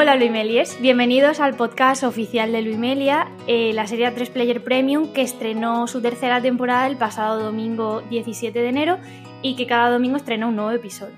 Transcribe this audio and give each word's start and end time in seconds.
Hola 0.00 0.16
Luimelies, 0.16 0.80
bienvenidos 0.80 1.40
al 1.40 1.56
podcast 1.56 2.04
oficial 2.04 2.52
de 2.52 2.62
Luimelia, 2.62 3.30
eh, 3.46 3.72
la 3.74 3.86
serie 3.86 4.10
3 4.10 4.30
Player 4.30 4.64
Premium 4.64 5.12
que 5.12 5.20
estrenó 5.20 5.86
su 5.88 6.00
tercera 6.00 6.40
temporada 6.40 6.86
el 6.86 6.96
pasado 6.96 7.38
domingo 7.38 8.00
17 8.08 8.58
de 8.58 8.66
enero 8.66 8.96
y 9.42 9.56
que 9.56 9.66
cada 9.66 9.90
domingo 9.90 10.16
estrena 10.16 10.46
un 10.46 10.56
nuevo 10.56 10.70
episodio. 10.70 11.14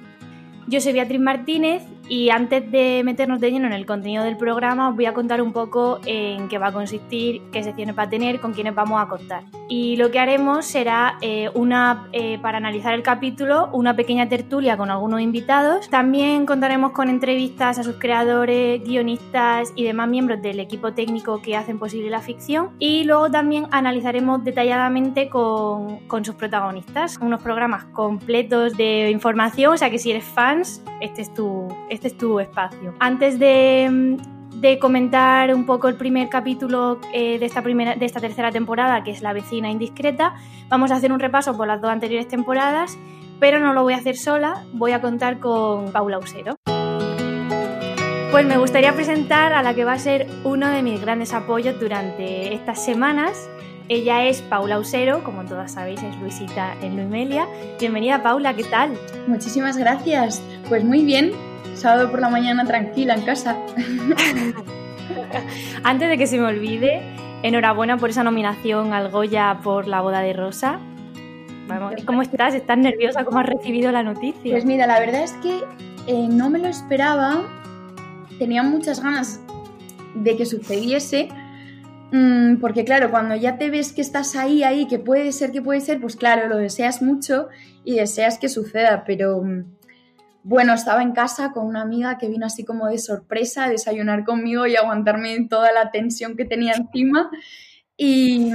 Yo 0.66 0.80
soy 0.80 0.94
Beatriz 0.94 1.20
Martínez 1.20 1.84
y 2.08 2.30
antes 2.30 2.70
de 2.70 3.02
meternos 3.04 3.40
de 3.40 3.50
lleno 3.50 3.66
en 3.66 3.72
el 3.72 3.86
contenido 3.86 4.24
del 4.24 4.36
programa 4.36 4.88
os 4.88 4.96
voy 4.96 5.06
a 5.06 5.14
contar 5.14 5.40
un 5.40 5.52
poco 5.52 6.00
en 6.04 6.48
qué 6.48 6.58
va 6.58 6.68
a 6.68 6.72
consistir, 6.72 7.42
qué 7.52 7.62
secciones 7.62 7.96
va 7.96 8.04
a 8.04 8.08
tener, 8.08 8.40
con 8.40 8.52
quiénes 8.52 8.74
vamos 8.74 9.00
a 9.00 9.08
contar. 9.08 9.44
Y 9.68 9.96
lo 9.96 10.10
que 10.10 10.18
haremos 10.18 10.66
será 10.66 11.16
eh, 11.22 11.48
una, 11.54 12.08
eh, 12.12 12.38
para 12.42 12.58
analizar 12.58 12.92
el 12.92 13.02
capítulo, 13.02 13.70
una 13.72 13.96
pequeña 13.96 14.28
tertulia 14.28 14.76
con 14.76 14.90
algunos 14.90 15.20
invitados. 15.20 15.88
También 15.88 16.44
contaremos 16.44 16.92
con 16.92 17.08
entrevistas 17.08 17.78
a 17.78 17.82
sus 17.82 17.96
creadores, 17.96 18.82
guionistas 18.84 19.72
y 19.74 19.84
demás 19.84 20.08
miembros 20.08 20.42
del 20.42 20.60
equipo 20.60 20.92
técnico 20.92 21.40
que 21.40 21.56
hacen 21.56 21.78
posible 21.78 22.10
la 22.10 22.20
ficción. 22.20 22.70
Y 22.78 23.04
luego 23.04 23.30
también 23.30 23.66
analizaremos 23.70 24.44
detalladamente 24.44 25.30
con, 25.30 26.00
con 26.06 26.24
sus 26.24 26.34
protagonistas, 26.34 27.16
unos 27.18 27.42
programas 27.42 27.84
completos 27.86 28.76
de 28.76 29.10
información, 29.10 29.72
o 29.72 29.76
sea 29.78 29.90
que 29.90 29.98
si 29.98 30.10
eres 30.10 30.24
fans, 30.24 30.82
este 31.00 31.22
es 31.22 31.32
tu, 31.32 31.68
este 31.92 32.08
es 32.08 32.16
tu 32.16 32.40
espacio. 32.40 32.94
Antes 32.98 33.38
de, 33.38 34.18
comentar 34.80 35.54
un 35.54 35.66
poco 35.66 35.88
el 35.88 35.96
primer 35.96 36.28
capítulo 36.28 36.98
eh, 37.12 37.38
de, 37.38 37.44
esta 37.44 37.62
primera, 37.62 37.96
de 37.96 38.06
esta 38.06 38.20
tercera 38.20 38.50
temporada, 38.50 39.04
que 39.04 39.10
es 39.10 39.20
La 39.20 39.32
vecina 39.32 39.70
indiscreta, 39.70 40.34
vamos 40.68 40.90
a 40.90 40.96
hacer 40.96 41.12
un 41.12 41.20
repaso 41.20 41.56
por 41.56 41.66
las 41.66 41.80
dos 41.82 41.90
anteriores 41.90 42.28
temporadas, 42.28 42.96
pero 43.40 43.60
no 43.60 43.74
lo 43.74 43.82
voy 43.82 43.92
a 43.92 43.98
hacer 43.98 44.16
sola, 44.16 44.64
voy 44.72 44.92
a 44.92 45.00
contar 45.00 45.38
con 45.38 45.92
Paula 45.92 46.18
Usero. 46.18 46.56
Pues 48.30 48.46
me 48.46 48.56
gustaría 48.56 48.94
presentar 48.94 49.52
a 49.52 49.62
la 49.62 49.74
que 49.74 49.84
va 49.84 49.92
a 49.92 49.98
ser 49.98 50.26
uno 50.44 50.68
de 50.68 50.82
mis 50.82 50.98
grandes 51.02 51.34
apoyos 51.34 51.78
durante 51.78 52.54
estas 52.54 52.82
semanas. 52.82 53.50
Ella 53.88 54.24
es 54.24 54.40
Paula 54.40 54.78
Usero, 54.78 55.22
como 55.22 55.44
todas 55.44 55.72
sabéis, 55.72 56.02
es 56.02 56.16
Luisita 56.16 56.74
en 56.80 56.96
Luimelia. 56.96 57.46
Bienvenida 57.78 58.22
Paula, 58.22 58.54
¿qué 58.54 58.64
tal? 58.64 58.96
Muchísimas 59.26 59.76
gracias. 59.76 60.42
Pues 60.70 60.82
muy 60.82 61.04
bien, 61.04 61.32
sábado 61.82 62.10
por 62.10 62.20
la 62.20 62.28
mañana 62.28 62.64
tranquila 62.64 63.14
en 63.14 63.22
casa. 63.22 63.56
Antes 65.82 66.08
de 66.08 66.16
que 66.16 66.28
se 66.28 66.38
me 66.38 66.44
olvide, 66.44 67.02
enhorabuena 67.42 67.96
por 67.96 68.10
esa 68.10 68.22
nominación 68.22 68.92
al 68.92 69.10
Goya 69.10 69.58
por 69.64 69.88
la 69.88 70.00
boda 70.00 70.20
de 70.20 70.32
Rosa. 70.32 70.78
Vamos, 71.66 71.94
¿Cómo 72.06 72.22
estás? 72.22 72.54
¿Estás 72.54 72.78
nerviosa? 72.78 73.24
¿Cómo 73.24 73.40
has 73.40 73.46
recibido 73.46 73.90
la 73.90 74.04
noticia? 74.04 74.52
Pues 74.52 74.64
mira, 74.64 74.86
la 74.86 75.00
verdad 75.00 75.24
es 75.24 75.32
que 75.34 75.60
eh, 76.06 76.28
no 76.30 76.50
me 76.50 76.60
lo 76.60 76.68
esperaba. 76.68 77.42
Tenía 78.38 78.62
muchas 78.62 79.02
ganas 79.02 79.40
de 80.14 80.36
que 80.36 80.46
sucediese. 80.46 81.30
Mmm, 82.12 82.56
porque 82.60 82.84
claro, 82.84 83.10
cuando 83.10 83.34
ya 83.34 83.58
te 83.58 83.70
ves 83.70 83.92
que 83.92 84.02
estás 84.02 84.36
ahí, 84.36 84.62
ahí, 84.62 84.86
que 84.86 85.00
puede 85.00 85.32
ser, 85.32 85.50
que 85.50 85.62
puede 85.62 85.80
ser, 85.80 86.00
pues 86.00 86.14
claro, 86.14 86.46
lo 86.46 86.58
deseas 86.58 87.02
mucho 87.02 87.48
y 87.84 87.96
deseas 87.96 88.38
que 88.38 88.48
suceda, 88.48 89.02
pero 89.04 89.42
bueno, 90.44 90.74
estaba 90.74 91.02
en 91.02 91.12
casa 91.12 91.52
con 91.52 91.66
una 91.66 91.82
amiga 91.82 92.18
que 92.18 92.28
vino 92.28 92.46
así 92.46 92.64
como 92.64 92.88
de 92.88 92.98
sorpresa 92.98 93.64
a 93.64 93.68
desayunar 93.68 94.24
conmigo 94.24 94.66
y 94.66 94.76
aguantarme 94.76 95.46
toda 95.48 95.72
la 95.72 95.90
tensión 95.90 96.36
que 96.36 96.44
tenía 96.44 96.72
encima. 96.74 97.30
Y, 97.96 98.50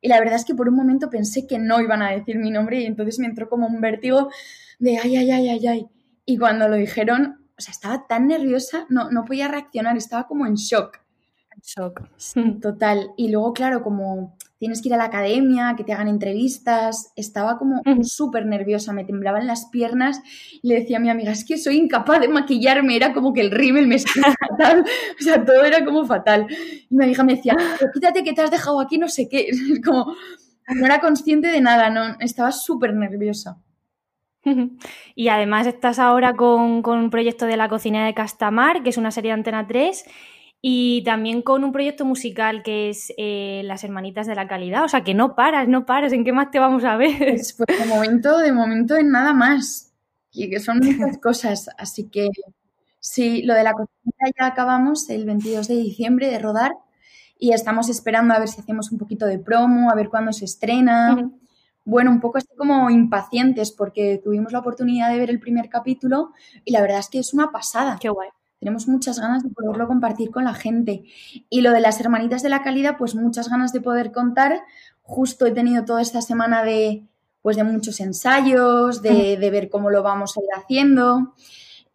y, 0.00 0.08
la 0.08 0.18
verdad 0.20 0.36
es 0.36 0.44
que 0.44 0.54
por 0.54 0.68
un 0.68 0.76
momento 0.76 1.10
pensé 1.10 1.46
que 1.46 1.58
no 1.58 1.80
iban 1.80 2.02
a 2.02 2.10
decir 2.10 2.38
mi 2.38 2.50
nombre 2.50 2.80
y 2.80 2.86
entonces 2.86 3.18
me 3.18 3.26
entró 3.26 3.48
como 3.48 3.66
un 3.66 3.80
vértigo 3.80 4.30
de 4.78 4.98
ay, 4.98 5.16
ay, 5.16 5.30
ay, 5.30 5.48
ay, 5.48 5.66
ay. 5.66 5.86
Y 6.26 6.38
cuando 6.38 6.68
lo 6.68 6.76
dijeron, 6.76 7.44
o 7.56 7.60
sea, 7.60 7.72
estaba 7.72 8.06
tan 8.06 8.28
nerviosa, 8.28 8.86
no, 8.88 9.10
no 9.10 9.24
podía 9.24 9.48
reaccionar, 9.48 9.96
estaba 9.96 10.26
como 10.26 10.46
en 10.46 10.54
shock. 10.54 10.98
En 11.54 11.60
shock. 11.62 12.02
Sí, 12.16 12.58
total. 12.60 13.10
Y 13.16 13.30
luego, 13.30 13.52
claro, 13.52 13.82
como 13.82 14.36
tienes 14.64 14.80
que 14.80 14.88
ir 14.88 14.94
a 14.94 14.96
la 14.96 15.04
academia, 15.04 15.74
que 15.76 15.84
te 15.84 15.92
hagan 15.92 16.08
entrevistas. 16.08 17.12
Estaba 17.16 17.58
como 17.58 17.82
súper 18.02 18.46
nerviosa, 18.46 18.94
me 18.94 19.04
temblaban 19.04 19.46
las 19.46 19.66
piernas 19.66 20.22
y 20.62 20.68
le 20.68 20.76
decía 20.76 20.96
a 20.96 21.00
mi 21.00 21.10
amiga, 21.10 21.32
es 21.32 21.44
que 21.44 21.58
soy 21.58 21.76
incapaz 21.76 22.18
de 22.22 22.28
maquillarme, 22.28 22.96
era 22.96 23.12
como 23.12 23.34
que 23.34 23.42
el 23.42 23.50
rímel 23.50 23.86
me 23.86 23.96
estaba 23.96 24.34
fatal, 24.48 24.86
o 25.20 25.22
sea, 25.22 25.44
todo 25.44 25.62
era 25.64 25.84
como 25.84 26.06
fatal. 26.06 26.46
Y 26.88 26.96
mi 26.96 27.04
amiga 27.04 27.24
me 27.24 27.34
decía, 27.34 27.54
quítate 27.92 28.24
que 28.24 28.32
te 28.32 28.40
has 28.40 28.50
dejado 28.50 28.80
aquí, 28.80 28.96
no 28.96 29.08
sé 29.08 29.28
qué, 29.28 29.48
como 29.84 30.16
no 30.74 30.86
era 30.86 30.98
consciente 30.98 31.48
de 31.48 31.60
nada, 31.60 31.90
no, 31.90 32.16
estaba 32.20 32.50
súper 32.50 32.94
nerviosa. 32.94 33.58
Y 35.14 35.28
además 35.28 35.66
estás 35.66 35.98
ahora 35.98 36.34
con, 36.34 36.80
con, 36.82 36.98
un 36.98 37.10
proyecto 37.10 37.46
de 37.46 37.58
la 37.58 37.68
cocina 37.68 38.06
de 38.06 38.14
Castamar, 38.14 38.82
que 38.82 38.90
es 38.90 38.96
una 38.96 39.10
serie 39.10 39.28
de 39.28 39.34
Antena 39.34 39.66
3, 39.66 40.04
y 40.66 41.02
también 41.04 41.42
con 41.42 41.62
un 41.62 41.72
proyecto 41.72 42.06
musical 42.06 42.62
que 42.62 42.88
es 42.88 43.12
eh, 43.18 43.60
Las 43.66 43.84
Hermanitas 43.84 44.26
de 44.26 44.34
la 44.34 44.48
Calidad. 44.48 44.82
O 44.82 44.88
sea, 44.88 45.04
que 45.04 45.12
no 45.12 45.34
paras, 45.34 45.68
no 45.68 45.84
paras. 45.84 46.14
¿En 46.14 46.24
qué 46.24 46.32
más 46.32 46.50
te 46.50 46.58
vamos 46.58 46.84
a 46.84 46.96
ver? 46.96 47.18
Pues, 47.18 47.52
pues 47.52 47.78
de 47.78 47.84
momento, 47.84 48.38
de 48.38 48.50
momento 48.50 48.96
en 48.96 49.10
nada 49.10 49.34
más. 49.34 49.92
Y 50.32 50.48
que 50.48 50.60
son 50.60 50.78
muchas 50.78 51.18
cosas. 51.18 51.68
Así 51.76 52.08
que 52.08 52.30
sí, 52.98 53.42
lo 53.42 53.52
de 53.52 53.62
la 53.62 53.74
cocina 53.74 54.32
ya 54.40 54.46
acabamos 54.46 55.10
el 55.10 55.26
22 55.26 55.68
de 55.68 55.74
diciembre 55.74 56.30
de 56.30 56.38
rodar 56.38 56.72
y 57.38 57.52
estamos 57.52 57.90
esperando 57.90 58.32
a 58.32 58.38
ver 58.38 58.48
si 58.48 58.62
hacemos 58.62 58.90
un 58.90 58.96
poquito 58.96 59.26
de 59.26 59.38
promo, 59.38 59.90
a 59.90 59.94
ver 59.94 60.08
cuándo 60.08 60.32
se 60.32 60.46
estrena. 60.46 61.14
Uh 61.14 61.18
-huh. 61.18 61.40
Bueno, 61.84 62.10
un 62.10 62.22
poco 62.22 62.38
así 62.38 62.48
como 62.56 62.88
impacientes 62.88 63.70
porque 63.70 64.18
tuvimos 64.24 64.50
la 64.50 64.60
oportunidad 64.60 65.10
de 65.10 65.18
ver 65.18 65.28
el 65.28 65.40
primer 65.40 65.68
capítulo 65.68 66.32
y 66.64 66.72
la 66.72 66.80
verdad 66.80 67.00
es 67.00 67.10
que 67.10 67.18
es 67.18 67.34
una 67.34 67.52
pasada. 67.52 67.98
Qué 68.00 68.08
guay 68.08 68.30
tenemos 68.64 68.88
muchas 68.88 69.20
ganas 69.20 69.42
de 69.42 69.50
poderlo 69.50 69.86
compartir 69.86 70.30
con 70.30 70.44
la 70.44 70.54
gente. 70.54 71.04
Y 71.50 71.60
lo 71.60 71.70
de 71.70 71.80
las 71.80 72.00
hermanitas 72.00 72.42
de 72.42 72.48
la 72.48 72.62
calidad, 72.62 72.96
pues 72.96 73.14
muchas 73.14 73.50
ganas 73.50 73.74
de 73.74 73.82
poder 73.82 74.10
contar. 74.10 74.62
Justo 75.02 75.44
he 75.44 75.50
tenido 75.50 75.84
toda 75.84 76.00
esta 76.00 76.22
semana 76.22 76.64
de, 76.64 77.04
pues 77.42 77.58
de 77.58 77.64
muchos 77.64 78.00
ensayos, 78.00 79.02
de, 79.02 79.36
de 79.36 79.50
ver 79.50 79.68
cómo 79.68 79.90
lo 79.90 80.02
vamos 80.02 80.34
a 80.38 80.40
ir 80.40 80.48
haciendo. 80.56 81.34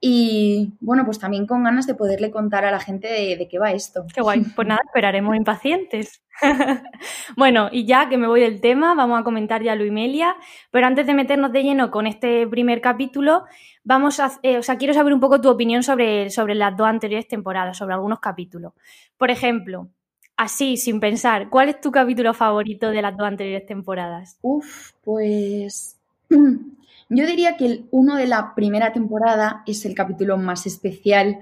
Y 0.02 0.78
bueno, 0.80 1.04
pues 1.04 1.20
también 1.20 1.46
con 1.46 1.64
ganas 1.64 1.86
de 1.86 1.94
poderle 1.94 2.32
contar 2.32 2.64
a 2.64 2.72
la 2.72 2.80
gente 2.80 3.08
de, 3.10 3.36
de, 3.36 3.48
qué 3.50 3.60
va 3.60 3.72
esto. 3.72 4.06
Qué 4.14 4.22
guay. 4.22 4.42
Pues 4.56 4.68
nada, 4.68 4.80
esperaremos 4.86 5.36
impacientes. 5.36 6.22
bueno, 7.36 7.68
y 7.70 7.86
ya 7.86 8.08
que 8.08 8.18
me 8.18 8.28
voy 8.28 8.40
del 8.40 8.62
tema, 8.62 8.96
vamos 8.96 9.20
a 9.20 9.24
comentar 9.24 9.62
ya 9.62 9.76
Luimelia. 9.76 10.38
Pero 10.72 10.88
antes 10.88 11.06
de 11.06 11.14
meternos 11.14 11.52
de 11.52 11.64
lleno 11.64 11.92
con 11.92 12.08
este 12.08 12.48
primer 12.48 12.80
capítulo, 12.80 13.44
vamos 13.84 14.22
a, 14.22 14.32
eh, 14.44 14.58
o 14.58 14.64
sea, 14.64 14.78
quiero 14.78 14.94
saber 14.94 15.14
un 15.14 15.20
poco 15.20 15.42
tu 15.42 15.50
opinión 15.50 15.84
sobre, 15.84 16.30
sobre 16.30 16.56
las 16.56 16.78
dos 16.78 16.88
anteriores 16.88 17.28
temporadas, 17.28 17.78
sobre 17.78 17.94
algunos 17.94 18.22
capítulos. 18.22 18.74
Por 19.18 19.31
ejemplo, 19.31 19.90
así, 20.38 20.78
sin 20.78 21.02
pensar, 21.02 21.50
¿cuál 21.50 21.68
es 21.68 21.81
tu 21.81 21.92
capítulo 21.92 22.34
favorito 22.34 22.90
de 22.92 23.02
las 23.02 23.18
dos 23.18 23.28
anteriores 23.28 23.66
temporadas? 23.66 24.38
Uf, 24.42 24.92
pues 25.04 26.00
yo 27.09 27.25
diría 27.25 27.58
que 27.58 27.66
el 27.66 27.86
uno 27.92 28.16
de 28.16 28.28
la 28.28 28.53
primera 28.56 28.94
temporada 28.94 29.63
es 29.66 29.84
el 29.86 29.95
capítulo 29.95 30.38
más 30.38 30.66
especial 30.66 31.39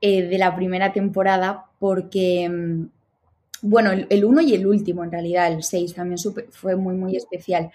eh, 0.00 0.22
de 0.22 0.38
la 0.38 0.54
primera 0.54 0.92
temporada 0.92 1.66
porque, 1.78 2.48
mm, 2.48 2.88
bueno, 3.62 3.90
el 3.92 4.24
1 4.24 4.40
y 4.42 4.54
el 4.54 4.66
último 4.66 5.04
en 5.04 5.12
realidad, 5.12 5.52
el 5.52 5.62
6 5.62 5.94
también 5.94 6.18
fue 6.50 6.76
muy, 6.76 6.94
muy 6.94 7.16
especial. 7.16 7.70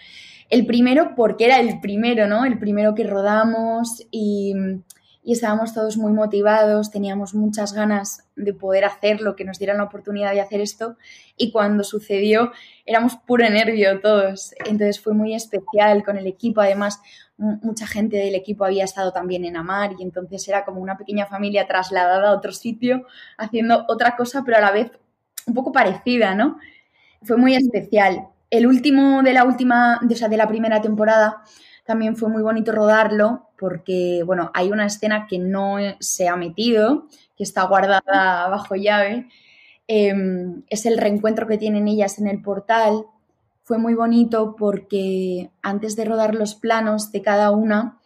El 0.49 0.65
primero 0.65 1.15
porque 1.15 1.45
era 1.45 1.59
el 1.59 1.79
primero, 1.79 2.27
¿no? 2.27 2.45
El 2.45 2.59
primero 2.59 2.93
que 2.93 3.05
rodamos 3.05 4.05
y, 4.11 4.53
y, 5.23 5.33
estábamos 5.33 5.73
todos 5.73 5.97
muy 5.97 6.13
motivados, 6.13 6.91
teníamos 6.91 7.33
muchas 7.33 7.73
ganas 7.73 8.25
de 8.35 8.53
poder 8.53 8.85
hacerlo, 8.85 9.35
que 9.35 9.45
nos 9.45 9.59
dieran 9.59 9.77
la 9.77 9.83
oportunidad 9.83 10.33
de 10.33 10.41
hacer 10.41 10.61
esto 10.61 10.97
y 11.37 11.51
cuando 11.51 11.83
sucedió 11.83 12.51
éramos 12.85 13.15
puro 13.15 13.49
nervio 13.49 13.99
todos. 14.01 14.53
Entonces 14.65 14.99
fue 14.99 15.13
muy 15.13 15.35
especial 15.35 16.03
con 16.03 16.17
el 16.17 16.27
equipo, 16.27 16.61
además 16.61 17.01
mucha 17.37 17.87
gente 17.87 18.17
del 18.17 18.35
equipo 18.35 18.65
había 18.65 18.83
estado 18.83 19.11
también 19.11 19.45
en 19.45 19.57
Amar 19.57 19.93
y 19.97 20.03
entonces 20.03 20.47
era 20.47 20.63
como 20.63 20.79
una 20.79 20.97
pequeña 20.97 21.25
familia 21.25 21.67
trasladada 21.67 22.29
a 22.29 22.35
otro 22.35 22.51
sitio 22.51 23.05
haciendo 23.37 23.85
otra 23.87 24.15
cosa, 24.15 24.43
pero 24.45 24.57
a 24.57 24.61
la 24.61 24.71
vez 24.71 24.91
un 25.47 25.53
poco 25.53 25.71
parecida, 25.71 26.35
¿no? 26.35 26.57
Fue 27.23 27.37
muy 27.37 27.55
especial 27.55 28.27
el 28.49 28.67
último 28.67 29.23
de 29.23 29.33
la 29.33 29.45
última, 29.45 29.99
o 30.07 30.15
sea, 30.15 30.27
de 30.27 30.37
la 30.37 30.47
primera 30.47 30.81
temporada 30.81 31.41
también 31.91 32.15
fue 32.15 32.29
muy 32.29 32.41
bonito 32.41 32.71
rodarlo 32.71 33.49
porque, 33.59 34.23
bueno, 34.25 34.49
hay 34.53 34.71
una 34.71 34.85
escena 34.85 35.27
que 35.27 35.39
no 35.39 35.75
se 35.99 36.29
ha 36.29 36.37
metido, 36.37 37.07
que 37.35 37.43
está 37.43 37.63
guardada 37.63 38.47
bajo 38.47 38.75
llave. 38.75 39.27
Em, 39.87 40.63
es 40.69 40.85
el 40.85 40.97
reencuentro 40.97 41.47
que 41.47 41.57
tienen 41.57 41.89
ellas 41.89 42.17
en 42.17 42.27
el 42.27 42.41
portal. 42.41 43.07
Fue 43.63 43.77
muy 43.77 43.93
bonito 43.93 44.55
porque 44.57 45.51
antes 45.61 45.97
de 45.97 46.05
rodar 46.05 46.33
los 46.33 46.55
planos 46.55 47.11
de 47.11 47.21
cada 47.21 47.51
una, 47.51 47.99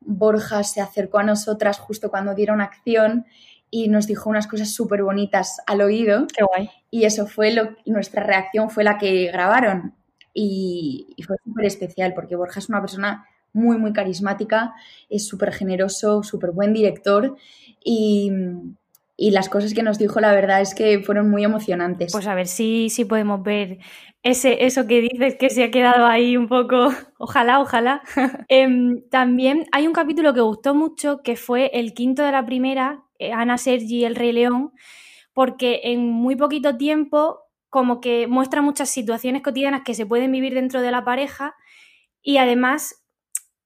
Borja 0.00 0.64
se 0.64 0.80
acercó 0.80 1.18
a 1.18 1.24
nosotras 1.24 1.78
justo 1.78 2.08
cuando 2.10 2.34
dieron 2.34 2.62
acción 2.62 3.26
y 3.70 3.88
nos 3.88 4.06
dijo 4.06 4.30
unas 4.30 4.46
cosas 4.46 4.72
súper 4.72 5.02
bonitas 5.02 5.60
al 5.66 5.82
oído. 5.82 6.26
Qué 6.34 6.42
guay. 6.42 6.70
Y 6.90 7.04
eso 7.04 7.26
fue 7.26 7.52
lo 7.52 7.76
nuestra 7.84 8.22
reacción 8.22 8.70
fue 8.70 8.82
la 8.82 8.96
que 8.96 9.30
grabaron. 9.30 9.94
Y, 10.38 11.06
fue 11.26 11.36
súper 11.42 11.64
especial 11.64 12.12
porque 12.14 12.36
Borja 12.36 12.60
es 12.60 12.68
una 12.68 12.80
persona 12.80 13.24
muy, 13.54 13.78
muy 13.78 13.94
carismática, 13.94 14.74
es 15.08 15.26
súper 15.26 15.50
generoso, 15.52 16.22
súper 16.22 16.50
buen 16.50 16.74
director 16.74 17.36
y, 17.82 18.30
y, 19.16 19.30
las 19.30 19.48
cosas 19.48 19.72
que 19.72 19.82
nos 19.82 19.98
dijo 19.98 20.20
la 20.20 20.34
verdad 20.34 20.60
es 20.60 20.74
que 20.74 21.00
fueron 21.00 21.30
muy 21.30 21.42
emocionantes. 21.42 22.12
Pues 22.12 22.26
a 22.26 22.34
ver 22.34 22.48
si, 22.48 22.90
si 22.90 23.06
podemos 23.06 23.42
ver 23.42 23.78
ese, 24.22 24.66
eso 24.66 24.86
que 24.86 25.00
dices 25.00 25.36
que 25.36 25.48
se 25.48 25.64
ha 25.64 25.70
quedado 25.70 26.04
ahí 26.04 26.36
un 26.36 26.48
poco, 26.48 26.88
ojalá, 27.18 27.60
ojalá. 27.60 28.02
Em, 28.48 29.08
también 29.08 29.66
hay 29.72 29.86
un 29.86 29.94
capítulo 29.94 30.34
que 30.34 30.40
gustó 30.40 30.74
mucho 30.74 31.22
que 31.22 31.36
fue 31.36 31.70
el 31.72 31.94
quinto 31.94 32.22
de 32.22 32.32
la 32.32 32.44
primera, 32.44 33.04
eh, 33.18 33.32
Ana 33.32 33.56
Sergi, 33.56 34.04
el 34.04 34.16
Rey 34.16 34.32
León, 34.32 34.72
porque 35.32 35.80
en 35.84 36.10
muy 36.10 36.36
poquito 36.36 36.76
tiempo 36.76 37.45
como 37.76 38.00
que 38.00 38.26
muestra 38.26 38.62
muchas 38.62 38.88
situaciones 38.88 39.42
cotidianas 39.42 39.82
que 39.84 39.92
se 39.92 40.06
pueden 40.06 40.32
vivir 40.32 40.54
dentro 40.54 40.80
de 40.80 40.90
la 40.90 41.04
pareja 41.04 41.56
y 42.22 42.38
además 42.38 43.02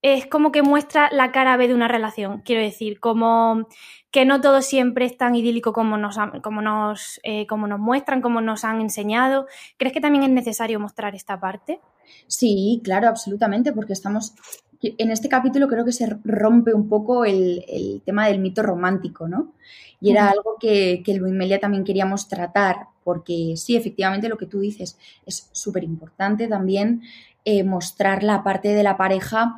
es 0.03 0.27
como 0.27 0.51
que 0.51 0.63
muestra 0.63 1.09
la 1.13 1.31
cara 1.31 1.57
B 1.57 1.69
de 1.69 1.75
una 1.75 1.87
relación, 1.87 2.41
quiero 2.45 2.61
decir, 2.61 2.99
como 2.99 3.69
que 4.11 4.25
no 4.25 4.41
todo 4.41 4.63
siempre 4.63 5.05
es 5.05 5.17
tan 5.17 5.37
idílico 5.37 5.73
como 5.73 5.97
nos, 5.97 6.17
como 6.43 6.61
nos, 6.61 7.21
eh, 7.23 7.47
como 7.47 7.69
nos 7.69 7.79
muestran, 7.79 8.21
como 8.21 8.41
nos 8.41 8.65
han 8.65 8.81
enseñado. 8.81 9.47
¿Crees 9.77 9.93
que 9.93 10.01
también 10.01 10.25
es 10.25 10.31
necesario 10.31 10.81
mostrar 10.81 11.15
esta 11.15 11.39
parte? 11.39 11.79
Sí, 12.27 12.81
claro, 12.83 13.07
absolutamente, 13.07 13.73
porque 13.73 13.93
estamos 13.93 14.35
en 14.83 15.13
este 15.13 15.29
capítulo 15.29 15.69
creo 15.69 15.85
que 15.85 15.93
se 15.93 16.09
rompe 16.25 16.75
un 16.75 16.89
poco 16.89 17.25
el, 17.25 18.03
tema 18.05 18.27
del 18.27 18.41
mito 18.41 18.65
romántico, 18.65 19.29
¿no? 19.29 19.53
Y 20.01 20.11
era 20.11 20.31
algo 20.31 20.57
que, 20.59 21.01
que 21.05 21.15
Luis 21.15 21.33
Melia 21.33 21.61
también 21.61 21.85
queríamos 21.85 22.27
tratar, 22.27 22.89
porque 23.11 23.55
sí, 23.57 23.75
efectivamente 23.75 24.29
lo 24.29 24.39
que 24.39 24.47
tú 24.47 24.61
dices 24.61 24.97
es 25.27 25.49
súper 25.51 25.83
importante 25.83 26.47
también 26.47 27.03
eh, 27.45 27.65
mostrar 27.65 28.23
la 28.23 28.45
parte 28.45 28.69
de 28.69 28.85
la 28.85 28.97
pareja 28.97 29.57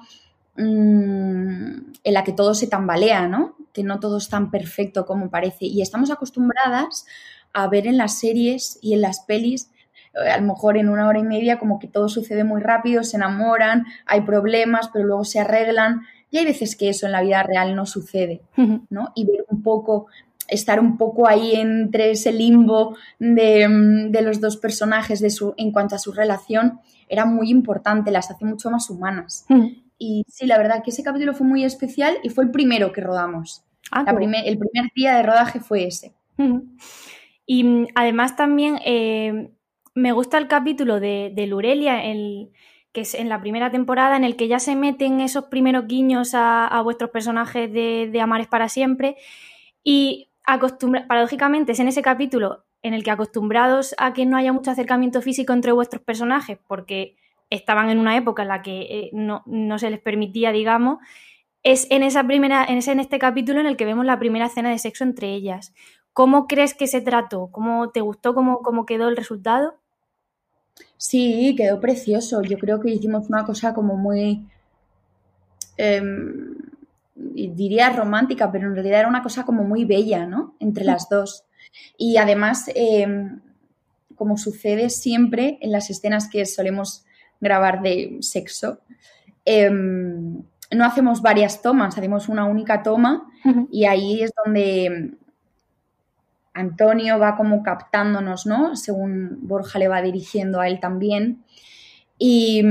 mm, 0.56 0.62
en 2.02 2.14
la 2.14 2.24
que 2.24 2.32
todo 2.32 2.54
se 2.54 2.66
tambalea, 2.66 3.28
¿no? 3.28 3.56
Que 3.74 3.82
no 3.82 4.00
todo 4.00 4.16
es 4.16 4.30
tan 4.30 4.50
perfecto 4.50 5.04
como 5.04 5.28
parece. 5.28 5.66
Y 5.66 5.82
estamos 5.82 6.10
acostumbradas 6.10 7.04
a 7.52 7.68
ver 7.68 7.86
en 7.86 7.98
las 7.98 8.18
series 8.18 8.78
y 8.80 8.94
en 8.94 9.02
las 9.02 9.20
pelis 9.20 9.68
a 10.14 10.38
lo 10.38 10.46
mejor 10.46 10.76
en 10.78 10.88
una 10.88 11.08
hora 11.08 11.18
y 11.18 11.24
media 11.24 11.58
como 11.58 11.78
que 11.78 11.88
todo 11.88 12.08
sucede 12.08 12.44
muy 12.44 12.62
rápido, 12.62 13.02
se 13.02 13.16
enamoran, 13.18 13.84
hay 14.06 14.22
problemas, 14.22 14.88
pero 14.92 15.06
luego 15.06 15.24
se 15.24 15.40
arreglan. 15.40 16.02
Y 16.30 16.38
hay 16.38 16.46
veces 16.46 16.76
que 16.76 16.88
eso 16.88 17.04
en 17.04 17.12
la 17.12 17.22
vida 17.22 17.42
real 17.42 17.76
no 17.76 17.84
sucede, 17.84 18.40
¿no? 18.88 19.12
Y 19.14 19.26
ver 19.26 19.44
un 19.50 19.62
poco, 19.62 20.06
estar 20.52 20.78
un 20.78 20.96
poco 20.96 21.28
ahí 21.28 21.54
entre 21.54 22.10
ese 22.10 22.32
limbo 22.32 22.96
de, 23.18 24.10
los 24.22 24.40
dos 24.40 24.56
personajes 24.56 25.20
de 25.20 25.30
su, 25.30 25.54
en 25.56 25.72
cuanto 25.72 25.94
a 25.94 25.98
su 25.98 26.12
relación 26.12 26.80
era 27.08 27.26
muy 27.26 27.50
importante, 27.50 28.10
las 28.10 28.30
hace 28.30 28.44
mucho 28.44 28.70
más 28.70 28.88
humanas. 28.90 29.44
Y 29.98 30.24
sí, 30.28 30.46
la 30.46 30.58
verdad 30.58 30.82
que 30.82 30.90
ese 30.90 31.02
capítulo 31.02 31.34
fue 31.34 31.46
muy 31.46 31.64
especial 31.64 32.16
y 32.22 32.30
fue 32.30 32.44
el 32.44 32.50
primero 32.50 32.92
que 32.92 33.00
rodamos. 33.00 33.64
Ah, 33.90 34.04
el 34.08 34.58
primer 34.58 34.90
día 34.94 35.16
de 35.16 35.22
rodaje 35.22 35.60
fue 35.60 35.86
ese. 35.86 36.14
Y 37.46 37.64
mm, 37.64 37.88
además 37.94 38.36
también 38.36 38.78
eh, 38.84 39.50
me 39.94 40.12
gusta 40.12 40.38
el 40.38 40.48
capítulo 40.48 41.00
de, 41.00 41.32
de 41.34 41.46
Lurelia, 41.46 42.02
que 42.92 43.02
es 43.02 43.14
en 43.14 43.28
la 43.28 43.40
primera 43.40 43.70
temporada, 43.70 44.16
en 44.16 44.24
el 44.24 44.36
que 44.36 44.48
ya 44.48 44.58
se 44.58 44.76
meten 44.76 45.20
esos 45.20 45.44
primeros 45.44 45.86
guiños 45.86 46.32
a, 46.34 46.80
vuestros 46.82 47.10
personajes 47.10 47.72
de, 47.72 48.08
de, 48.10 48.20
Amares 48.20 48.48
para 48.48 48.68
siempre. 48.68 49.16
Y 49.84 50.30
paradójicamente 50.44 51.72
es 51.72 51.80
en 51.80 51.88
ese 51.88 52.02
capítulo 52.02 52.64
en 52.82 52.94
el 52.94 53.04
que 53.04 53.10
acostumbrados 53.10 53.94
a 53.98 54.12
que 54.12 54.26
no 54.26 54.36
haya 54.36 54.52
mucho 54.52 54.70
acercamiento 54.70 55.22
físico 55.22 55.52
entre 55.52 55.72
vuestros 55.72 56.02
personajes, 56.02 56.58
porque 56.66 57.16
estaban 57.48 57.90
en 57.90 57.98
una 57.98 58.16
época 58.16 58.42
en 58.42 58.48
la 58.48 58.62
que 58.62 58.80
eh, 58.80 59.10
no, 59.12 59.44
se 59.78 59.90
les 59.90 60.00
permitía, 60.00 60.52
digamos, 60.52 60.98
es 61.62 61.86
en 61.90 62.02
esa 62.02 62.24
primera, 62.26 62.64
en, 62.64 62.78
ese, 62.78 62.92
en 62.92 63.00
este 63.00 63.18
capítulo 63.18 63.60
en 63.60 63.66
el 63.66 63.76
que 63.76 63.84
vemos 63.84 64.04
la 64.04 64.18
primera 64.18 64.46
escena 64.46 64.70
de 64.70 64.78
sexo 64.78 65.04
entre 65.04 65.32
ellas. 65.32 65.72
¿Cómo 66.12 66.46
crees 66.46 66.74
que 66.74 66.86
se 66.86 67.00
trató? 67.00 67.48
¿Cómo 67.52 67.90
te 67.90 68.00
gustó? 68.00 68.34
¿Cómo, 68.34 68.58
cómo 68.62 68.84
quedó 68.84 69.08
el 69.08 69.16
resultado? 69.16 69.76
Sí, 70.96 71.54
quedó 71.56 71.80
precioso. 71.80 72.42
Yo 72.42 72.58
creo 72.58 72.80
que 72.80 72.90
hicimos 72.90 73.28
una 73.28 73.44
cosa 73.44 73.74
como 73.74 73.96
muy, 73.96 74.46
em, 75.76 76.56
diría 77.34 77.90
romántica, 77.90 78.50
pero 78.50 78.68
en 78.68 78.74
realidad 78.74 79.00
era 79.00 79.08
una 79.08 79.22
cosa 79.22 79.44
como 79.44 79.64
muy 79.64 79.84
bella, 79.84 80.26
¿no? 80.26 80.56
Entre 80.60 80.84
las 80.84 81.08
dos. 81.08 81.44
Y 81.96 82.16
además, 82.16 82.70
em, 82.74 83.40
como 84.14 84.36
sucede 84.36 84.90
siempre 84.90 85.58
en 85.60 85.72
las 85.72 85.90
escenas 85.90 86.28
que 86.28 86.44
solemos 86.46 87.04
grabar 87.40 87.82
de 87.82 88.18
sexo, 88.20 88.80
em, 89.44 90.42
no 90.70 90.84
hacemos 90.84 91.22
varias 91.22 91.62
tomas, 91.62 91.98
hacemos 91.98 92.28
una 92.28 92.44
única 92.44 92.82
toma 92.82 93.30
y 93.70 93.84
ahí 93.84 94.22
es 94.22 94.32
donde 94.44 95.14
Antonio 96.54 97.18
va 97.18 97.36
como 97.36 97.62
captándonos, 97.62 98.46
¿no? 98.46 98.76
Según 98.76 99.38
Borja 99.42 99.78
le 99.78 99.88
va 99.88 100.02
dirigiendo 100.02 100.60
a 100.60 100.68
él 100.68 100.80
también. 100.80 101.44
Y 102.18 102.62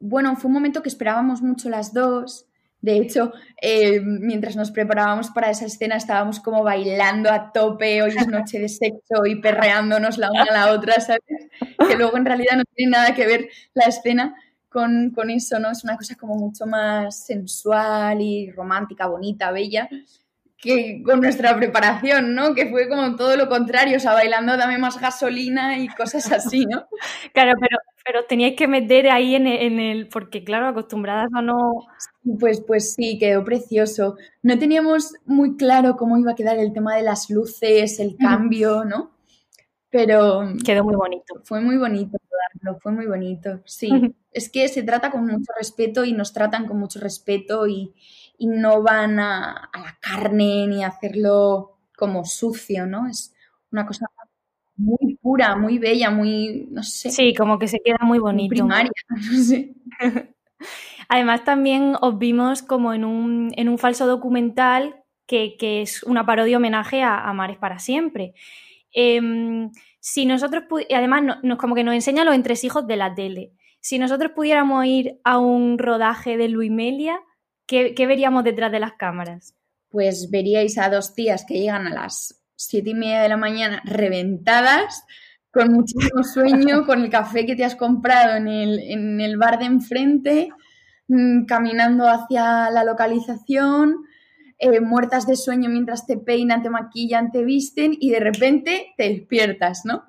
bueno, 0.00 0.34
fue 0.36 0.48
un 0.48 0.54
momento 0.54 0.82
que 0.82 0.88
esperábamos 0.88 1.42
mucho 1.42 1.68
las 1.68 1.92
dos. 1.92 2.46
De 2.82 2.96
hecho, 2.96 3.32
eh, 3.60 4.00
mientras 4.00 4.56
nos 4.56 4.70
preparábamos 4.70 5.30
para 5.30 5.50
esa 5.50 5.66
escena 5.66 5.96
estábamos 5.96 6.40
como 6.40 6.62
bailando 6.62 7.30
a 7.30 7.52
tope, 7.52 8.02
hoy 8.02 8.14
es 8.16 8.26
noche 8.26 8.58
de 8.58 8.68
sexo 8.68 9.26
y 9.26 9.40
perreándonos 9.40 10.16
la 10.16 10.30
una 10.30 10.44
a 10.44 10.52
la 10.52 10.72
otra, 10.72 10.98
¿sabes? 11.00 11.22
Que 11.88 11.96
luego 11.96 12.16
en 12.16 12.24
realidad 12.24 12.56
no 12.56 12.64
tiene 12.74 12.92
nada 12.92 13.14
que 13.14 13.26
ver 13.26 13.48
la 13.74 13.84
escena 13.84 14.34
con, 14.70 15.10
con 15.10 15.28
eso, 15.30 15.58
¿no? 15.58 15.70
Es 15.70 15.84
una 15.84 15.96
cosa 15.96 16.14
como 16.14 16.36
mucho 16.36 16.64
más 16.64 17.26
sensual 17.26 18.22
y 18.22 18.50
romántica, 18.50 19.06
bonita, 19.06 19.50
bella 19.50 19.88
que 20.60 21.02
con 21.04 21.20
nuestra 21.20 21.56
preparación, 21.56 22.34
¿no? 22.34 22.54
Que 22.54 22.68
fue 22.68 22.88
como 22.88 23.16
todo 23.16 23.36
lo 23.36 23.48
contrario, 23.48 23.96
o 23.96 24.00
sea, 24.00 24.12
bailando 24.12 24.56
dame 24.56 24.78
más 24.78 25.00
gasolina 25.00 25.78
y 25.78 25.88
cosas 25.88 26.30
así, 26.32 26.66
¿no? 26.66 26.86
claro, 27.32 27.52
pero, 27.60 27.78
pero 28.04 28.24
teníais 28.26 28.56
que 28.56 28.68
meter 28.68 29.08
ahí 29.08 29.34
en 29.34 29.46
el, 29.46 30.08
porque 30.08 30.44
claro, 30.44 30.68
acostumbradas 30.68 31.30
a 31.34 31.42
no... 31.42 31.86
Pues, 32.38 32.60
pues 32.60 32.94
sí, 32.94 33.18
quedó 33.18 33.42
precioso. 33.44 34.16
No 34.42 34.58
teníamos 34.58 35.14
muy 35.24 35.56
claro 35.56 35.96
cómo 35.96 36.18
iba 36.18 36.32
a 36.32 36.36
quedar 36.36 36.58
el 36.58 36.72
tema 36.72 36.94
de 36.96 37.02
las 37.02 37.30
luces, 37.30 37.98
el 37.98 38.16
cambio, 38.18 38.84
¿no? 38.84 39.12
Pero... 39.88 40.42
Quedó 40.64 40.84
muy 40.84 40.94
bonito. 40.94 41.40
Fue 41.44 41.60
muy 41.60 41.78
bonito 41.78 42.18
fue 42.80 42.92
muy 42.92 43.06
bonito, 43.06 43.60
sí. 43.64 43.90
es 44.32 44.50
que 44.50 44.68
se 44.68 44.82
trata 44.82 45.10
con 45.10 45.26
mucho 45.26 45.52
respeto 45.58 46.04
y 46.04 46.12
nos 46.12 46.32
tratan 46.32 46.66
con 46.66 46.78
mucho 46.78 47.00
respeto 47.00 47.66
y, 47.66 47.94
y 48.40 48.46
no 48.46 48.82
van 48.82 49.20
a, 49.20 49.70
la 49.74 49.98
carne 50.00 50.66
ni 50.66 50.82
a 50.82 50.88
hacerlo 50.88 51.76
como 51.94 52.24
sucio, 52.24 52.86
¿no? 52.86 53.06
Es 53.06 53.34
una 53.70 53.86
cosa 53.86 54.06
muy 54.76 55.18
pura, 55.20 55.56
muy 55.56 55.78
bella, 55.78 56.10
muy, 56.10 56.66
no 56.70 56.82
sé. 56.82 57.10
Sí, 57.10 57.34
como 57.34 57.58
que 57.58 57.68
se 57.68 57.80
queda 57.84 57.98
muy 58.00 58.18
bonito. 58.18 58.48
primaria, 58.48 58.90
no 59.10 59.42
sé. 59.42 59.74
Además, 61.08 61.44
también 61.44 61.96
os 62.00 62.18
vimos 62.18 62.62
como 62.62 62.94
en 62.94 63.04
un, 63.04 63.52
en 63.56 63.68
un 63.68 63.76
falso 63.76 64.06
documental 64.06 65.04
que, 65.26 65.56
que, 65.58 65.82
es 65.82 66.02
una 66.04 66.24
parodia 66.24 66.56
homenaje 66.56 67.02
a, 67.02 67.28
a 67.28 67.34
Mares 67.34 67.58
para 67.58 67.78
siempre. 67.78 68.32
Em, 68.90 69.70
si 69.98 70.24
nosotros, 70.24 70.64
además, 70.94 71.40
nos, 71.42 71.58
como 71.58 71.74
que 71.74 71.84
nos 71.84 71.94
enseña 71.94 72.24
los 72.24 72.34
entresijos 72.34 72.86
de 72.86 72.96
la 72.96 73.14
tele. 73.14 73.52
Si 73.80 73.98
nosotros 73.98 74.32
pudiéramos 74.34 74.86
ir 74.86 75.20
a 75.24 75.38
un 75.38 75.76
rodaje 75.76 76.38
de 76.38 76.48
Luimelia, 76.48 77.20
¿Qué, 77.70 78.06
veríamos 78.08 78.42
detrás 78.42 78.72
de 78.72 78.80
las 78.80 78.94
cámaras? 78.94 79.54
Pues 79.90 80.28
veríais 80.28 80.76
a 80.76 80.90
dos 80.90 81.14
tías 81.14 81.44
que 81.46 81.54
llegan 81.54 81.86
a 81.86 81.94
las 81.94 82.42
siete 82.56 82.90
y 82.90 82.94
media 82.94 83.22
de 83.22 83.28
la 83.28 83.36
mañana 83.36 83.80
reventadas, 83.84 85.04
con 85.52 85.72
muchísimo 85.72 86.24
sueño, 86.24 86.84
con 86.86 87.00
el 87.00 87.10
café 87.10 87.46
que 87.46 87.54
te 87.54 87.64
has 87.64 87.76
comprado 87.76 88.36
en 88.36 88.48
el, 89.20 89.36
bar 89.38 89.60
de 89.60 89.66
enfrente, 89.66 90.48
mm, 91.06 91.44
caminando 91.44 92.08
hacia 92.08 92.70
la 92.70 92.82
localización, 92.82 94.04
eh, 94.58 94.80
muertas 94.80 95.28
de 95.28 95.36
sueño 95.36 95.70
mientras 95.70 96.08
te 96.08 96.16
peinan, 96.16 96.64
te 96.64 96.70
maquillan, 96.70 97.30
te 97.30 97.44
visten 97.44 97.96
y 98.00 98.10
de 98.10 98.18
repente 98.18 98.94
te 98.96 99.10
despiertas, 99.10 99.82
¿no? 99.84 100.02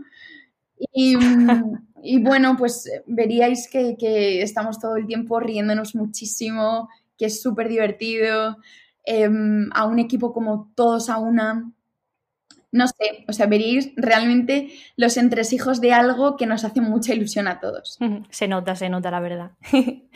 Y, 0.92 1.14
y 2.04 2.24
bueno, 2.24 2.56
pues 2.58 2.90
veríais 3.06 3.70
que, 3.72 3.96
que, 4.00 4.42
estamos 4.42 4.80
todo 4.80 4.96
el 4.96 5.06
tiempo 5.06 5.40
riéndonos 5.40 5.94
muchísimo, 5.94 6.90
que 7.22 7.28
es 7.28 7.40
súper 7.40 7.70
divertido. 7.70 8.58
Em, 9.04 9.70
a 9.74 9.86
un 9.86 10.00
equipo 10.00 10.34
como 10.34 10.72
todos 10.76 11.10
a 11.10 11.20
una. 11.20 11.72
No 12.72 12.88
sé, 12.88 13.26
o 13.28 13.34
sea, 13.34 13.46
veréis 13.46 13.92
realmente 13.96 14.72
los 14.96 15.18
entresijos 15.18 15.82
de 15.82 15.94
algo 15.94 16.36
que 16.36 16.48
nos 16.48 16.64
hace 16.64 16.82
mucha 16.82 17.14
ilusión 17.14 17.48
a 17.48 17.60
todos. 17.60 18.00
Se 18.32 18.48
nota, 18.48 18.76
se 18.76 18.90
nota, 18.90 19.12
la 19.12 19.20
verdad. 19.20 19.52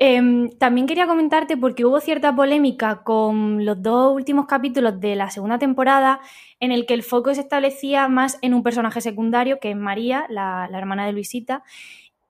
Em, 0.00 0.48
también 0.58 0.86
quería 0.86 1.08
comentarte 1.08 1.56
porque 1.56 1.84
hubo 1.84 1.98
cierta 1.98 2.32
polémica 2.36 3.02
con 3.02 3.64
los 3.64 3.82
dos 3.82 4.14
últimos 4.14 4.46
capítulos 4.46 5.00
de 5.00 5.16
la 5.16 5.28
segunda 5.32 5.58
temporada 5.58 6.20
en 6.60 6.70
el 6.70 6.86
que 6.86 6.94
el 6.94 7.02
foco 7.02 7.34
se 7.34 7.40
establecía 7.40 8.06
más 8.06 8.38
en 8.40 8.54
un 8.54 8.62
personaje 8.62 9.00
secundario 9.00 9.58
que 9.58 9.70
es 9.70 9.76
María, 9.76 10.24
la, 10.28 10.68
hermana 10.72 11.04
de 11.04 11.12
Luisita, 11.14 11.64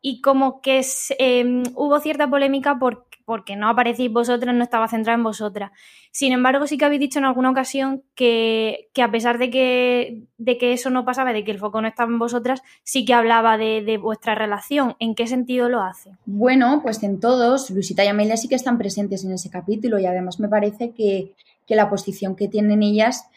y 0.01 0.23
como 0.23 0.63
que 0.63 0.81
em, 1.19 1.63
hubo 1.75 2.01
cierta 2.01 2.31
polémica 2.31 2.79
por 2.79 3.08
porque 3.29 3.57
no 3.57 3.69
aparecéis 3.69 4.11
vosotras, 4.11 4.55
no 4.55 4.65
estaba 4.65 4.89
centrada 4.89 5.19
en 5.19 5.23
vosotras. 5.23 5.71
Sin 6.13 6.33
embargo, 6.33 6.67
sí 6.67 6.79
que 6.79 6.87
habéis 6.87 7.01
dicho 7.01 7.19
en 7.19 7.27
alguna 7.27 7.51
ocasión 7.51 8.03
que, 8.15 8.89
a 8.99 9.11
pesar 9.11 9.37
de 9.37 9.51
que, 9.51 10.23
de 10.39 10.57
que, 10.57 10.73
eso 10.73 10.89
no 10.89 11.05
pasaba, 11.05 11.35
de 11.35 11.45
que 11.45 11.51
el 11.51 11.59
foco 11.59 11.83
no 11.83 11.89
estaba 11.89 12.11
en 12.11 12.19
vosotras, 12.19 12.63
sí 12.85 13.05
que 13.05 13.13
hablaba 13.13 13.59
de, 13.59 13.99
vuestra 13.99 14.35
relación. 14.35 14.97
¿En 14.99 15.15
qué 15.15 15.27
sentido 15.27 15.69
lo 15.69 15.83
hace? 15.83 16.13
Bueno, 16.25 16.81
pues 16.83 17.03
en 17.03 17.21
todos. 17.21 17.69
Luisita 17.69 18.03
y 18.03 18.09
Amelia 18.09 18.39
sí 18.39 18.49
que 18.49 18.55
están 18.55 18.79
presentes 18.79 19.23
en 19.27 19.33
ese 19.33 19.51
capítulo 19.51 19.99
y 19.99 20.07
además 20.07 20.41
me 20.41 20.49
parece 20.49 20.93
que, 20.93 21.35
la 21.69 21.91
posición 21.91 22.35
que 22.35 22.49
tienen 22.49 22.83
ellas 22.83 23.29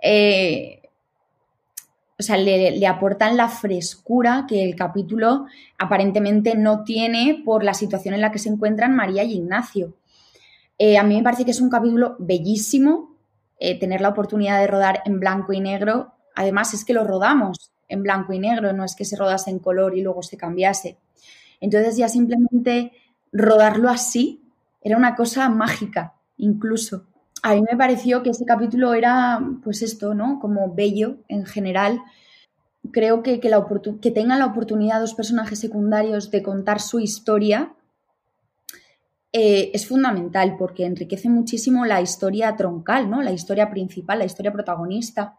eh, 0.00 0.79
o 2.20 2.22
sea, 2.22 2.36
le, 2.36 2.86
aportan 2.86 3.38
la 3.38 3.48
frescura 3.48 4.44
que 4.46 4.62
el 4.62 4.76
capítulo 4.76 5.46
aparentemente 5.78 6.54
no 6.54 6.84
tiene 6.84 7.40
por 7.42 7.64
la 7.64 7.72
situación 7.72 8.12
en 8.12 8.20
la 8.20 8.30
que 8.30 8.38
se 8.38 8.50
encuentran 8.50 8.94
María 8.94 9.24
y 9.24 9.36
Ignacio. 9.36 9.94
Eh, 10.78 10.98
a 10.98 11.02
mí 11.02 11.16
me 11.16 11.22
parece 11.22 11.46
que 11.46 11.52
es 11.52 11.62
un 11.62 11.70
capítulo 11.70 12.16
bellísimo, 12.18 13.16
eh, 13.58 13.78
tener 13.78 14.02
la 14.02 14.10
oportunidad 14.10 14.60
de 14.60 14.66
rodar 14.66 15.00
en 15.06 15.18
blanco 15.18 15.54
y 15.54 15.60
negro. 15.60 16.12
Además, 16.34 16.74
es 16.74 16.84
que 16.84 16.92
lo 16.92 17.04
rodamos 17.04 17.72
en 17.88 18.02
blanco 18.02 18.34
y 18.34 18.38
negro, 18.38 18.74
no 18.74 18.84
es 18.84 18.94
que 18.94 19.06
se 19.06 19.16
rodase 19.16 19.50
en 19.50 19.58
color 19.58 19.96
y 19.96 20.02
luego 20.02 20.22
se 20.22 20.36
cambiase. 20.36 20.98
Entonces 21.58 21.96
ya 21.96 22.10
simplemente 22.10 22.92
rodarlo 23.32 23.88
así 23.88 24.42
era 24.82 24.98
una 24.98 25.16
cosa 25.16 25.48
mágica, 25.48 26.12
incluso 26.36 27.06
a 27.42 27.54
mí 27.54 27.62
me 27.68 27.76
pareció 27.76 28.22
que 28.22 28.30
ese 28.30 28.44
capítulo 28.44 28.94
era, 28.94 29.40
pues 29.62 29.82
esto, 29.82 30.14
¿no? 30.14 30.38
Como 30.40 30.74
bello 30.74 31.18
en 31.28 31.46
general. 31.46 32.02
Creo 32.92 33.22
que, 33.22 33.40
que, 33.40 33.48
la 33.48 33.66
que 34.00 34.10
tengan 34.10 34.38
la 34.38 34.46
oportunidad 34.46 35.00
dos 35.00 35.14
personajes 35.14 35.58
secundarios 35.58 36.30
de 36.30 36.42
contar 36.42 36.80
su 36.80 37.00
historia 37.00 37.74
eh, 39.32 39.70
es 39.74 39.86
fundamental 39.86 40.56
porque 40.58 40.84
enriquece 40.84 41.28
muchísimo 41.28 41.86
la 41.86 42.00
historia 42.00 42.56
troncal, 42.56 43.08
¿no? 43.08 43.22
La 43.22 43.32
historia 43.32 43.70
principal, 43.70 44.18
la 44.18 44.24
historia 44.24 44.52
protagonista. 44.52 45.36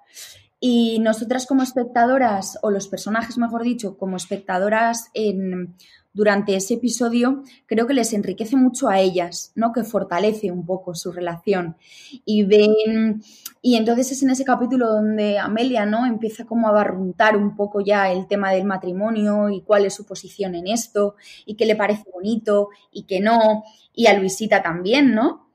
Y 0.60 1.00
nosotras 1.00 1.48
como 1.48 1.64
espectadoras, 1.64 2.60
o 2.62 2.70
los 2.70 2.88
personajes, 2.88 3.38
mejor 3.38 3.64
dicho, 3.64 3.98
como 3.98 4.16
espectadoras 4.16 5.10
en 5.14 5.76
durante 6.14 6.56
ese 6.56 6.76
episodio 6.76 7.44
creo 7.66 7.88
que 7.88 7.94
les 7.94 8.14
enriquece 8.14 8.56
mucho 8.56 8.90
a 8.90 9.00
ellas, 9.00 9.52
¿no? 9.56 9.72
Que 9.72 9.84
fortalece 9.84 10.52
un 10.52 10.66
poco 10.66 10.94
su 10.96 11.12
relación. 11.12 11.78
Y 12.26 12.44
ven, 12.44 13.24
y 13.62 13.76
entonces 13.76 14.12
es 14.12 14.24
en 14.24 14.32
ese 14.32 14.44
capítulo 14.44 14.88
donde 14.90 15.40
Amelia, 15.40 15.86
¿no? 15.86 16.06
Empieza 16.06 16.46
como 16.46 16.68
a 16.68 16.72
barruntar 16.72 17.38
un 17.38 17.56
poco 17.56 17.82
ya 17.82 18.12
el 18.12 18.28
tema 18.28 18.52
del 18.52 18.66
matrimonio 18.66 19.50
y 19.50 19.62
cuál 19.62 19.86
es 19.86 19.94
su 19.94 20.06
posición 20.06 20.56
en 20.56 20.68
esto, 20.68 21.16
y 21.46 21.56
qué 21.56 21.66
le 21.66 21.76
parece 21.76 22.04
bonito 22.14 22.70
y 22.92 23.04
qué 23.04 23.20
no, 23.20 23.64
y 23.94 24.08
a 24.08 24.18
Luisita 24.18 24.62
también, 24.62 25.14
¿no? 25.14 25.50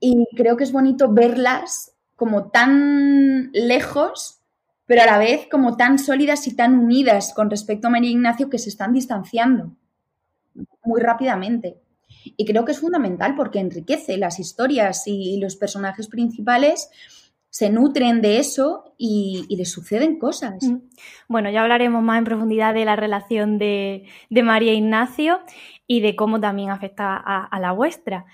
Y 0.00 0.26
creo 0.36 0.56
que 0.56 0.64
es 0.64 0.72
bonito 0.72 1.12
verlas 1.12 1.92
como 2.16 2.50
tan 2.50 3.50
lejos 3.52 4.39
pero 4.90 5.02
a 5.02 5.06
la 5.06 5.18
vez 5.18 5.46
como 5.48 5.76
tan 5.76 6.00
sólidas 6.00 6.48
y 6.48 6.56
tan 6.56 6.76
unidas 6.76 7.32
con 7.32 7.48
respecto 7.48 7.86
a 7.86 7.90
María 7.90 8.10
Ignacio 8.10 8.50
que 8.50 8.58
se 8.58 8.70
están 8.70 8.92
distanciando 8.92 9.70
muy 10.82 11.00
rápidamente. 11.00 11.80
Y 12.24 12.44
creo 12.44 12.64
que 12.64 12.72
es 12.72 12.80
fundamental 12.80 13.36
porque 13.36 13.60
enriquece 13.60 14.16
las 14.16 14.40
historias 14.40 15.04
y 15.06 15.38
los 15.38 15.54
personajes 15.54 16.08
principales 16.08 16.90
se 17.50 17.70
nutren 17.70 18.20
de 18.20 18.40
eso 18.40 18.96
y, 18.98 19.46
les 19.56 19.70
suceden 19.70 20.18
cosas. 20.18 20.64
Mm. 20.64 20.78
Bueno, 21.28 21.50
ya 21.50 21.62
hablaremos 21.62 22.02
más 22.02 22.18
en 22.18 22.24
profundidad 22.24 22.74
de 22.74 22.84
la 22.84 22.96
relación 22.96 23.58
de, 23.58 24.08
María 24.28 24.72
Ignacio 24.72 25.38
y 25.86 26.00
de 26.00 26.16
cómo 26.16 26.40
también 26.40 26.70
afecta 26.70 27.14
a, 27.16 27.60
la 27.60 27.70
vuestra. 27.70 28.24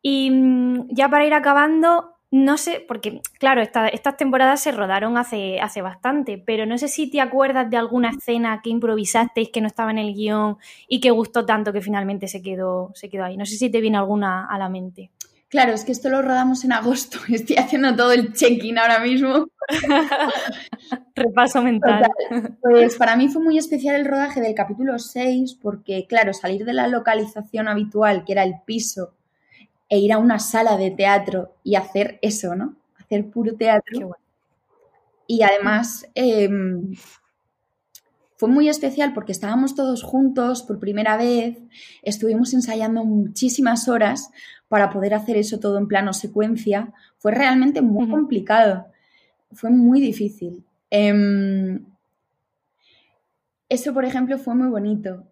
Y 0.00 0.30
mm, 0.30 0.90
ya 0.90 1.08
para 1.08 1.26
ir 1.26 1.34
acabando, 1.34 2.13
no 2.34 2.58
sé, 2.58 2.84
porque 2.88 3.20
claro, 3.38 3.62
estas 3.62 4.16
temporadas 4.16 4.60
se 4.60 4.72
rodaron 4.72 5.16
hace, 5.16 5.60
hace 5.60 5.82
bastante, 5.82 6.36
pero 6.36 6.66
no 6.66 6.76
sé 6.78 6.88
si 6.88 7.08
te 7.08 7.20
acuerdas 7.20 7.70
de 7.70 7.76
alguna 7.76 8.10
escena 8.10 8.60
que 8.60 8.70
improvisasteis 8.70 9.50
que 9.50 9.60
no 9.60 9.68
estaba 9.68 9.92
en 9.92 9.98
el 9.98 10.14
guion 10.14 10.56
y 10.88 10.98
que 10.98 11.12
gustó 11.12 11.46
tanto 11.46 11.72
que 11.72 11.80
finalmente 11.80 12.26
se 12.26 12.42
quedó, 12.42 12.90
se 12.96 13.08
quedó 13.08 13.22
ahí. 13.22 13.36
No 13.36 13.46
sé 13.46 13.54
si 13.54 13.70
te 13.70 13.80
viene 13.80 13.98
alguna 13.98 14.46
a 14.46 14.58
la 14.58 14.68
mente. 14.68 15.12
Claro, 15.48 15.74
es 15.74 15.84
que 15.84 15.92
esto 15.92 16.08
lo 16.08 16.22
rodamos 16.22 16.64
en 16.64 16.72
agosto. 16.72 17.18
Estoy 17.28 17.54
haciendo 17.54 17.94
todo 17.94 18.10
el 18.10 18.32
check-in 18.32 18.78
ahora 18.78 18.98
mismo. 18.98 19.46
Repaso 21.14 21.62
mental. 21.62 22.08
Pues 22.60 22.96
para 22.96 23.14
mí 23.14 23.28
fue 23.28 23.44
muy 23.44 23.58
especial 23.58 23.94
el 23.94 24.06
rodaje 24.06 24.40
del 24.40 24.56
capítulo 24.56 24.98
6 24.98 25.60
porque, 25.62 26.08
claro, 26.08 26.32
salir 26.32 26.64
de 26.64 26.72
la 26.72 26.88
localización 26.88 27.68
habitual, 27.68 28.24
que 28.24 28.32
era 28.32 28.42
el 28.42 28.54
piso, 28.66 29.14
e 29.88 29.98
ir 29.98 30.12
a 30.12 30.18
una 30.18 30.38
sala 30.38 30.76
de 30.76 30.90
teatro 30.90 31.56
y 31.62 31.74
hacer 31.76 32.18
eso, 32.22 32.54
¿no? 32.54 32.76
Hacer 32.98 33.30
puro 33.30 33.54
teatro. 33.54 34.16
Y 35.26 35.42
además 35.42 36.06
em, 36.14 36.94
fue 38.36 38.48
muy 38.48 38.68
especial 38.68 39.14
porque 39.14 39.32
estábamos 39.32 39.74
todos 39.74 40.02
juntos 40.02 40.62
por 40.62 40.78
primera 40.78 41.16
vez, 41.16 41.58
estuvimos 42.02 42.52
ensayando 42.54 43.04
muchísimas 43.04 43.88
horas 43.88 44.30
para 44.68 44.90
poder 44.90 45.14
hacer 45.14 45.36
eso 45.36 45.60
todo 45.60 45.78
en 45.78 45.88
plano 45.88 46.12
secuencia. 46.12 46.92
Fue 47.18 47.32
realmente 47.32 47.80
muy 47.80 48.08
complicado, 48.08 48.86
fue 49.52 49.70
muy 49.70 50.00
difícil. 50.00 50.64
Em, 50.90 51.84
eso, 53.68 53.94
por 53.94 54.04
ejemplo, 54.04 54.38
fue 54.38 54.54
muy 54.54 54.68
bonito 54.68 55.24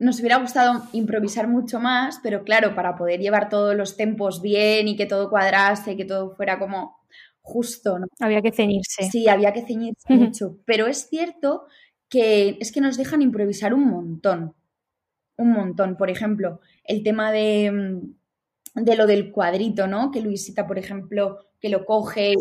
nos 0.00 0.18
hubiera 0.18 0.38
gustado 0.38 0.82
improvisar 0.92 1.46
mucho 1.46 1.78
más, 1.78 2.20
pero 2.22 2.42
claro, 2.42 2.74
para 2.74 2.96
poder 2.96 3.20
llevar 3.20 3.50
todos 3.50 3.76
los 3.76 3.98
tempos 3.98 4.40
bien 4.40 4.88
y 4.88 4.96
que 4.96 5.04
todo 5.04 5.28
cuadrase, 5.28 5.94
que 5.94 6.06
todo 6.06 6.34
fuera 6.34 6.58
como 6.58 6.98
justo, 7.42 7.98
¿no? 7.98 8.06
Había 8.18 8.40
que 8.40 8.50
ceñirse. 8.50 9.10
Sí, 9.10 9.28
había 9.28 9.52
que 9.52 9.62
ceñirse 9.62 10.14
mucho. 10.14 10.56
Pero 10.64 10.86
es 10.86 11.08
cierto 11.08 11.66
que 12.08 12.56
es 12.60 12.72
que 12.72 12.80
nos 12.80 12.96
dejan 12.96 13.20
improvisar 13.20 13.74
un 13.74 13.88
montón. 13.88 14.54
Un 15.36 15.52
montón. 15.52 15.96
Por 15.98 16.08
ejemplo, 16.08 16.60
el 16.84 17.02
tema 17.02 17.30
de, 17.30 17.70
mm, 17.70 18.82
de 18.82 18.96
lo 18.96 19.06
del 19.06 19.30
cuadrito, 19.30 19.86
¿no? 19.86 20.10
Que 20.10 20.22
Luisita, 20.22 20.66
por 20.66 20.78
ejemplo, 20.78 21.46
que 21.60 21.68
lo 21.68 21.84
coge 21.84 22.36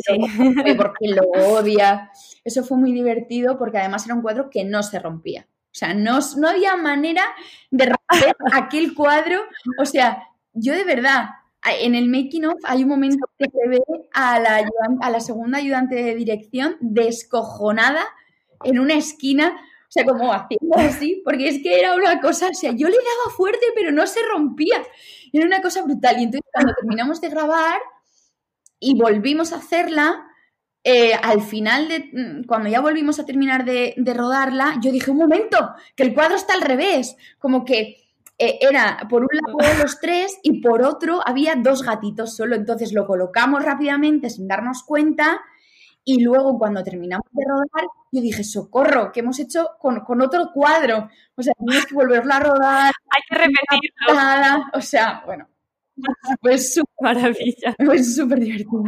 porque 0.77 1.07
lo 1.09 1.23
odia. 1.59 2.09
Eso 2.45 2.63
fue 2.63 2.77
muy 2.77 2.93
divertido 2.93 3.57
porque 3.57 3.79
además 3.79 4.05
era 4.05 4.15
un 4.15 4.21
cuadro 4.21 4.49
que 4.49 4.63
no 4.63 4.81
se 4.81 4.97
rompía. 4.99 5.45
O 5.79 5.85
sea, 5.85 5.93
no, 5.93 6.19
no 6.35 6.49
había 6.49 6.75
manera 6.75 7.23
de 7.71 7.85
romper 7.85 8.35
aquel 8.51 8.93
cuadro. 8.93 9.39
O 9.79 9.85
sea, 9.85 10.27
yo 10.51 10.73
de 10.73 10.83
verdad, 10.83 11.29
en 11.63 11.95
el 11.95 12.09
making 12.09 12.47
of 12.47 12.55
hay 12.65 12.83
un 12.83 12.89
momento 12.89 13.25
que 13.37 13.45
se 13.45 13.69
ve 13.69 13.79
a 14.13 14.39
la, 14.39 14.67
a 14.99 15.09
la 15.09 15.19
segunda 15.21 15.59
ayudante 15.59 15.95
de 15.95 16.15
dirección 16.15 16.75
descojonada 16.81 18.03
en 18.65 18.77
una 18.77 18.95
esquina, 18.95 19.55
o 19.55 19.91
sea, 19.91 20.03
como 20.03 20.33
haciendo 20.33 20.75
así, 20.75 21.21
porque 21.23 21.47
es 21.47 21.63
que 21.63 21.79
era 21.79 21.95
una 21.95 22.19
cosa, 22.19 22.49
o 22.49 22.53
sea, 22.53 22.71
yo 22.71 22.89
le 22.89 22.97
daba 22.97 23.35
fuerte, 23.37 23.65
pero 23.73 23.93
no 23.93 24.05
se 24.05 24.19
rompía. 24.33 24.83
Era 25.31 25.45
una 25.45 25.61
cosa 25.61 25.81
brutal. 25.83 26.19
Y 26.19 26.23
entonces 26.23 26.51
cuando 26.51 26.73
terminamos 26.73 27.21
de 27.21 27.29
grabar 27.29 27.79
y 28.81 28.99
volvimos 28.99 29.53
a 29.53 29.57
hacerla, 29.57 30.28
eh, 30.83 31.13
al 31.13 31.41
final, 31.41 31.87
de, 31.87 32.09
mm, 32.11 32.43
cuando 32.45 32.69
ya 32.69 32.81
volvimos 32.81 33.19
a 33.19 33.25
terminar 33.25 33.65
de, 33.65 33.95
rodarla, 34.15 34.79
yo 34.81 34.91
dije, 34.91 35.11
un 35.11 35.17
momento, 35.17 35.73
que 35.95 36.03
el 36.03 36.13
cuadro 36.13 36.35
está 36.35 36.53
al 36.53 36.61
revés, 36.61 37.15
como 37.37 37.65
que 37.65 37.97
eh, 38.37 38.59
era 38.61 38.99
por 39.09 39.23
un 39.23 39.29
lado 39.31 39.83
los 39.83 39.99
tres 39.99 40.39
y 40.43 40.61
por 40.61 40.83
otro 40.83 41.21
había 41.25 41.55
dos 41.55 41.83
gatitos 41.83 42.35
solo, 42.35 42.55
entonces 42.55 42.93
lo 42.93 43.05
colocamos 43.05 43.63
rápidamente 43.63 44.29
sin 44.29 44.47
darnos 44.47 44.83
cuenta 44.83 45.41
y 46.05 46.23
luego 46.23 46.57
cuando 46.57 46.83
terminamos 46.83 47.27
de 47.31 47.43
rodar, 47.47 47.87
yo 48.11 48.21
dije, 48.21 48.43
socorro, 48.43 49.11
que 49.11 49.19
hemos 49.19 49.39
hecho 49.39 49.71
con, 49.79 50.21
otro 50.21 50.49
cuadro, 50.53 51.09
o 51.35 51.43
sea, 51.43 51.53
tenemos 51.53 51.85
que 51.85 51.93
volverlo 51.93 52.33
a 52.33 52.39
rodar. 52.39 52.93
Hay 53.15 53.21
que 53.29 53.35
repetirlo. 53.35 54.65
O 54.73 54.81
sea, 54.81 55.21
bueno, 55.25 55.47
pues 56.41 56.73
súper 56.73 56.95
maravilla. 56.99 57.75
Pues 57.77 58.15
súper 58.15 58.39
divertido 58.39 58.83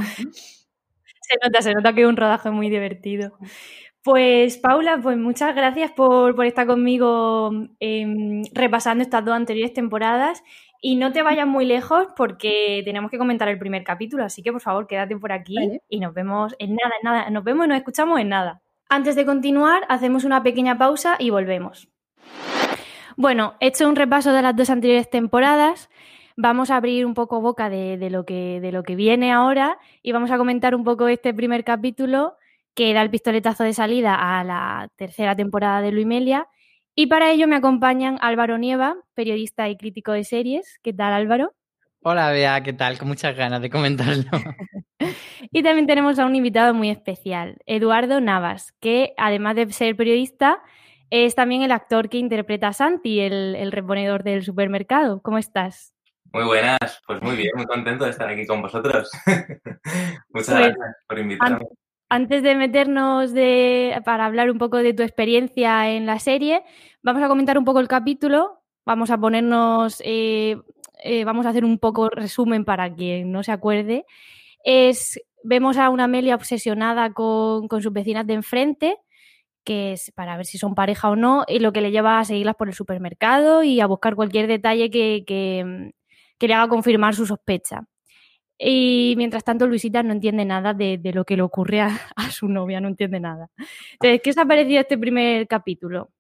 se 1.32 1.48
nota, 1.48 1.62
se 1.62 1.74
nota 1.74 1.94
que 1.94 2.02
es 2.02 2.08
un 2.08 2.18
rodaje 2.18 2.52
muy 2.52 2.70
divertido. 2.70 3.38
Pues 4.04 4.58
Paula, 4.58 5.00
pues 5.02 5.18
muchas 5.18 5.56
gracias 5.56 5.92
por, 5.92 6.44
estar 6.46 6.66
conmigo 6.66 7.52
em, 7.80 8.42
repasando 8.54 9.04
estas 9.04 9.24
dos 9.24 9.36
anteriores 9.36 9.74
temporadas 9.74 10.44
y 10.82 10.96
no 10.96 11.12
te 11.12 11.22
vayas 11.22 11.46
muy 11.46 11.66
lejos 11.66 12.08
porque 12.18 12.82
tenemos 12.84 13.12
que 13.12 13.20
comentar 13.20 13.48
el 13.48 13.60
primer 13.60 13.84
capítulo, 13.84 14.24
así 14.24 14.42
que 14.42 14.52
por 14.52 14.62
favor 14.62 14.88
quédate 14.88 15.16
por 15.16 15.32
aquí 15.32 15.56
y 15.88 16.00
nos 16.00 16.16
vemos 16.16 16.56
en 16.58 16.76
nada, 16.76 16.96
en 17.00 17.04
nada, 17.04 17.30
nos 17.30 17.44
vemos 17.44 17.66
y 17.66 17.70
nos 17.70 17.78
escuchamos 17.78 18.20
en 18.20 18.30
nada. 18.30 18.64
Antes 18.90 19.16
de 19.16 19.26
continuar, 19.26 19.84
hacemos 19.88 20.24
una 20.24 20.42
pequeña 20.42 20.80
pausa 20.80 21.16
y 21.20 21.30
volvemos. 21.30 21.88
Bueno, 23.16 23.54
hecho 23.60 23.88
un 23.88 23.96
repaso 23.96 24.34
de 24.34 24.42
las 24.42 24.56
dos 24.56 24.72
anteriores 24.72 25.10
temporadas, 25.12 25.92
vamos 26.38 26.72
a 26.72 26.78
abrir 26.78 27.06
un 27.06 27.14
poco 27.14 27.42
boca 27.42 27.70
de, 27.70 28.10
lo 28.10 28.26
que, 28.26 28.60
de 28.62 28.72
lo 28.72 28.84
que 28.84 28.96
viene 28.96 29.32
ahora 29.32 29.78
y 30.02 30.12
vamos 30.12 30.32
a 30.32 30.38
comentar 30.38 30.76
un 30.76 30.84
poco 30.84 31.08
este 31.08 31.34
primer 31.34 31.64
capítulo 31.64 32.36
que 32.74 32.94
da 32.94 33.02
el 33.02 33.10
pistoletazo 33.10 33.64
de 33.64 33.74
salida 33.74 34.16
a 34.16 34.44
la 34.44 34.90
tercera 34.96 35.36
temporada 35.36 35.82
de 35.82 35.92
Luimelia. 35.92 36.48
Y 36.96 37.08
para 37.08 37.32
ello 37.32 37.48
me 37.48 37.56
acompañan 37.56 38.18
Álvaro 38.22 38.58
Nieva, 38.58 38.96
periodista 39.14 39.70
y 39.70 39.78
crítico 39.78 40.12
de 40.12 40.24
series. 40.24 40.80
¿Qué 40.82 40.94
tal, 40.94 41.14
Álvaro? 41.14 41.54
Hola, 42.04 42.32
Bea, 42.32 42.64
¿qué 42.64 42.74
tal? 42.74 42.98
Con 42.98 43.10
muchas 43.10 43.36
ganas 43.36 43.62
de 43.62 43.70
comentarlo. 43.70 44.32
y 45.52 45.62
también 45.62 45.86
tenemos 45.86 46.18
a 46.18 46.26
un 46.26 46.36
invitado 46.36 46.74
muy 46.74 46.90
especial, 46.90 47.58
Eduardo 47.68 48.20
Navas, 48.20 48.72
que 48.80 49.14
además 49.18 49.56
de 49.56 49.72
ser 49.72 49.96
periodista, 49.96 50.62
es 51.12 51.36
también 51.36 51.62
el 51.62 51.72
actor 51.72 52.10
que 52.10 52.18
interpreta 52.18 52.70
a 52.70 52.74
Santi, 52.74 53.20
el, 53.20 53.72
reponedor 53.72 54.24
del 54.24 54.44
supermercado. 54.44 55.22
¿Cómo 55.22 55.38
estás? 55.38 55.94
Muy 56.34 56.46
buenas, 56.46 57.02
pues 57.06 57.22
muy 57.22 57.36
bien, 57.36 57.52
muy 57.56 57.66
contento 57.66 58.06
de 58.06 58.12
estar 58.12 58.30
aquí 58.30 58.46
con 58.46 58.62
vosotros. 58.62 59.12
Muchas 59.26 60.24
pues, 60.30 60.48
gracias 60.48 60.96
por 61.08 61.20
invitarme. 61.20 61.66
Antes 62.08 62.42
de 62.44 62.56
meternos 62.56 63.34
de, 63.34 64.00
para 64.06 64.26
hablar 64.26 64.50
un 64.50 64.58
poco 64.58 64.78
de 64.78 64.94
tu 64.94 65.04
experiencia 65.04 65.90
en 65.92 66.06
la 66.06 66.20
serie, 66.20 66.64
vamos 67.04 67.22
a 67.22 67.28
comentar 67.28 67.58
un 67.58 67.66
poco 67.66 67.82
el 67.82 67.90
capítulo, 67.90 68.64
vamos 68.86 69.12
a 69.12 69.18
ponernos, 69.18 70.02
eh, 70.06 70.58
eh, 71.04 71.26
vamos 71.26 71.46
a 71.46 71.50
hacer 71.50 71.66
un 71.66 71.80
poco 71.80 72.10
resumen 72.10 72.64
para 72.64 72.94
quien 72.94 73.32
no 73.32 73.44
se 73.44 73.52
acuerde. 73.52 74.06
Es, 74.64 75.20
vemos 75.44 75.78
a 75.78 75.90
una 75.90 76.06
Amelia 76.06 76.36
obsesionada 76.36 77.14
con, 77.14 77.68
con 77.68 77.82
sus 77.82 77.92
vecinas 77.92 78.26
de 78.26 78.34
enfrente, 78.36 78.98
que 79.66 79.94
es 79.94 80.12
para 80.12 80.38
ver 80.38 80.46
si 80.46 80.58
son 80.58 80.76
pareja 80.76 81.10
o 81.10 81.16
no, 81.18 81.44
y 81.48 81.60
lo 81.60 81.74
que 81.74 81.82
le 81.82 81.92
lleva 81.92 82.20
a 82.20 82.26
seguirlas 82.26 82.56
por 82.56 82.70
el 82.70 82.74
supermercado 82.74 83.64
y 83.64 83.82
a 83.82 83.86
buscar 83.86 84.16
cualquier 84.16 84.48
detalle 84.48 84.90
que, 84.90 85.24
que, 85.26 85.92
le 86.48 86.54
haga 86.54 86.68
confirmar 86.68 87.16
su 87.16 87.26
sospecha. 87.26 87.84
Y 88.58 89.16
mientras 89.18 89.44
tanto, 89.44 89.66
Luisita 89.66 90.04
no 90.04 90.14
entiende 90.14 90.46
nada 90.46 90.74
de, 90.76 91.00
lo 91.14 91.26
que 91.26 91.36
le 91.36 91.42
ocurre 91.42 91.82
a, 91.82 91.92
su 92.30 92.48
novia, 92.48 92.80
no 92.80 92.90
entiende 92.90 93.20
nada. 93.20 93.50
Entonces, 93.94 94.22
¿qué 94.24 94.30
os 94.30 94.38
ha 94.38 94.46
parecido 94.46 94.82
este 94.82 94.98
primer 95.00 95.48
capítulo? 95.48 96.12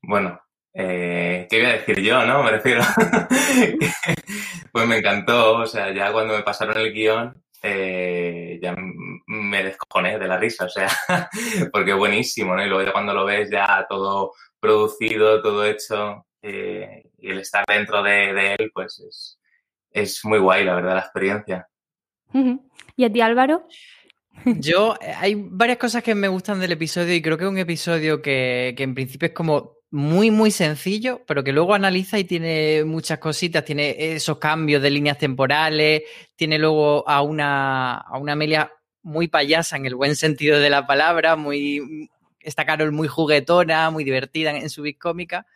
Bueno, 0.00 0.40
eh, 0.72 1.46
¿qué 1.50 1.58
voy 1.58 1.66
a 1.66 1.72
decir 1.72 2.00
yo, 2.00 2.24
no? 2.24 2.42
Me 2.42 2.52
refiero. 2.52 2.82
pues 4.72 4.86
me 4.86 4.98
encantó, 4.98 5.58
o 5.58 5.66
sea, 5.66 5.92
ya 5.92 6.12
cuando 6.12 6.34
me 6.34 6.42
pasaron 6.42 6.78
el 6.78 6.94
guion, 6.94 7.34
eh, 7.62 8.58
ya 8.62 8.74
me 9.26 9.64
descojoné 9.64 10.18
de 10.18 10.28
la 10.28 10.38
risa, 10.38 10.64
o 10.64 10.68
sea, 10.68 10.88
porque 11.72 11.90
es 11.90 11.96
buenísimo, 11.96 12.54
¿no? 12.54 12.64
Y 12.64 12.68
luego 12.68 12.84
ya 12.84 12.92
cuando 12.92 13.12
lo 13.12 13.24
ves 13.24 13.50
ya 13.50 13.84
todo 13.88 14.32
producido, 14.60 15.42
todo 15.42 15.64
hecho, 15.64 16.26
eh, 16.42 17.07
y 17.18 17.30
el 17.30 17.40
estar 17.40 17.64
dentro 17.66 18.02
de, 18.02 18.54
él, 18.54 18.70
pues 18.72 18.98
es, 19.00 19.38
es, 19.90 20.24
muy 20.24 20.38
guay, 20.38 20.64
la 20.64 20.74
verdad, 20.74 20.94
la 20.94 21.00
experiencia. 21.00 21.68
¿Y 22.96 23.04
a 23.04 23.12
ti, 23.12 23.20
Álvaro? 23.20 23.66
Yo, 24.44 24.94
eh, 25.00 25.12
hay 25.16 25.34
varias 25.34 25.78
cosas 25.78 26.02
que 26.02 26.14
me 26.14 26.28
gustan 26.28 26.60
del 26.60 26.72
episodio 26.72 27.14
y 27.14 27.22
creo 27.22 27.36
que 27.36 27.44
es 27.44 27.50
un 27.50 27.58
episodio 27.58 28.22
que, 28.22 28.74
que 28.76 28.82
en 28.84 28.94
principio 28.94 29.28
es 29.28 29.34
como 29.34 29.78
muy, 29.90 30.30
muy 30.30 30.50
sencillo, 30.50 31.22
pero 31.26 31.42
que 31.42 31.52
luego 31.52 31.74
analiza 31.74 32.18
y 32.18 32.24
tiene 32.24 32.84
muchas 32.84 33.18
cositas, 33.18 33.64
tiene 33.64 34.14
esos 34.14 34.38
cambios 34.38 34.82
de 34.82 34.90
líneas 34.90 35.18
temporales, 35.18 36.02
tiene 36.36 36.58
luego 36.58 37.08
a 37.08 37.22
una, 37.22 37.96
a 37.96 38.18
una 38.18 38.32
Amelia 38.32 38.70
muy 39.02 39.28
payasa 39.28 39.76
en 39.76 39.86
el 39.86 39.94
buen 39.94 40.14
sentido 40.16 40.58
de 40.60 40.70
la 40.70 40.86
palabra, 40.86 41.36
muy, 41.36 42.10
esta 42.40 42.66
Carol 42.66 42.92
muy 42.92 43.08
juguetona, 43.08 43.90
muy 43.90 44.04
divertida 44.04 44.50
en, 44.50 44.68
su 44.68 44.84
cómica. 44.98 45.46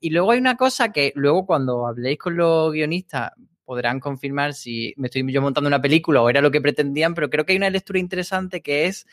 Y 0.00 0.10
luego 0.10 0.32
hay 0.32 0.38
una 0.38 0.56
cosa 0.56 0.92
que 0.92 1.12
luego 1.16 1.46
cuando 1.46 1.86
habléis 1.86 2.18
con 2.18 2.36
los 2.36 2.72
guionistas 2.72 3.32
podrán 3.64 4.00
confirmar 4.00 4.54
si 4.54 4.94
me 4.96 5.08
estoy 5.08 5.30
yo 5.30 5.42
montando 5.42 5.68
una 5.68 5.82
película 5.82 6.22
o 6.22 6.30
era 6.30 6.40
lo 6.40 6.50
que 6.50 6.60
pretendían, 6.60 7.14
pero 7.14 7.28
creo 7.28 7.44
que 7.44 7.52
hay 7.52 7.58
una 7.58 7.68
lectura 7.68 7.98
interesante 7.98 8.62
que 8.62 8.86
es 8.86 9.06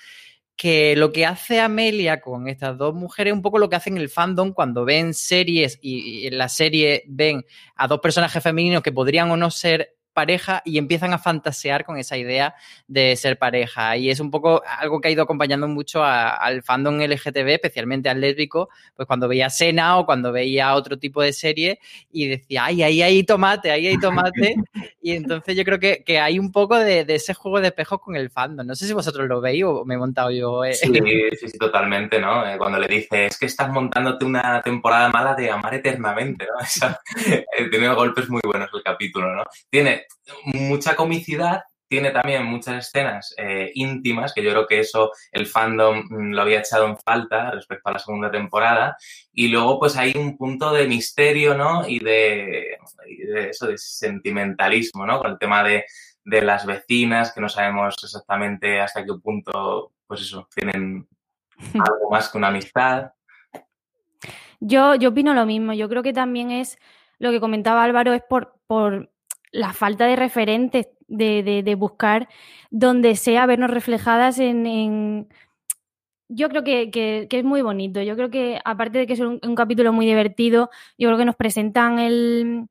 que 0.55 0.95
lo 0.95 1.11
que 1.11 1.25
hace 1.25 1.59
Amelia 1.59 2.21
con 2.21 2.47
estas 2.47 2.77
dos 2.77 2.95
mujeres 2.95 3.31
es 3.31 3.35
un 3.35 3.41
poco 3.41 3.59
lo 3.59 3.69
que 3.69 3.75
hacen 3.75 3.97
el 3.97 4.09
fandom 4.09 4.53
cuando 4.53 4.85
ven 4.85 5.13
series 5.13 5.77
y, 5.81 6.27
en 6.27 6.37
la 6.37 6.47
serie 6.47 7.03
ven 7.07 7.43
a 7.75 7.87
dos 7.87 7.99
personajes 7.99 8.41
femeninos 8.41 8.81
que 8.81 8.93
podrían 8.93 9.29
o 9.31 9.37
no 9.37 9.51
ser 9.51 9.94
pareja 10.15 10.63
y 10.65 10.79
empiezan 10.79 11.13
a 11.13 11.19
fantasear 11.19 11.85
con 11.85 11.97
esa 11.97 12.17
idea 12.17 12.55
de 12.87 13.15
ser 13.15 13.37
pareja. 13.37 13.97
Y 13.97 14.09
es 14.09 14.19
un 14.19 14.31
poco 14.31 14.63
algo 14.65 14.99
que 14.99 15.09
ha 15.09 15.11
ido 15.11 15.21
acompañando 15.21 15.67
mucho 15.67 16.03
al 16.03 16.63
fandom 16.63 16.99
LGTB, 16.99 17.49
especialmente 17.49 18.09
al 18.09 18.21
lésbico, 18.21 18.69
pues 18.95 19.05
cuando 19.05 19.27
veía 19.27 19.49
Sena 19.49 19.97
o 19.97 20.05
cuando 20.05 20.31
veía 20.31 20.73
otro 20.73 20.97
tipo 20.97 21.21
de 21.21 21.33
serie 21.33 21.79
y 22.11 22.27
decía, 22.27 22.65
ay, 22.65 22.81
ahí 22.81 23.01
hay 23.01 23.23
tomate, 23.23 23.69
ahí 23.69 23.87
hay 23.87 23.99
tomate. 23.99 24.55
y 25.01 25.11
entonces 25.11 25.55
yo 25.55 25.63
creo 25.63 25.79
que, 25.79 26.19
hay 26.19 26.39
un 26.39 26.51
poco 26.51 26.79
de, 26.79 27.05
ese 27.09 27.33
juego 27.33 27.59
de 27.59 27.67
espejos 27.67 27.99
con 27.99 28.15
el 28.15 28.29
fandom. 28.29 28.65
No 28.65 28.73
sé 28.73 28.87
si 28.87 28.93
vosotros 28.93 29.27
lo 29.27 29.41
veis 29.41 29.65
o 29.65 29.83
me 29.83 29.95
he 29.95 29.97
montado 29.97 30.31
yo. 30.31 30.63
Eh. 30.63 30.73
Sí, 30.73 30.91
sí, 31.39 31.49
sí, 31.49 31.57
totalmente, 31.57 32.19
¿no? 32.19 32.47
Eh, 32.47 32.57
cuando 32.57 32.79
le 32.79 32.87
dices, 32.87 33.31
es 33.31 33.37
que 33.37 33.47
estás 33.47 33.69
montándote 33.69 34.23
una 34.23 34.61
temporada 34.61 35.09
mala 35.09 35.35
de 35.35 35.51
amar 35.51 35.73
eternamente, 35.73 36.45
¿no? 36.45 36.65
Eh, 37.57 37.69
tiene 37.69 37.87
golpes 37.93 38.29
muy 38.29 38.41
buenos 38.43 38.69
el 38.73 38.83
capítulo, 38.83 39.33
¿no? 39.35 39.43
Tiene 39.69 40.04
mucha 40.45 40.95
comicidad, 40.95 41.63
tiene 41.87 42.11
también 42.11 42.45
muchas 42.45 42.87
escenas 42.87 43.33
eh, 43.37 43.71
íntimas, 43.75 44.33
que 44.33 44.43
yo 44.43 44.51
creo 44.51 44.67
que 44.67 44.79
eso 44.79 45.11
el 45.31 45.45
fandom 45.45 46.03
mm, 46.09 46.33
lo 46.33 46.41
había 46.41 46.59
echado 46.59 46.87
en 46.87 46.97
falta 46.97 47.51
respecto 47.51 47.89
a 47.89 47.93
la 47.93 47.99
segunda 47.99 48.31
temporada. 48.31 48.97
Y 49.31 49.49
luego, 49.49 49.79
pues 49.79 49.95
hay 49.95 50.13
un 50.15 50.37
punto 50.37 50.73
de 50.73 50.87
misterio, 50.87 51.55
¿no? 51.55 51.87
Y 51.87 51.99
de, 51.99 52.77
eso, 53.49 53.67
de 53.67 53.77
sentimentalismo, 53.77 55.05
¿no? 55.05 55.19
Con 55.19 55.31
el 55.31 55.37
tema 55.37 55.63
de, 55.63 55.85
las 56.25 56.65
vecinas, 56.65 57.31
que 57.33 57.41
no 57.41 57.49
sabemos 57.49 57.95
exactamente 58.03 58.81
hasta 58.81 59.05
qué 59.05 59.13
punto, 59.21 59.93
pues 60.07 60.21
eso, 60.21 60.47
tienen 60.55 61.07
algo 61.73 62.09
más 62.09 62.29
que 62.29 62.37
una 62.37 62.47
amistad. 62.47 63.11
Yo, 64.59 64.95
yo 64.95 65.09
opino 65.09 65.35
lo 65.35 65.45
mismo. 65.45 65.73
Yo 65.73 65.87
creo 65.87 66.01
que 66.01 66.13
también 66.13 66.49
es 66.49 66.79
lo 67.19 67.31
que 67.31 67.39
comentaba 67.39 67.83
Álvaro, 67.83 68.13
es 68.13 68.23
por, 68.27 68.59
por 68.65 69.11
la 69.55 69.71
falta 69.71 70.05
de 70.05 70.17
referentes, 70.17 70.89
de, 71.07 71.75
buscar 71.77 72.27
donde 72.71 73.15
sea 73.15 73.45
vernos 73.45 73.71
reflejadas 73.71 74.37
en... 74.39 75.27
Yo 76.27 76.49
creo 76.49 76.63
que, 76.63 77.27
es 77.29 77.43
muy 77.43 77.61
bonito. 77.61 78.01
Yo 78.01 78.15
creo 78.15 78.29
que, 78.29 78.59
aparte 78.65 78.99
de 78.99 79.07
que 79.07 79.13
es 79.13 79.19
un, 79.19 79.39
capítulo 79.55 79.93
muy 79.93 80.05
divertido, 80.05 80.69
yo 80.97 81.07
creo 81.07 81.17
que 81.17 81.25
nos 81.25 81.35
presentan 81.35 81.99
el 81.99 82.67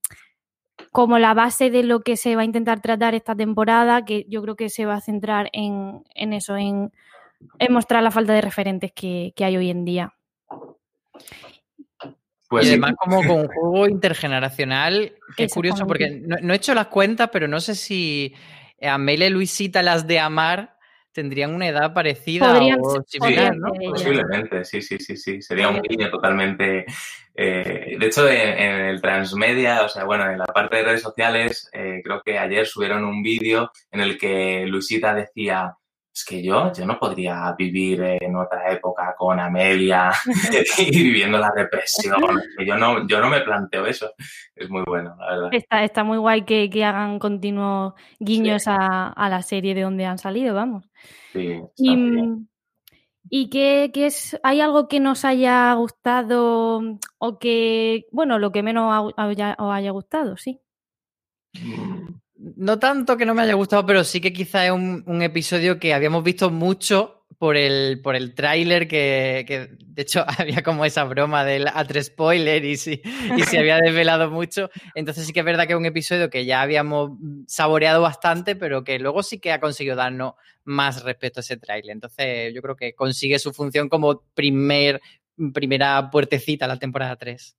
como 0.91 1.19
la 1.19 1.35
base 1.35 1.71
de 1.71 1.85
lo 1.85 2.01
que 2.01 2.17
se 2.17 2.37
va 2.37 2.43
a 2.43 2.45
intentar 2.45 2.81
tratar 2.81 3.15
esta 3.15 3.35
temporada, 3.35 4.05
que 4.05 4.27
yo 4.29 4.43
creo 4.43 4.57
que 4.57 4.69
se 4.69 4.87
va 4.87 4.95
a 4.95 5.01
centrar 5.01 5.51
en, 5.53 6.05
eso, 6.15 6.57
en, 6.57 6.93
mostrar 7.71 8.03
la 8.03 8.11
falta 8.11 8.33
de 8.33 8.41
referentes 8.41 8.93
que, 8.93 9.33
que 9.35 9.45
hay 9.45 9.57
hoy 9.57 9.71
en 9.71 9.85
día. 9.85 10.15
Pues 12.55 12.67
y 12.67 12.69
además 12.69 12.95
como 12.97 13.17
con 13.27 13.41
un 13.41 13.49
juego 13.49 13.89
intergeneracional, 13.89 15.13
que 15.37 15.45
es 15.45 15.53
curioso, 15.53 15.89
porque 15.89 16.23
no, 16.25 16.53
he 16.53 16.57
hecho 16.57 16.73
las 16.73 16.87
cuentas, 16.87 17.31
pero 17.33 17.49
no 17.49 17.61
sé 17.61 17.75
si 17.75 18.33
Amelia 18.81 19.27
y 19.27 19.31
Luisita, 19.31 19.83
las 19.83 20.07
de 20.07 20.21
Amar, 20.21 20.77
tendrían 21.11 21.53
una 21.53 21.67
edad 21.67 21.93
parecida 21.93 22.57
o 22.81 23.03
similar, 23.05 23.57
¿no? 23.57 23.73
Posiblemente, 23.73 24.65
sí, 24.65 24.83
sí, 24.83 25.01
sí, 25.01 25.17
sí. 25.17 25.43
Sería 25.43 25.69
un 25.69 25.81
niño 25.81 26.11
totalmente... 26.11 26.85
Eh, 27.35 27.97
de 27.99 28.07
hecho, 28.07 28.29
en, 28.29 28.87
el 28.87 29.01
transmedia, 29.01 29.83
o 29.83 29.89
sea, 29.89 30.05
bueno, 30.05 30.31
en 30.31 30.39
la 30.39 30.45
parte 30.45 30.77
de 30.77 30.85
redes 30.85 31.03
sociales, 31.03 31.69
eh, 31.73 32.03
creo 32.05 32.23
que 32.25 32.39
ayer 32.39 32.67
subieron 32.67 33.05
un 33.05 33.21
vídeo 33.21 33.73
en 33.91 34.01
el 34.01 34.17
que 34.17 34.65
Luisita 34.69 35.13
decía 35.13 35.77
es 36.15 36.25
que 36.25 36.41
yo, 36.41 36.73
yo 36.73 36.87
no 36.87 36.97
podría 36.97 37.53
vivir 37.59 38.01
en 38.21 38.37
otra 38.37 38.71
época 38.73 39.17
con 39.19 39.41
Amelia 39.41 40.13
y 40.79 41.03
viviendo 41.03 41.39
la 41.39 41.51
represión. 41.51 42.41
Yo 42.65 42.79
no, 42.79 43.07
yo 43.09 43.21
no 43.21 43.29
me 43.29 43.41
planteo 43.41 43.85
eso. 43.85 44.13
Es 44.55 44.71
muy 44.71 44.85
bueno, 44.87 45.17
la 45.19 45.27
verdad. 45.27 45.49
Está, 45.53 45.83
está 45.83 46.05
muy 46.05 46.19
guay 46.19 46.45
que, 46.45 46.85
hagan 46.85 47.19
continuos 47.19 47.95
guiños 48.21 48.65
a, 48.69 49.13
la 49.29 49.43
serie 49.43 49.75
de 49.75 49.83
donde 49.83 50.05
han 50.05 50.19
salido, 50.19 50.55
vamos. 50.55 50.89
Sí. 51.33 51.61
Y, 51.79 51.97
¿Y 53.29 53.51
qué, 53.51 53.91
es, 53.93 54.39
hay 54.45 54.61
algo 54.61 54.87
que 54.87 55.01
nos 55.01 55.25
haya 55.25 55.73
gustado 55.75 56.81
o 57.19 57.39
que, 57.41 58.07
bueno, 58.13 58.39
lo 58.39 58.53
que 58.53 58.63
menos 58.63 59.13
os 59.17 59.73
haya 59.73 59.91
gustado, 59.91 60.37
sí? 60.37 60.61
No 62.57 62.79
tanto 62.79 63.17
que 63.17 63.25
no 63.25 63.35
me 63.35 63.43
haya 63.43 63.55
gustado, 63.55 63.87
pero 63.87 64.05
sí 64.05 64.21
que 64.21 64.33
quizá 64.33 64.67
es 64.67 64.73
un, 64.73 65.23
episodio 65.23 65.79
que 65.79 65.95
habíamos 65.95 66.23
visto 66.23 66.51
mucho 66.51 67.25
por 67.39 67.57
el, 67.57 68.01
por 68.03 68.17
el 68.17 68.35
tráiler 68.35 68.87
que, 68.87 69.45
que, 69.47 69.71
de 69.79 70.03
hecho, 70.03 70.25
había 70.39 70.63
como 70.63 70.85
esa 70.85 71.05
broma 71.05 71.45
del 71.45 71.67
A3 71.67 72.03
spoiler 72.03 72.65
y 72.65 72.77
si, 72.77 73.01
y 73.37 73.43
se 73.43 73.59
había 73.59 73.79
desvelado 73.79 74.31
mucho. 74.31 74.71
Entonces 74.95 75.27
sí 75.27 75.33
que 75.33 75.41
es 75.41 75.47
verdad 75.47 75.67
que 75.67 75.73
es 75.73 75.79
un 75.79 75.87
episodio 75.87 76.29
que 76.31 76.45
ya 76.45 76.61
habíamos 76.61 77.13
saboreado 77.47 78.03
bastante, 78.03 78.57
pero 78.57 78.85
que 78.85 78.99
luego 78.99 79.23
sí 79.23 79.39
que 79.39 79.53
ha 79.53 79.61
conseguido 79.61 79.97
darnos 79.97 80.35
más 80.65 81.03
respecto 81.03 81.41
a 81.41 81.43
ese 81.43 81.57
tráiler. 81.57 81.93
Entonces 81.93 82.53
yo 82.55 82.61
creo 82.61 82.77
que 82.77 82.95
consigue 82.95 83.39
su 83.39 83.53
función 83.53 83.89
como 83.89 84.23
primer, 84.35 85.01
primera 85.53 86.11
puertecita 86.11 86.67
a 86.67 86.69
la 86.69 86.79
temporada 86.79 87.17
3. 87.17 87.57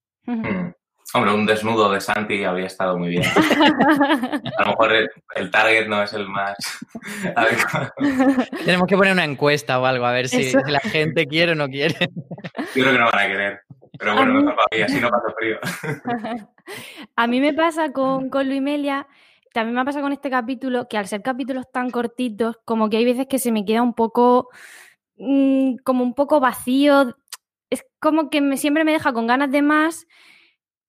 Hombre, 1.14 1.34
un 1.34 1.46
desnudo 1.46 1.92
de 1.92 2.02
Santi 2.02 2.44
habría 2.44 2.66
estado 2.66 2.98
muy 2.98 3.10
bien. 3.10 3.24
A 3.24 4.62
lo 4.64 4.68
mejor 4.68 4.92
el, 5.36 5.52
target 5.52 5.88
no 5.88 6.02
es 6.02 6.14
el 6.14 6.28
más 6.28 6.58
Tenemos 8.66 8.88
que 8.88 8.98
poner 8.98 9.14
una 9.14 9.24
encuesta 9.24 9.80
o 9.80 9.86
algo, 9.86 10.06
a 10.06 10.12
ver 10.12 10.28
si, 10.28 10.52
la 10.54 10.80
gente 10.80 11.28
quiere 11.28 11.52
o 11.52 11.56
no 11.56 11.68
quiere. 11.68 11.96
Yo 12.76 12.84
creo 12.84 12.92
que 12.92 13.00
no 13.00 13.06
van 13.06 13.20
a 13.20 13.28
querer. 13.28 13.62
Pero 13.98 14.16
bueno, 14.16 14.34
mejor 14.34 14.56
para 14.56 14.68
mí, 14.72 14.82
así 14.82 15.00
no 15.00 15.10
pasa 15.10 15.34
frío. 15.38 15.58
A 17.16 17.28
mí 17.28 17.40
me 17.40 17.54
pasa 17.54 17.92
con, 17.92 18.30
con 18.30 18.50
Luimelia, 18.50 19.08
también 19.54 19.76
me 19.76 19.86
pasa 19.86 20.02
con 20.02 20.12
este 20.12 20.30
capítulo, 20.30 20.88
que 20.90 20.98
al 20.98 21.08
ser 21.08 21.22
capítulos 21.22 21.72
tan 21.72 21.92
cortitos, 21.92 22.58
como 22.66 22.90
que 22.90 22.98
hay 22.98 23.06
veces 23.06 23.28
que 23.28 23.40
se 23.40 23.52
me 23.52 23.64
queda 23.64 23.84
un 23.84 23.94
poco, 23.94 24.50
mmm, 25.18 25.76
como 25.84 26.04
un 26.04 26.14
poco 26.14 26.40
vacío. 26.40 27.16
Es 27.70 27.86
como 28.00 28.30
que 28.30 28.42
me, 28.42 28.58
siempre 28.58 28.84
me 28.84 28.92
deja 28.92 29.14
con 29.14 29.28
ganas 29.28 29.52
de 29.52 29.62
más 29.62 30.08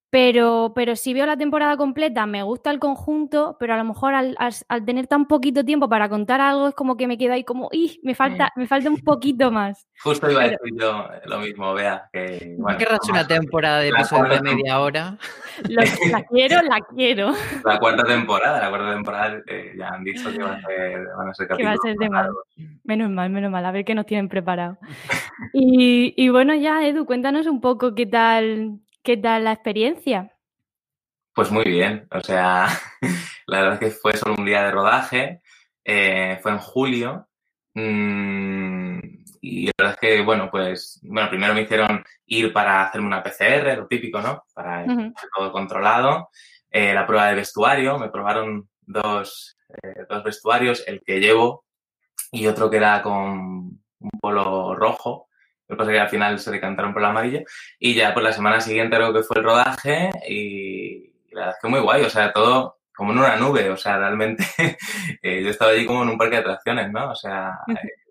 pero, 0.09 0.71
pero 0.73 0.95
si 0.95 1.13
veo 1.13 1.25
la 1.25 1.35
temporada 1.35 1.75
completa, 1.75 2.25
me 2.25 2.41
gusta 2.41 2.71
el 2.71 2.79
conjunto, 2.79 3.57
pero 3.59 3.73
a 3.73 3.77
lo 3.77 3.83
mejor 3.83 4.13
al, 4.13 4.37
al, 4.39 4.85
tener 4.85 5.07
tan 5.07 5.27
poquito 5.27 5.65
tiempo 5.65 5.89
para 5.89 6.07
contar 6.07 6.39
algo, 6.39 6.69
es 6.69 6.75
como 6.75 6.95
que 6.95 7.07
me 7.07 7.17
quedo 7.17 7.33
ahí 7.33 7.43
como, 7.43 7.67
¡y! 7.73 7.99
Me 8.03 8.15
falta, 8.15 8.53
me 8.55 8.67
falta 8.67 8.89
un 8.89 9.01
poquito 9.01 9.51
más. 9.51 9.85
Justo 10.01 10.31
iba 10.31 10.43
a 10.43 10.45
decir 10.45 10.59
yo 10.79 11.07
lo 11.25 11.39
mismo, 11.39 11.73
vea. 11.73 12.09
Que, 12.13 12.55
bueno, 12.57 12.77
querrás 12.77 12.99
una 13.09 13.27
temporada 13.27 13.79
de 13.79 13.89
episodios 13.89 14.41
de 14.41 14.55
media 14.55 14.79
hora? 14.79 15.17
la 15.67 16.23
quiero, 16.23 16.61
la 16.61 16.79
quiero. 16.95 17.33
La 17.65 17.77
cuarta 17.77 18.05
temporada, 18.05 18.61
la 18.61 18.69
cuarta 18.69 18.93
temporada 18.93 19.41
eh, 19.45 19.73
ya 19.77 19.89
han 19.89 20.05
dicho 20.05 20.31
que 20.31 20.41
va 20.41 20.53
a 20.53 20.61
ser, 20.67 21.05
van 21.17 21.29
a 21.29 21.33
ser 21.33 21.47
Que 21.49 21.65
va 21.65 21.73
a 21.73 21.77
ser 21.77 21.97
de 21.97 22.09
mal. 22.09 22.29
Menos 22.85 23.09
mal, 23.09 23.29
menos 23.29 23.51
mal, 23.51 23.65
a 23.65 23.71
ver 23.71 23.83
qué 23.83 23.93
nos 23.93 24.05
tienen 24.05 24.29
preparado. 24.29 24.77
y, 25.53 26.13
y 26.15 26.29
bueno, 26.29 26.55
ya, 26.55 26.87
Edu, 26.87 27.05
cuéntanos 27.05 27.45
un 27.45 27.59
poco 27.59 27.93
qué 27.93 28.05
tal 28.05 28.79
¿Qué 29.07 29.15
tal 29.15 29.45
la 29.45 29.53
experiencia? 29.53 30.35
Pues 31.33 31.49
muy 31.49 31.63
bien, 31.63 32.09
o 32.11 32.19
sea, 32.19 32.67
la 33.47 33.61
verdad 33.61 33.73
es 33.75 33.79
que 33.79 33.91
fue 33.91 34.17
solo 34.17 34.35
un 34.37 34.45
día 34.45 34.63
de 34.63 34.71
rodaje, 34.71 35.41
eh, 35.85 36.37
fue 36.41 36.51
en 36.51 36.57
julio 36.57 37.25
mmm, 37.73 38.99
y 39.39 39.67
la 39.67 39.71
verdad 39.77 39.93
es 39.93 39.99
que, 40.01 40.21
bueno, 40.23 40.49
pues, 40.51 40.99
bueno, 41.03 41.29
primero 41.29 41.53
me 41.53 41.61
hicieron 41.61 42.03
ir 42.25 42.51
para 42.51 42.83
hacerme 42.83 43.07
una 43.07 43.23
PCR, 43.23 43.77
lo 43.77 43.87
típico, 43.87 44.19
¿no? 44.21 44.43
Para 44.53 44.83
uh 44.83 44.87
-huh. 44.87 45.13
todo 45.33 45.53
controlado, 45.53 46.27
eh, 46.69 46.93
la 46.93 47.07
prueba 47.07 47.29
de 47.29 47.35
vestuario, 47.35 47.97
me 47.97 48.09
probaron 48.09 48.67
dos, 48.81 49.55
eh, 49.69 50.03
dos 50.09 50.21
vestuarios, 50.21 50.83
el 50.85 51.01
que 51.01 51.21
llevo 51.21 51.63
y 52.29 52.45
otro 52.45 52.69
que 52.69 52.75
era 52.75 53.01
con 53.01 53.79
un 53.99 54.19
polo 54.19 54.75
rojo, 54.75 55.26
lo 55.67 55.75
que 55.75 55.77
pasa 55.77 55.91
es 55.91 55.95
que 55.97 56.01
al 56.01 56.09
final 56.09 56.39
se 56.39 56.51
decantaron 56.51 56.93
por 56.93 57.01
el 57.01 57.09
amarillo. 57.09 57.41
Y 57.79 57.93
ya 57.93 58.13
por 58.13 58.23
la 58.23 58.31
semana 58.31 58.61
siguiente 58.61 58.95
creo 58.95 59.13
que 59.13 59.23
fue 59.23 59.37
el 59.37 59.43
rodaje 59.43 60.09
y 60.27 61.13
la 61.31 61.41
verdad 61.41 61.55
es 61.55 61.61
que 61.61 61.67
muy 61.67 61.79
guay, 61.79 62.03
o 62.03 62.09
sea, 62.09 62.31
todo 62.31 62.77
como 62.95 63.11
en 63.11 63.19
una 63.19 63.35
nube, 63.35 63.69
o 63.69 63.77
sea, 63.77 63.97
realmente 63.99 64.43
eh, 65.21 65.43
yo 65.43 65.49
estaba 65.49 65.71
allí 65.71 65.85
como 65.85 66.03
en 66.03 66.09
un 66.09 66.17
parque 66.17 66.37
de 66.37 66.41
atracciones, 66.41 66.91
¿no? 66.91 67.11
O 67.11 67.15
sea... 67.15 67.59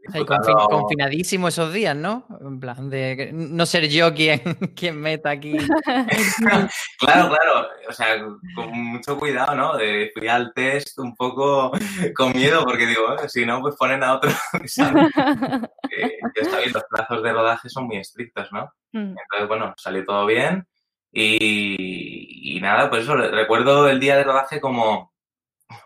confin 0.06 0.54
confinadísimo 0.68 1.48
esos 1.48 1.72
días, 1.72 1.96
¿no? 1.96 2.26
En 2.40 2.60
plan 2.60 2.88
de 2.90 3.30
no 3.32 3.66
ser 3.66 3.88
yo 3.88 4.14
quien, 4.14 4.40
quien 4.76 5.00
meta 5.00 5.30
aquí. 5.30 5.56
claro, 6.98 7.28
claro, 7.28 7.68
o 7.88 7.92
sea, 7.92 8.24
con 8.54 8.72
mucho 8.72 9.18
cuidado, 9.18 9.54
¿no? 9.54 9.76
De, 9.76 10.10
fui 10.14 10.28
al 10.28 10.52
test 10.54 10.98
un 10.98 11.14
poco 11.14 11.72
con 12.14 12.32
miedo 12.32 12.64
porque 12.64 12.86
digo, 12.86 13.14
eh, 13.22 13.28
si 13.28 13.44
no, 13.44 13.60
pues 13.60 13.76
ponen 13.76 14.02
a 14.02 14.14
otro. 14.14 14.30
eh, 14.30 16.18
ya 16.34 16.42
está 16.42 16.58
bien, 16.58 16.72
los 16.72 16.84
plazos 16.84 17.22
de 17.22 17.32
rodaje 17.32 17.68
son 17.68 17.86
muy 17.86 17.96
estrictos, 17.98 18.48
¿no? 18.52 18.72
Mm. 18.92 19.16
Entonces, 19.18 19.48
bueno, 19.48 19.74
salió 19.76 20.04
todo 20.04 20.26
bien 20.26 20.66
y, 21.12 22.56
y 22.56 22.60
nada, 22.60 22.90
pues 22.90 23.04
eso, 23.04 23.16
recuerdo 23.16 23.88
el 23.88 24.00
día 24.00 24.16
de 24.16 24.24
rodaje 24.24 24.60
como 24.60 25.15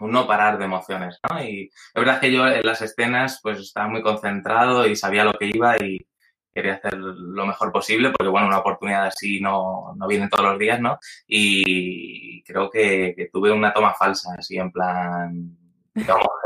un 0.00 0.10
no 0.10 0.26
parar 0.26 0.58
de 0.58 0.64
emociones, 0.64 1.18
¿no? 1.28 1.42
Y 1.42 1.64
es 1.64 1.94
verdad 1.94 2.20
que 2.20 2.32
yo 2.32 2.46
en 2.46 2.66
las 2.66 2.82
escenas 2.82 3.40
pues 3.42 3.58
estaba 3.60 3.88
muy 3.88 4.02
concentrado 4.02 4.86
y 4.86 4.96
sabía 4.96 5.24
lo 5.24 5.32
que 5.34 5.46
iba 5.46 5.76
y 5.78 5.98
quería 6.52 6.74
hacer 6.74 6.96
lo 6.96 7.46
mejor 7.46 7.72
posible 7.72 8.10
porque, 8.10 8.30
bueno, 8.30 8.48
una 8.48 8.58
oportunidad 8.58 9.06
así 9.06 9.40
no, 9.40 9.94
no 9.96 10.06
viene 10.08 10.28
todos 10.28 10.44
los 10.44 10.58
días, 10.58 10.80
¿no? 10.80 10.98
Y 11.26 12.42
creo 12.44 12.70
que, 12.70 13.14
que 13.16 13.28
tuve 13.32 13.52
una 13.52 13.72
toma 13.72 13.94
falsa, 13.94 14.34
así 14.38 14.56
en 14.58 14.70
plan, 14.72 15.56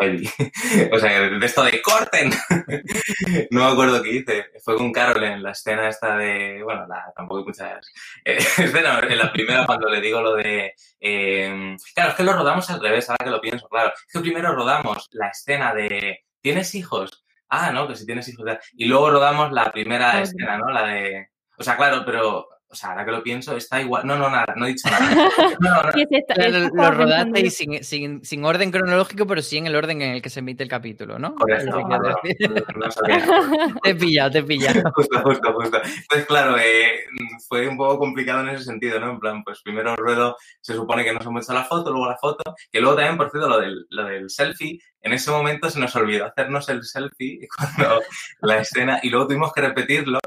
heavy. 0.00 0.28
o 0.92 0.98
sea, 0.98 1.20
de 1.20 1.46
esto 1.46 1.64
de 1.64 1.82
corten. 1.82 2.30
no 3.50 3.64
me 3.66 3.72
acuerdo 3.72 4.02
qué 4.02 4.10
hice. 4.10 4.46
Fue 4.62 4.76
con 4.76 4.92
Carol 4.92 5.22
en 5.24 5.42
la 5.42 5.52
escena 5.52 5.88
esta 5.88 6.16
de, 6.16 6.62
bueno, 6.62 6.86
la, 6.86 7.12
tampoco 7.14 7.40
hay 7.40 7.44
muchas 7.46 7.92
eh, 8.24 8.36
escenas. 8.36 9.02
En 9.04 9.18
la 9.18 9.32
primera 9.32 9.66
cuando 9.66 9.88
le 9.88 10.00
digo 10.00 10.20
lo 10.20 10.34
de, 10.34 10.74
eh, 11.00 11.76
claro, 11.94 12.10
es 12.10 12.16
que 12.16 12.24
lo 12.24 12.32
rodamos 12.32 12.68
al 12.70 12.80
revés, 12.80 13.08
ahora 13.08 13.24
que 13.24 13.30
lo 13.30 13.40
pienso, 13.40 13.68
claro. 13.68 13.92
Es 13.94 14.12
que 14.12 14.20
primero 14.20 14.54
rodamos 14.54 15.08
la 15.12 15.28
escena 15.28 15.74
de, 15.74 16.24
¿tienes 16.40 16.74
hijos? 16.74 17.24
Ah, 17.48 17.70
no, 17.70 17.86
que 17.86 17.96
si 17.96 18.06
tienes 18.06 18.28
hijos. 18.28 18.46
Y 18.72 18.86
luego 18.86 19.10
rodamos 19.10 19.52
la 19.52 19.70
primera 19.70 20.20
escena, 20.20 20.58
¿no? 20.58 20.70
La 20.70 20.86
de, 20.86 21.28
o 21.56 21.62
sea, 21.62 21.76
claro, 21.76 22.02
pero 22.04 22.48
o 22.74 22.76
sea, 22.76 22.90
ahora 22.90 23.04
que 23.04 23.12
lo 23.12 23.22
pienso, 23.22 23.56
está 23.56 23.80
igual. 23.80 24.04
No, 24.04 24.18
no, 24.18 24.28
nada, 24.28 24.52
no 24.56 24.66
he 24.66 24.70
dicho 24.70 24.90
nada. 24.90 25.04
No, 25.60 25.70
no. 25.80 26.48
lo, 26.48 26.68
lo 26.74 26.90
rodaste 26.90 27.50
sin, 27.50 27.84
sin, 27.84 28.24
sin, 28.24 28.44
orden 28.44 28.72
cronológico, 28.72 29.28
pero 29.28 29.42
sí 29.42 29.58
en 29.58 29.68
el 29.68 29.76
orden 29.76 30.02
en 30.02 30.14
el 30.16 30.22
que 30.22 30.28
se 30.28 30.40
emite 30.40 30.64
el 30.64 30.68
capítulo, 30.68 31.16
¿no? 31.16 31.36
Por 31.36 31.52
eso, 31.52 31.70
no, 31.70 31.86
no, 31.86 32.16
te 33.82 33.90
he 33.90 33.94
pillado, 33.94 34.30
te 34.32 34.38
he 34.38 34.42
pillado. 34.42 34.90
Justo, 34.94 35.22
justo, 35.22 35.52
justo. 35.52 35.80
Pues 36.10 36.26
claro, 36.26 36.56
eh, 36.58 37.04
fue 37.48 37.68
un 37.68 37.76
poco 37.76 38.00
complicado 38.00 38.40
en 38.40 38.48
ese 38.48 38.64
sentido, 38.64 38.98
¿no? 38.98 39.12
En 39.12 39.20
plan, 39.20 39.44
pues 39.44 39.62
primero 39.62 39.94
ruedo, 39.94 40.36
se 40.60 40.74
supone 40.74 41.04
que 41.04 41.12
nos 41.12 41.24
hemos 41.24 41.44
hecho 41.44 41.54
la 41.54 41.64
foto, 41.64 41.90
luego 41.90 42.08
la 42.08 42.16
foto, 42.16 42.42
que 42.72 42.80
luego 42.80 42.96
también, 42.96 43.16
por 43.16 43.30
cierto, 43.30 43.48
lo 43.48 43.60
del, 43.60 43.86
lo 43.90 44.04
del 44.04 44.28
selfie, 44.30 44.80
en 45.00 45.12
ese 45.12 45.30
momento 45.30 45.70
se 45.70 45.78
nos 45.78 45.94
olvidó 45.94 46.26
hacernos 46.26 46.68
el 46.68 46.82
selfie 46.82 47.46
cuando 47.56 48.02
la 48.40 48.58
escena, 48.58 48.98
y 49.02 49.10
luego 49.10 49.28
tuvimos 49.28 49.52
que 49.52 49.60
repetirlo 49.60 50.18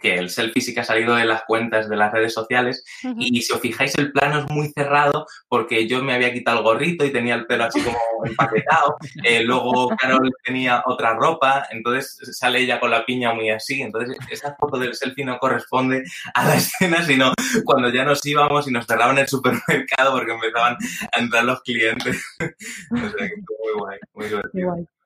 que 0.00 0.14
el 0.14 0.30
selfie 0.30 0.62
sí 0.62 0.74
que 0.74 0.80
ha 0.80 0.84
salido 0.84 1.14
de 1.14 1.24
las 1.24 1.42
cuentas 1.44 1.88
de 1.88 1.96
las 1.96 2.12
redes 2.12 2.32
sociales 2.32 2.84
uh 3.04 3.08
-huh. 3.08 3.16
y 3.18 3.42
si 3.42 3.52
os 3.52 3.60
fijáis 3.60 3.96
el 3.98 4.12
plano 4.12 4.40
es 4.40 4.50
muy 4.50 4.68
cerrado 4.68 5.26
porque 5.48 5.86
yo 5.86 6.02
me 6.02 6.14
había 6.14 6.32
quitado 6.32 6.58
el 6.58 6.64
gorrito 6.64 7.04
y 7.04 7.12
tenía 7.12 7.34
el 7.34 7.46
pelo 7.46 7.64
así 7.64 7.80
como 7.82 7.98
empaquetado, 8.24 8.96
eh, 9.24 9.42
luego 9.42 9.88
Carol 9.96 10.32
tenía 10.44 10.82
otra 10.86 11.14
ropa, 11.14 11.66
entonces 11.70 12.18
sale 12.36 12.60
ella 12.60 12.78
con 12.78 12.90
la 12.90 13.04
piña 13.04 13.32
muy 13.32 13.50
así, 13.50 13.82
entonces 13.82 14.16
esa 14.30 14.54
foto 14.56 14.78
del 14.78 14.94
selfie 14.94 15.24
no 15.24 15.38
corresponde 15.38 16.04
a 16.34 16.44
la 16.44 16.54
escena, 16.56 17.02
sino 17.02 17.32
cuando 17.64 17.88
ya 17.88 18.04
nos 18.04 18.24
íbamos 18.24 18.68
y 18.68 18.72
nos 18.72 18.86
cerraban 18.86 19.18
el 19.18 19.28
supermercado 19.28 20.12
porque 20.12 20.32
empezaban 20.32 20.76
a 21.12 21.18
entrar 21.18 21.44
los 21.44 21.62
clientes. 21.62 22.22
o 22.90 22.96
sea 22.96 23.28
que 23.28 23.34
estuvo 23.38 23.58
muy 23.64 23.80
guay, 23.80 23.98
muy 24.14 24.26
divertido. 24.26 24.52
Muy 24.52 24.62
guay. 24.62 24.99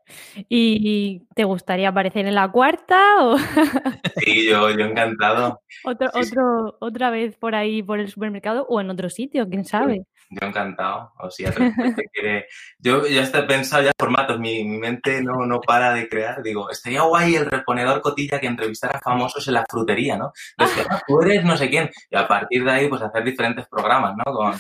¿Y 0.48 1.26
te 1.34 1.44
gustaría 1.44 1.88
aparecer 1.88 2.26
en 2.26 2.34
la 2.34 2.50
cuarta? 2.50 3.00
O... 3.20 3.36
Sí, 4.16 4.48
yo, 4.48 4.70
yo 4.70 4.84
encantado. 4.84 5.62
Otro, 5.84 6.08
sí, 6.12 6.20
otro, 6.20 6.68
sí. 6.68 6.76
Otra 6.80 7.10
vez 7.10 7.36
por 7.36 7.54
ahí, 7.54 7.82
por 7.82 7.98
el 7.98 8.08
supermercado 8.08 8.64
o 8.68 8.80
en 8.80 8.90
otro 8.90 9.10
sitio, 9.10 9.48
quién 9.48 9.64
sabe. 9.64 10.06
Yo 10.30 10.46
encantado. 10.46 11.12
O 11.18 11.30
sea, 11.30 11.52
quiere... 12.12 12.46
yo 12.78 13.06
ya 13.06 13.22
he 13.22 13.42
pensado 13.42 13.82
ya 13.82 13.92
formatos, 13.98 14.38
mi, 14.38 14.64
mi, 14.64 14.78
mente 14.78 15.22
no, 15.22 15.46
no 15.46 15.60
para 15.60 15.92
de 15.92 16.08
crear. 16.08 16.42
Digo, 16.42 16.70
estaría 16.70 17.02
guay 17.02 17.36
el 17.36 17.46
reponedor 17.46 18.00
cotilla 18.00 18.40
que 18.40 18.46
entrevistara 18.46 19.00
famosos 19.00 19.46
en 19.48 19.54
la 19.54 19.66
frutería, 19.68 20.16
¿no? 20.16 20.32
Entonces, 20.56 20.86
ah, 20.90 21.00
tú 21.06 21.20
eres 21.22 21.44
no 21.44 21.56
sé 21.56 21.68
quién. 21.68 21.90
Y 22.10 22.16
a 22.16 22.26
partir 22.26 22.64
de 22.64 22.70
ahí, 22.70 22.88
pues 22.88 23.02
hacer 23.02 23.24
diferentes 23.24 23.66
programas, 23.68 24.14
¿no? 24.16 24.32
Con, 24.32 24.54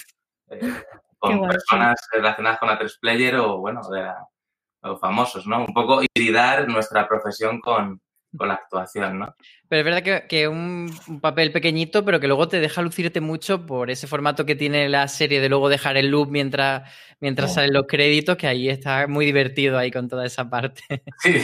eh, 0.50 0.60
con 1.18 1.38
guay, 1.38 1.50
personas 1.50 1.98
sí. 2.00 2.16
relacionadas 2.16 2.58
con 2.58 2.68
la 2.68 2.78
3 2.78 2.98
Player 3.00 3.36
o, 3.36 3.58
bueno, 3.58 3.80
de 3.88 4.02
la 4.02 4.26
o 4.84 4.96
famosos, 4.98 5.46
¿no? 5.46 5.64
Un 5.64 5.74
poco 5.74 6.02
hibridar 6.02 6.68
nuestra 6.68 7.08
profesión 7.08 7.60
con, 7.60 8.00
con 8.36 8.48
la 8.48 8.54
actuación, 8.54 9.18
¿no? 9.18 9.34
Pero 9.68 9.80
es 9.80 9.84
verdad 9.84 10.02
que, 10.02 10.28
que 10.28 10.48
un, 10.48 10.94
un, 11.08 11.20
papel 11.20 11.52
pequeñito, 11.52 12.04
pero 12.04 12.20
que 12.20 12.26
luego 12.26 12.48
te 12.48 12.60
deja 12.60 12.82
lucirte 12.82 13.20
mucho 13.20 13.66
por 13.66 13.90
ese 13.90 14.06
formato 14.06 14.44
que 14.44 14.54
tiene 14.54 14.88
la 14.88 15.08
serie 15.08 15.40
de 15.40 15.48
luego 15.48 15.68
dejar 15.68 15.96
el 15.96 16.08
loop 16.08 16.30
mientras, 16.30 16.90
mientras 17.20 17.54
salen 17.54 17.72
los 17.72 17.86
créditos, 17.86 18.36
que 18.36 18.46
ahí 18.46 18.68
está 18.68 19.06
muy 19.06 19.24
divertido 19.26 19.78
ahí 19.78 19.90
con 19.90 20.08
toda 20.08 20.26
esa 20.26 20.48
parte. 20.48 20.82
Sí, 21.18 21.42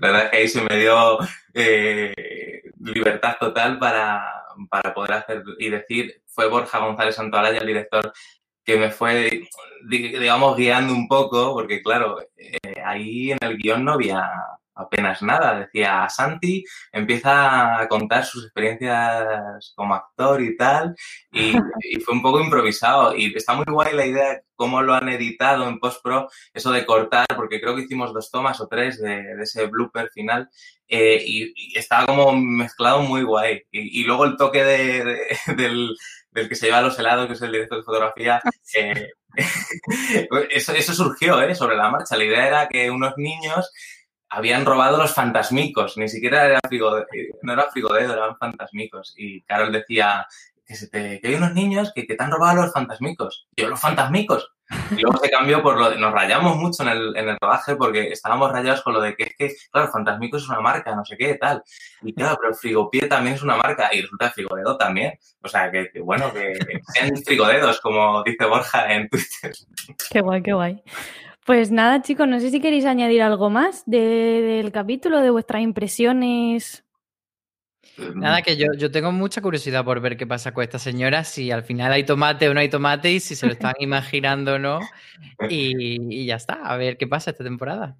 la 0.00 0.08
verdad 0.08 0.24
es 0.24 0.30
que 0.30 0.36
ahí 0.36 0.48
se 0.48 0.62
me 0.62 0.76
dio 0.76 1.18
eh, 1.54 2.62
libertad 2.80 3.36
total 3.40 3.78
para, 3.78 4.44
para 4.68 4.92
poder 4.92 5.14
hacer 5.14 5.42
y 5.58 5.70
decir, 5.70 6.22
fue 6.26 6.48
Borja 6.48 6.78
González 6.78 7.14
Santoalaya 7.14 7.58
el 7.58 7.66
director 7.66 8.12
que 8.68 8.76
me 8.76 8.90
fue, 8.90 9.48
digamos, 9.88 10.54
guiando 10.54 10.92
un 10.92 11.08
poco, 11.08 11.54
porque 11.54 11.82
claro, 11.82 12.20
eh, 12.36 12.82
ahí 12.84 13.32
en 13.32 13.38
el 13.40 13.56
guion 13.56 13.82
no 13.82 13.92
había 13.92 14.30
apenas 14.74 15.22
nada. 15.22 15.60
Decía, 15.60 16.06
Santi 16.10 16.62
empieza 16.92 17.80
a 17.80 17.88
contar 17.88 18.26
sus 18.26 18.44
experiencias 18.44 19.72
como 19.74 19.94
actor 19.94 20.42
y 20.42 20.54
tal, 20.54 20.94
y, 21.32 21.52
fue 22.04 22.14
un 22.14 22.20
poco 22.20 22.40
improvisado. 22.40 23.16
Y 23.16 23.34
está 23.34 23.54
muy 23.54 23.64
guay 23.66 23.94
la 23.94 24.04
idea 24.04 24.42
cómo 24.54 24.82
lo 24.82 24.92
han 24.92 25.08
editado 25.08 25.66
en 25.66 25.78
post-pro, 25.78 26.28
eso 26.52 26.70
de 26.70 26.84
cortar, 26.84 27.26
porque 27.36 27.60
creo 27.62 27.74
que 27.74 27.84
hicimos 27.84 28.12
dos 28.12 28.30
tomas 28.30 28.60
o 28.60 28.68
tres 28.68 29.00
de, 29.00 29.34
ese 29.40 29.66
blooper 29.66 30.10
final, 30.10 30.50
eh, 30.88 31.22
y, 31.26 31.78
estaba 31.78 32.04
como 32.04 32.32
mezclado 32.32 33.00
muy 33.00 33.22
guay. 33.22 33.62
Y, 33.70 34.04
luego 34.04 34.26
el 34.26 34.36
toque 34.36 34.62
de, 34.62 35.26
del, 35.56 35.96
del, 36.38 36.48
que 36.48 36.54
se 36.54 36.66
lleva 36.66 36.82
los 36.82 36.98
helados, 36.98 37.26
que 37.26 37.32
es 37.34 37.42
el 37.42 37.52
director 37.52 37.78
de 37.78 37.84
fotografía, 37.84 38.40
eh, 38.76 39.08
eso, 40.50 40.72
eso 40.72 40.94
surgió 40.94 41.40
¿eh? 41.42 41.54
sobre 41.54 41.76
la 41.76 41.90
marcha. 41.90 42.16
La 42.16 42.24
idea 42.24 42.46
era 42.46 42.68
que 42.68 42.90
unos 42.90 43.14
niños 43.16 43.72
habían 44.30 44.64
robado 44.64 44.98
los 44.98 45.14
fantasmicos, 45.14 45.96
ni 45.96 46.08
siquiera 46.08 46.44
era 46.44 46.60
frigo, 46.66 47.04
no 47.42 47.52
era 47.52 47.70
frigodedo, 47.70 48.12
eran 48.12 48.36
fantasmicos. 48.36 49.14
Y 49.16 49.42
Carol 49.42 49.72
decía 49.72 50.26
que, 50.68 50.76
se 50.76 50.88
te, 50.88 51.18
que 51.20 51.28
hay 51.28 51.34
unos 51.34 51.54
niños 51.54 51.92
que, 51.94 52.06
que, 52.06 52.14
te 52.14 52.22
han 52.22 52.30
robado 52.30 52.62
los 52.62 52.72
fantasmicos. 52.72 53.48
yo, 53.56 53.68
los 53.68 53.80
fantasmicos. 53.80 54.52
Y 54.90 55.00
luego 55.00 55.18
se 55.18 55.30
cambió 55.30 55.62
por 55.62 55.78
lo 55.78 55.90
de, 55.90 55.98
nos 55.98 56.12
rayamos 56.12 56.56
mucho 56.56 56.82
en 56.82 56.90
el, 56.90 57.16
en 57.16 57.30
el 57.30 57.38
rodaje 57.40 57.74
porque 57.76 58.08
estábamos 58.08 58.52
rayados 58.52 58.82
con 58.82 58.92
lo 58.92 59.00
de 59.00 59.16
que 59.16 59.22
es 59.22 59.34
que, 59.36 59.56
claro, 59.72 59.90
Fantasmicos 59.90 60.42
es 60.42 60.48
una 60.50 60.60
marca, 60.60 60.94
no 60.94 61.06
sé 61.06 61.16
qué, 61.16 61.36
tal. 61.36 61.62
Y 62.02 62.12
claro, 62.12 62.36
pero 62.38 62.54
Frigopié 62.54 63.06
también 63.06 63.36
es 63.36 63.42
una 63.42 63.56
marca 63.56 63.88
y 63.94 64.02
resulta 64.02 64.30
Frigodedo 64.30 64.76
también. 64.76 65.18
O 65.42 65.48
sea, 65.48 65.70
que, 65.70 65.88
bueno, 66.02 66.30
que 66.34 66.52
sean 66.92 67.16
frigodedos, 67.24 67.80
como 67.80 68.22
dice 68.24 68.44
Borja 68.44 68.92
en 68.92 69.08
Twitter. 69.08 69.52
Qué 70.10 70.20
guay, 70.20 70.42
qué 70.42 70.52
guay. 70.52 70.82
Pues 71.46 71.70
nada, 71.70 72.02
chicos, 72.02 72.28
no 72.28 72.38
sé 72.38 72.50
si 72.50 72.60
queréis 72.60 72.84
añadir 72.84 73.22
algo 73.22 73.48
más 73.48 73.82
del 73.86 74.70
capítulo, 74.70 75.22
de 75.22 75.30
vuestras 75.30 75.62
impresiones. 75.62 76.84
Nada, 78.14 78.42
que 78.42 78.56
yo, 78.56 78.66
yo 78.76 78.90
tengo 78.90 79.10
mucha 79.12 79.40
curiosidad 79.40 79.84
por 79.84 80.00
ver 80.00 80.16
qué 80.16 80.26
pasa 80.26 80.52
con 80.52 80.62
esta 80.62 80.78
señora, 80.78 81.24
si 81.24 81.50
al 81.50 81.64
final 81.64 81.92
hay 81.92 82.04
tomate 82.04 82.48
o 82.48 82.54
no 82.54 82.60
hay 82.60 82.68
tomate 82.68 83.10
y 83.12 83.20
si 83.20 83.34
se 83.34 83.46
lo 83.46 83.52
están 83.52 83.74
imaginando 83.80 84.54
o 84.54 84.58
no. 84.58 84.80
Y, 85.50 86.26
ya 86.26 86.36
está, 86.36 86.54
a 86.54 86.76
ver 86.76 86.96
qué 86.96 87.06
pasa 87.06 87.30
esta 87.30 87.44
temporada. 87.44 87.96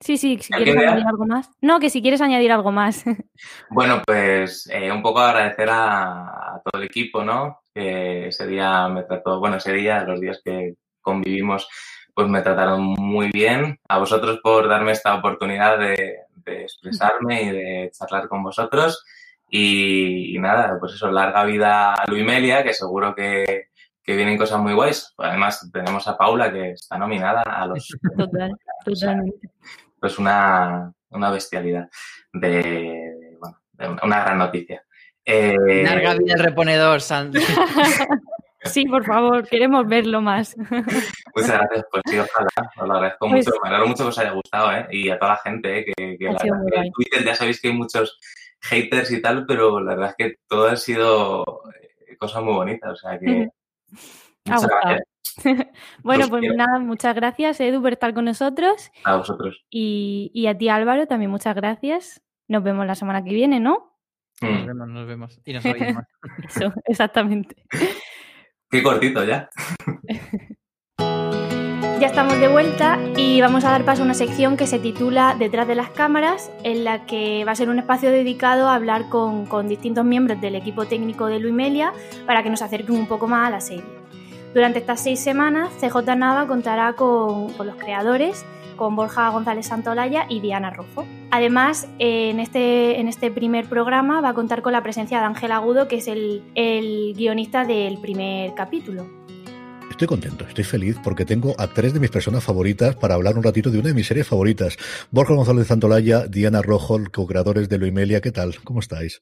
sí, 0.00 0.16
sí, 0.16 0.38
si 0.38 0.52
quieres 0.52 0.76
añadir 0.76 1.06
algo 1.06 1.26
más. 1.26 1.50
No, 1.60 1.80
que 1.80 1.90
si 1.90 2.02
quieres 2.02 2.20
añadir 2.20 2.52
algo 2.52 2.72
más. 2.72 3.04
Bueno, 3.70 4.02
pues 4.06 4.68
eh, 4.72 4.90
un 4.92 5.02
poco 5.02 5.20
agradecer 5.20 5.68
a, 5.70 6.60
todo 6.64 6.80
el 6.80 6.86
equipo, 6.86 7.24
¿no? 7.24 7.60
Que 7.74 8.28
ese 8.28 8.46
día 8.46 8.88
me 8.88 9.04
trató, 9.04 9.38
bueno, 9.38 9.56
ese 9.56 9.72
día, 9.72 10.02
los 10.04 10.20
días 10.20 10.40
que 10.44 10.74
convivimos, 11.00 11.68
pues 12.20 12.30
me 12.30 12.42
trataron 12.42 12.82
muy 12.98 13.30
bien. 13.30 13.80
A 13.88 13.98
vosotros 13.98 14.40
por 14.42 14.68
darme 14.68 14.92
esta 14.92 15.14
oportunidad 15.14 15.78
de, 15.78 16.18
expresarme 16.44 17.42
y 17.44 17.50
de 17.50 17.90
charlar 17.94 18.28
con 18.28 18.42
vosotros. 18.42 19.02
Y, 19.48 20.36
nada, 20.38 20.76
pues 20.78 20.92
eso, 20.92 21.10
larga 21.10 21.44
vida 21.44 21.94
a 21.94 22.04
Luimelia, 22.06 22.62
que 22.62 22.74
seguro 22.74 23.14
que, 23.14 23.68
que, 24.02 24.16
vienen 24.16 24.36
cosas 24.36 24.60
muy 24.60 24.74
guays. 24.74 25.14
Además, 25.16 25.66
tenemos 25.72 26.06
a 26.08 26.18
Paula, 26.18 26.52
que 26.52 26.72
está 26.72 26.98
nominada 26.98 27.40
a 27.40 27.66
los... 27.66 27.88
Total, 28.18 28.52
totalmente. 28.84 29.50
Pues 29.98 30.18
una, 30.18 30.92
una 31.08 31.30
bestialidad 31.30 31.88
de, 32.34 33.38
bueno, 33.38 33.96
una 34.02 34.20
gran 34.24 34.36
noticia. 34.36 34.84
Eh, 35.24 35.56
larga 35.84 36.16
vida 36.16 36.34
el 36.34 36.40
reponedor, 36.40 37.00
Sandy. 37.00 37.40
Sí, 38.64 38.84
por 38.84 39.04
favor, 39.04 39.46
queremos 39.48 39.86
verlo 39.86 40.20
más. 40.20 40.56
Muchas 41.34 41.58
gracias, 41.58 41.84
pues 41.90 42.02
sí, 42.06 42.18
ojalá, 42.18 42.70
os 42.76 42.88
lo 42.88 42.94
agradezco 42.94 43.28
pues 43.28 43.46
mucho, 43.46 43.60
me 43.62 43.68
alegro 43.68 43.88
mucho 43.88 44.04
que 44.04 44.08
os 44.08 44.18
haya 44.18 44.32
gustado, 44.32 44.72
¿eh? 44.72 44.86
Y 44.90 45.08
a 45.08 45.18
toda 45.18 45.32
la 45.32 45.38
gente, 45.38 45.78
¿eh? 45.78 45.84
que, 45.84 46.18
que 46.18 46.26
en 46.26 46.92
Twitter 46.92 47.24
ya 47.24 47.34
sabéis 47.34 47.60
que 47.60 47.68
hay 47.68 47.74
muchos 47.74 48.18
haters 48.60 49.10
y 49.12 49.22
tal, 49.22 49.46
pero 49.46 49.80
la 49.80 49.94
verdad 49.94 50.10
es 50.10 50.16
que 50.16 50.36
todo 50.46 50.68
ha 50.68 50.76
sido 50.76 51.62
eh, 51.80 52.16
cosas 52.18 52.42
muy 52.42 52.52
bonitas, 52.52 52.92
o 52.92 52.96
sea 52.96 53.18
que... 53.18 53.48
Muchas 54.44 54.66
gracias. 54.66 55.02
bueno, 56.02 56.28
pues 56.28 56.42
nada, 56.54 56.78
muchas 56.78 57.14
gracias 57.14 57.60
Edu 57.60 57.80
por 57.80 57.92
estar 57.92 58.12
con 58.12 58.26
nosotros. 58.26 58.90
A 59.04 59.16
vosotros. 59.16 59.64
Y, 59.70 60.30
y, 60.34 60.46
a 60.48 60.58
ti 60.58 60.68
Álvaro, 60.68 61.06
también 61.06 61.30
muchas 61.30 61.54
gracias. 61.54 62.22
Nos 62.48 62.62
vemos 62.62 62.86
la 62.86 62.94
semana 62.94 63.22
que 63.24 63.32
viene, 63.32 63.60
¿no? 63.60 63.96
Nos 64.40 64.62
mm. 64.62 64.66
vemos, 64.66 64.88
nos 64.88 65.06
vemos. 65.06 65.40
Y 65.44 65.52
nos 65.52 65.64
oímos. 65.64 66.04
Eso, 66.48 66.72
exactamente. 66.84 67.56
Qué 68.70 68.84
cortito 68.84 69.24
ya. 69.24 69.50
Ya 71.98 72.06
estamos 72.06 72.38
de 72.38 72.46
vuelta 72.46 72.98
y 73.16 73.40
vamos 73.40 73.64
a 73.64 73.70
dar 73.70 73.84
paso 73.84 74.02
a 74.02 74.04
una 74.04 74.14
sección 74.14 74.56
que 74.56 74.68
se 74.68 74.78
titula 74.78 75.34
Detrás 75.36 75.66
de 75.66 75.74
las 75.74 75.90
cámaras, 75.90 76.50
en 76.62 76.84
la 76.84 77.04
que 77.04 77.44
va 77.44 77.52
a 77.52 77.56
ser 77.56 77.68
un 77.68 77.80
espacio 77.80 78.10
dedicado 78.10 78.68
a 78.68 78.76
hablar 78.76 79.08
con, 79.08 79.68
distintos 79.68 80.04
miembros 80.04 80.40
del 80.40 80.54
equipo 80.54 80.86
técnico 80.86 81.26
de 81.26 81.40
Luimelia 81.40 81.92
para 82.26 82.44
que 82.44 82.48
nos 82.48 82.62
acerquen 82.62 82.94
un 82.94 83.08
poco 83.08 83.26
más 83.26 83.48
a 83.48 83.50
la 83.50 83.60
serie. 83.60 83.84
Durante 84.54 84.78
estas 84.78 85.02
seis 85.02 85.18
semanas, 85.20 85.70
CJ 85.80 86.16
Nava 86.16 86.46
contará 86.46 86.92
con, 86.92 87.52
con 87.54 87.66
los 87.66 87.76
creadores 87.76 88.46
con 88.80 88.96
Borja 88.96 89.28
González 89.28 89.66
Santolaya 89.66 90.24
y 90.30 90.40
Diana 90.40 90.70
Rojo. 90.70 91.06
Además, 91.30 91.86
en 91.98 92.40
este, 92.40 92.98
en 92.98 93.08
este 93.08 93.30
primer 93.30 93.66
programa 93.66 94.22
va 94.22 94.30
a 94.30 94.32
contar 94.32 94.62
con 94.62 94.72
la 94.72 94.82
presencia 94.82 95.18
de 95.18 95.26
Ángel 95.26 95.52
Agudo, 95.52 95.86
que 95.86 95.96
es 95.96 96.08
el, 96.08 96.42
el 96.54 97.12
guionista 97.14 97.66
del 97.66 98.00
primer 98.00 98.54
capítulo. 98.54 99.06
Estoy 99.90 100.08
contento, 100.08 100.46
estoy 100.48 100.64
feliz 100.64 100.96
porque 101.04 101.26
tengo 101.26 101.54
a 101.58 101.66
tres 101.66 101.92
de 101.92 102.00
mis 102.00 102.08
personas 102.08 102.42
favoritas 102.42 102.96
para 102.96 103.16
hablar 103.16 103.36
un 103.36 103.42
ratito 103.42 103.70
de 103.70 103.80
una 103.80 103.88
de 103.88 103.94
mis 103.94 104.06
series 104.06 104.26
favoritas. 104.26 104.78
Borja 105.10 105.34
González 105.34 105.66
Santolaya, 105.66 106.26
Diana 106.26 106.62
Rojo, 106.62 106.98
co-creadores 107.12 107.68
de 107.68 107.76
Loimelia. 107.76 108.22
¿Qué 108.22 108.32
tal? 108.32 108.54
¿Cómo 108.64 108.80
estáis? 108.80 109.20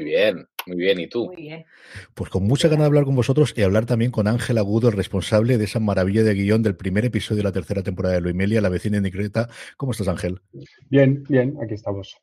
Muy 0.00 0.10
bien, 0.10 0.48
muy 0.66 0.76
bien. 0.76 1.00
¿Y 1.00 1.08
tú? 1.08 1.26
Muy 1.26 1.36
bien. 1.36 1.66
Pues 2.14 2.30
con 2.30 2.44
mucha 2.44 2.68
ganas 2.68 2.84
de 2.84 2.86
hablar 2.86 3.04
con 3.04 3.14
vosotros 3.14 3.52
y 3.54 3.62
hablar 3.62 3.84
también 3.84 4.10
con 4.10 4.28
Ángel 4.28 4.56
Agudo, 4.56 4.88
el 4.88 4.96
responsable 4.96 5.58
de 5.58 5.64
esa 5.64 5.78
maravilla 5.78 6.22
de 6.22 6.34
guion 6.34 6.62
del 6.62 6.74
primer 6.74 7.04
episodio 7.04 7.38
de 7.38 7.44
la 7.44 7.52
tercera 7.52 7.82
temporada 7.82 8.14
de 8.14 8.22
Loimelia, 8.22 8.60
La 8.62 8.70
vecina 8.70 8.96
indiscreta. 8.96 9.48
¿Cómo 9.76 9.92
estás, 9.92 10.08
Ángel? 10.08 10.40
Bien, 10.88 11.22
bien, 11.28 11.56
aquí 11.62 11.74
estamos. 11.74 12.16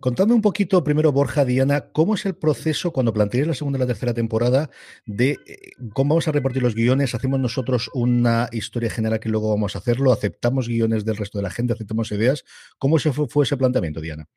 Contadme 0.00 0.34
un 0.34 0.40
poquito, 0.40 0.82
primero, 0.84 1.12
Borja, 1.12 1.44
Diana, 1.44 1.90
¿cómo 1.92 2.14
es 2.14 2.24
el 2.26 2.36
proceso 2.36 2.92
cuando 2.92 3.12
planteáis 3.12 3.48
la 3.48 3.54
segunda 3.54 3.76
y 3.76 3.80
la 3.80 3.86
tercera 3.86 4.14
temporada 4.14 4.70
de 5.04 5.32
eh, 5.46 5.72
cómo 5.92 6.14
vamos 6.14 6.28
a 6.28 6.32
repartir 6.32 6.62
los 6.62 6.74
guiones? 6.74 7.14
¿Hacemos 7.14 7.40
nosotros 7.40 7.90
una 7.92 8.48
historia 8.52 8.88
general 8.88 9.20
que 9.20 9.28
luego 9.28 9.50
vamos 9.50 9.74
a 9.74 9.80
hacerlo? 9.80 10.12
¿Aceptamos 10.12 10.68
guiones 10.68 11.04
del 11.04 11.16
resto 11.16 11.38
de 11.38 11.42
la 11.42 11.50
gente? 11.50 11.72
¿Aceptamos 11.72 12.12
ideas? 12.12 12.44
¿Cómo 12.78 12.98
se 12.98 13.12
fue 13.12 13.44
ese 13.44 13.56
planteamiento, 13.56 14.00
Diana? 14.00 14.28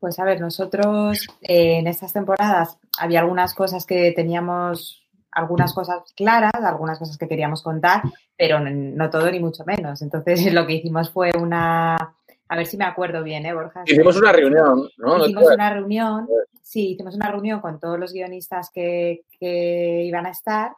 Pues 0.00 0.18
a 0.18 0.24
ver, 0.24 0.40
nosotros 0.40 1.26
eh, 1.42 1.78
en 1.78 1.86
estas 1.86 2.12
temporadas 2.12 2.78
había 2.98 3.20
algunas 3.20 3.54
cosas 3.54 3.84
que 3.84 4.12
teníamos, 4.12 5.08
algunas 5.32 5.74
cosas 5.74 6.12
claras, 6.14 6.52
algunas 6.54 6.98
cosas 6.98 7.18
que 7.18 7.26
queríamos 7.26 7.62
contar, 7.62 8.02
pero 8.36 8.60
no 8.60 9.10
todo 9.10 9.30
ni 9.30 9.40
mucho 9.40 9.64
menos. 9.64 10.02
Entonces 10.02 10.52
lo 10.52 10.66
que 10.66 10.74
hicimos 10.74 11.10
fue 11.10 11.32
una, 11.36 11.96
a 11.96 12.56
ver 12.56 12.66
si 12.66 12.76
me 12.76 12.84
acuerdo 12.84 13.24
bien, 13.24 13.44
¿eh, 13.46 13.54
Borja? 13.54 13.82
Hicimos 13.86 14.16
una 14.16 14.32
reunión, 14.32 14.88
¿no? 14.98 15.18
Hicimos 15.18 15.52
una 15.52 15.70
reunión, 15.70 16.28
sí, 16.62 16.90
hicimos 16.92 17.16
una 17.16 17.30
reunión 17.30 17.60
con 17.60 17.80
todos 17.80 17.98
los 17.98 18.12
guionistas 18.12 18.70
que, 18.70 19.22
que 19.40 20.04
iban 20.04 20.26
a 20.26 20.30
estar 20.30 20.72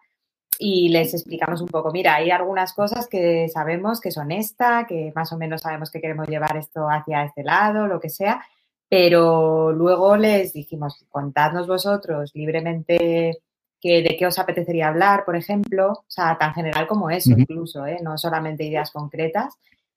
y 0.61 0.90
les 0.90 1.14
explicamos 1.14 1.62
un 1.62 1.68
poco, 1.68 1.90
mira, 1.90 2.16
hay 2.16 2.30
algunas 2.30 2.74
cosas 2.74 3.09
que 3.09 3.48
sabemos 3.48 3.98
que 3.98 4.11
son 4.11 4.30
esta, 4.30 4.87
que 4.87 5.11
más 5.14 5.33
o 5.33 5.38
menos 5.38 5.62
sabemos 5.62 5.90
que 5.90 6.02
queremos 6.02 6.28
llevar 6.28 6.56
esto 6.59 6.87
hacia 6.88 7.24
este 7.24 7.42
lado, 7.42 7.87
lo 7.87 7.98
que 7.98 8.11
sea, 8.11 8.44
pero 8.90 9.70
luego 9.70 10.16
les 10.16 10.53
dijimos, 10.53 11.07
contadnos 11.11 11.68
vosotros 11.68 12.33
libremente 12.35 13.38
que, 13.81 14.03
de 14.03 14.16
qué 14.18 14.26
os 14.26 14.37
apetecería 14.40 14.88
hablar, 14.88 15.24
por 15.24 15.37
ejemplo, 15.37 15.92
o 15.92 16.05
sea, 16.09 16.37
tan 16.37 16.53
general 16.55 16.88
como 16.88 17.09
eso, 17.09 17.31
incluso, 17.31 17.87
¿eh? 17.87 17.98
no 18.03 18.18
solamente 18.18 18.64
ideas 18.64 18.90
concretas. 18.90 19.55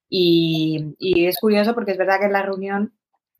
Y, 0.08 0.94
es 1.00 1.40
curioso 1.40 1.74
porque 1.74 1.90
es 1.90 1.98
verdad 1.98 2.20
que 2.20 2.26
en 2.26 2.32
la 2.34 2.42
reunión, 2.42 2.92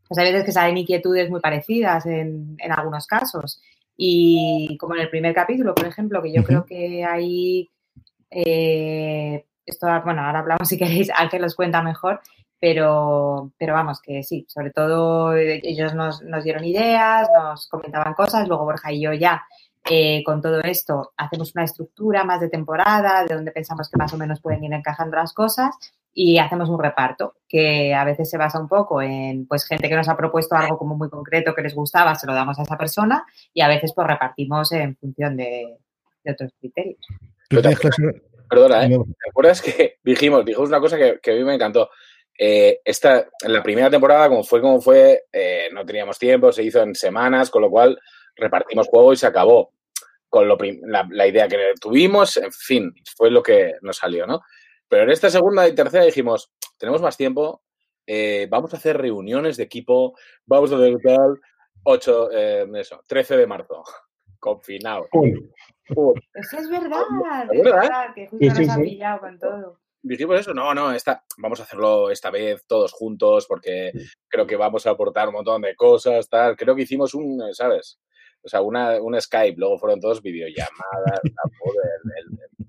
pues 0.08 0.18
hay 0.18 0.32
veces 0.32 0.44
que 0.44 0.50
salen 0.50 0.76
inquietudes 0.76 1.30
muy 1.30 1.40
parecidas 1.40 2.04
en, 2.06 2.56
en 2.58 2.72
algunos 2.72 3.06
casos. 3.06 3.62
Y 3.96 4.76
como 4.80 4.96
en 4.96 5.02
el 5.02 5.08
primer 5.08 5.36
capítulo, 5.36 5.72
por 5.72 5.86
ejemplo, 5.86 6.20
que 6.20 6.32
yo 6.32 6.42
creo 6.42 6.66
que 6.66 7.04
ahí, 7.04 7.70
eh, 8.28 9.44
esto, 9.64 9.86
bueno, 10.04 10.22
ahora 10.22 10.40
hablamos 10.40 10.68
si 10.68 10.76
queréis, 10.76 11.10
Ángel 11.14 11.42
los 11.42 11.54
cuenta 11.54 11.80
mejor, 11.80 12.20
pero, 12.64 13.52
pero 13.58 13.74
vamos, 13.74 14.00
que 14.00 14.22
sí, 14.22 14.46
sobre 14.48 14.70
todo 14.70 15.36
eh, 15.36 15.60
ellos 15.62 15.94
nos, 15.94 16.22
nos 16.22 16.44
dieron 16.44 16.64
ideas, 16.64 17.28
nos 17.30 17.68
comentaban 17.68 18.14
cosas, 18.14 18.48
luego 18.48 18.64
Borja 18.64 18.90
y 18.90 19.02
yo 19.02 19.12
ya 19.12 19.44
eh, 19.90 20.22
con 20.24 20.40
todo 20.40 20.60
esto 20.60 21.12
hacemos 21.18 21.54
una 21.54 21.64
estructura 21.64 22.24
más 22.24 22.40
de 22.40 22.48
temporada, 22.48 23.22
de 23.28 23.34
donde 23.34 23.50
pensamos 23.50 23.90
que 23.90 23.98
más 23.98 24.14
o 24.14 24.16
menos 24.16 24.40
pueden 24.40 24.64
ir 24.64 24.72
encajando 24.72 25.14
las 25.14 25.34
cosas 25.34 25.76
y 26.14 26.38
hacemos 26.38 26.70
un 26.70 26.82
reparto 26.82 27.34
que 27.46 27.92
a 27.92 28.02
veces 28.02 28.30
se 28.30 28.38
basa 28.38 28.58
un 28.58 28.68
poco 28.68 29.02
en 29.02 29.46
pues 29.46 29.66
gente 29.66 29.90
que 29.90 29.96
nos 29.96 30.08
ha 30.08 30.16
propuesto 30.16 30.56
algo 30.56 30.78
como 30.78 30.96
muy 30.96 31.10
concreto 31.10 31.54
que 31.54 31.60
les 31.60 31.74
gustaba, 31.74 32.14
se 32.14 32.26
lo 32.26 32.32
damos 32.32 32.58
a 32.58 32.62
esa 32.62 32.78
persona 32.78 33.26
y 33.52 33.60
a 33.60 33.68
veces 33.68 33.92
pues 33.94 34.06
repartimos 34.06 34.72
en 34.72 34.96
función 34.96 35.36
de, 35.36 35.76
otros 36.26 36.50
criterios. 36.58 37.06
Perdona, 38.48 38.86
¿eh? 38.86 38.88
¿Te 38.88 39.28
acuerdas 39.28 39.60
que 39.60 39.98
dijimos, 40.02 40.46
dijimos 40.46 40.70
una 40.70 40.80
cosa 40.80 40.96
que, 40.96 41.18
que 41.22 41.32
a 41.32 41.34
mí 41.34 41.44
me 41.44 41.56
encantó? 41.56 41.90
Eh, 42.38 42.80
esta, 42.84 43.28
en 43.42 43.52
la 43.52 43.62
primera 43.62 43.90
temporada, 43.90 44.28
como 44.28 44.42
fue 44.42 44.60
como 44.60 44.80
fue, 44.80 45.24
eh, 45.32 45.68
no 45.72 45.84
teníamos 45.86 46.18
tiempo, 46.18 46.50
se 46.52 46.62
hizo 46.64 46.82
en 46.82 46.94
semanas, 46.94 47.50
con 47.50 47.62
lo 47.62 47.70
cual 47.70 47.98
repartimos 48.36 48.88
juego 48.88 49.12
y 49.12 49.16
se 49.16 49.26
acabó. 49.26 49.72
Con 50.28 50.48
lo 50.48 50.56
la, 50.82 51.06
la 51.10 51.26
idea 51.28 51.46
que 51.46 51.74
tuvimos, 51.80 52.36
en 52.38 52.50
fin, 52.50 52.92
fue 53.16 53.30
lo 53.30 53.40
que 53.42 53.74
nos 53.82 53.98
salió, 53.98 54.26
¿no? 54.26 54.40
Pero 54.88 55.04
en 55.04 55.10
esta 55.10 55.30
segunda 55.30 55.68
y 55.68 55.74
tercera 55.74 56.04
dijimos, 56.04 56.52
tenemos 56.76 57.00
más 57.00 57.16
tiempo, 57.16 57.62
eh, 58.06 58.48
vamos 58.50 58.74
a 58.74 58.78
hacer 58.78 58.98
reuniones 58.98 59.56
de 59.56 59.62
equipo, 59.62 60.16
vamos 60.44 60.72
a 60.72 60.76
hacer 60.76 60.96
tal, 61.02 61.40
8, 61.84 62.28
eh, 62.32 62.66
eso, 62.74 63.00
13 63.06 63.36
de 63.36 63.46
marzo, 63.46 63.84
confinado. 64.40 65.06
Eso 65.12 66.58
es 66.58 66.68
verdad, 66.68 67.02
¿Es 67.52 67.58
es 67.58 67.64
verdad? 67.64 67.80
verdad, 67.82 68.14
que 68.14 68.26
justo 68.26 68.38
Sí, 68.40 68.48
nos 68.48 68.58
sí, 68.58 68.68
ha 68.70 68.74
sí. 68.74 68.82
pillado 68.82 69.20
con 69.20 69.38
todo. 69.38 69.80
Dijimos 70.04 70.38
eso, 70.38 70.54
no, 70.54 70.72
no, 70.74 70.92
esta, 70.92 71.24
vamos 71.38 71.58
a 71.58 71.64
hacerlo 71.64 72.10
esta 72.10 72.30
vez 72.30 72.64
todos 72.66 72.92
juntos 72.92 73.46
porque 73.48 73.90
creo 74.28 74.46
que 74.46 74.56
vamos 74.56 74.86
a 74.86 74.90
aportar 74.90 75.28
un 75.28 75.34
montón 75.34 75.62
de 75.62 75.74
cosas, 75.74 76.28
tal. 76.28 76.56
Creo 76.56 76.76
que 76.76 76.82
hicimos 76.82 77.14
un, 77.14 77.42
¿sabes? 77.52 77.98
O 78.42 78.48
sea, 78.48 78.60
una, 78.60 79.00
un 79.00 79.20
Skype, 79.20 79.58
luego 79.58 79.78
fueron 79.78 79.98
todos 80.00 80.22
videollamadas. 80.22 81.20
el- 81.24 82.12
el- 82.18 82.66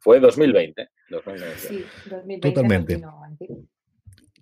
Fue 0.00 0.20
2020. 0.20 0.88
2020. 1.10 1.58
Sí, 1.58 1.84
2020 2.10 2.48
Totalmente. 2.48 3.00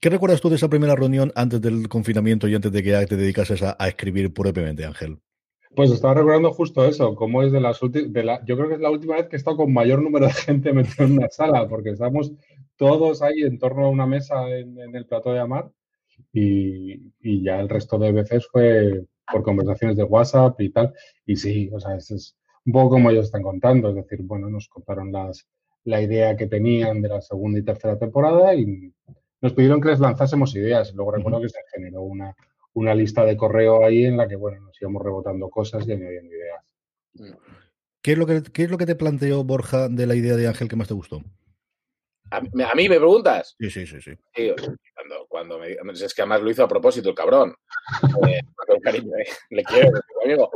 ¿Qué 0.01 0.11
recuerdas 0.11 0.41
tú 0.41 0.51
de 0.51 0.57
esa 0.57 0.69
primera 0.69 0.95
reunión 0.95 1.33
antes 1.35 1.61
del 1.61 1.89
confinamiento 1.89 2.47
y 2.49 2.55
antes 2.55 2.71
de 2.71 2.83
que 2.83 2.91
ya 2.91 3.07
te 3.07 3.17
dedicases 3.17 3.62
a, 3.62 3.77
a 3.79 3.89
escribir 3.89 4.33
propiamente, 4.35 4.85
Ángel? 4.85 5.19
Pues 5.77 5.91
estaba 5.91 6.15
recordando 6.15 6.53
justo 6.53 6.87
eso, 6.87 7.15
cómo 7.15 7.43
es 7.43 7.53
de 7.53 7.61
las 7.61 7.83
últimas, 7.83 8.41
yo 8.47 8.57
creo 8.57 8.69
que 8.69 8.77
es 8.77 8.81
la 8.81 8.91
última 8.91 9.17
vez 9.17 9.29
que 9.29 9.37
he 9.37 9.39
estado 9.39 9.59
con 9.59 9.73
mayor 9.75 10.03
número 10.03 10.27
de 10.27 10.33
gente 10.33 10.73
metido 10.73 11.05
en 11.05 11.19
una 11.19 11.29
sala, 11.29 11.69
porque 11.69 11.91
estamos 11.91 12.33
todos 12.77 13.21
ahí 13.21 13.43
en 13.43 13.59
torno 13.59 13.85
a 13.85 13.91
una 13.91 14.07
mesa 14.07 14.49
en, 14.49 14.81
en 14.81 14.97
el 14.97 15.07
plató 15.07 15.33
de 15.35 15.41
Amar 15.41 15.71
y, 16.33 17.12
y 17.21 17.43
ya 17.43 17.61
el 17.61 17.69
resto 17.69 17.99
de 17.99 18.11
veces 18.11 18.47
fue 18.51 19.05
por 19.31 19.43
conversaciones 19.43 19.99
de 19.99 20.05
WhatsApp 20.05 20.59
y 20.62 20.71
tal. 20.71 20.95
Y 21.27 21.37
sí, 21.37 21.69
o 21.71 21.79
sea, 21.79 21.97
es, 21.97 22.11
es 22.11 22.37
un 22.65 22.73
poco 22.73 22.91
como 22.91 23.11
ellos 23.11 23.27
están 23.27 23.43
contando, 23.43 23.91
es 23.91 23.97
decir, 23.97 24.21
bueno, 24.23 24.49
nos 24.49 24.69
contaron 24.69 25.12
las, 25.12 25.47
la 25.85 26.01
idea 26.01 26.37
que 26.37 26.47
tenían 26.47 27.03
de 27.03 27.09
la 27.09 27.21
segunda 27.21 27.59
y 27.59 27.62
tercera 27.62 27.99
temporada 27.99 28.55
y 28.55 28.93
nos 29.43 29.53
pidieron 29.53 29.81
que 29.83 29.91
les 29.91 30.01
lanzásemos 30.01 30.55
ideas. 30.57 30.95
Luego 30.95 31.12
recuerdo 31.12 31.41
que 31.43 31.51
se 31.51 31.61
generó 31.75 32.03
una, 32.03 32.35
una 32.77 32.95
lista 32.95 33.25
de 33.25 33.37
correo 33.37 33.85
ahí 33.85 34.05
en 34.05 34.17
la 34.19 34.29
que, 34.29 34.37
bueno, 34.37 34.61
nos 34.61 34.81
íbamos 34.81 35.03
rebotando 35.03 35.49
cosas 35.49 35.87
y 35.89 35.93
añadiendo 35.93 36.33
ideas. 36.35 36.62
¿Qué 38.03 38.12
es, 38.12 38.19
lo 38.19 38.27
que, 38.27 38.43
¿Qué 38.53 38.65
es 38.65 38.71
lo 38.71 38.77
que 38.79 38.87
te 38.87 38.95
planteó 38.95 39.43
Borja 39.45 39.89
de 39.89 40.07
la 40.07 40.15
idea 40.15 40.37
de 40.37 40.47
Ángel 40.47 40.69
que 40.69 40.77
más 40.77 40.89
te 40.89 40.95
gustó? 40.95 41.23
¿A, 42.31 42.41
mí- 42.41 42.62
a 42.62 42.75
mí 42.75 42.89
me 42.89 42.97
preguntas? 42.99 43.55
Sí, 43.59 43.71
sí, 43.71 43.87
sí, 43.87 44.01
sí. 44.03 44.11
Sí, 44.35 44.53
cuando, 44.95 45.27
cuando 45.29 45.59
me 45.59 45.73
es 45.93 46.12
que 46.15 46.23
además 46.23 46.43
lo 46.43 46.51
hizo 46.51 46.65
a 46.65 46.69
propósito 46.69 47.09
el 47.09 47.15
cabrón. 47.15 47.55
Eh, 48.29 48.41
con 48.67 48.81
cariño, 48.81 49.17
eh, 49.17 49.25
le 49.51 49.62
quiero, 49.65 49.91
amigo. 50.25 50.51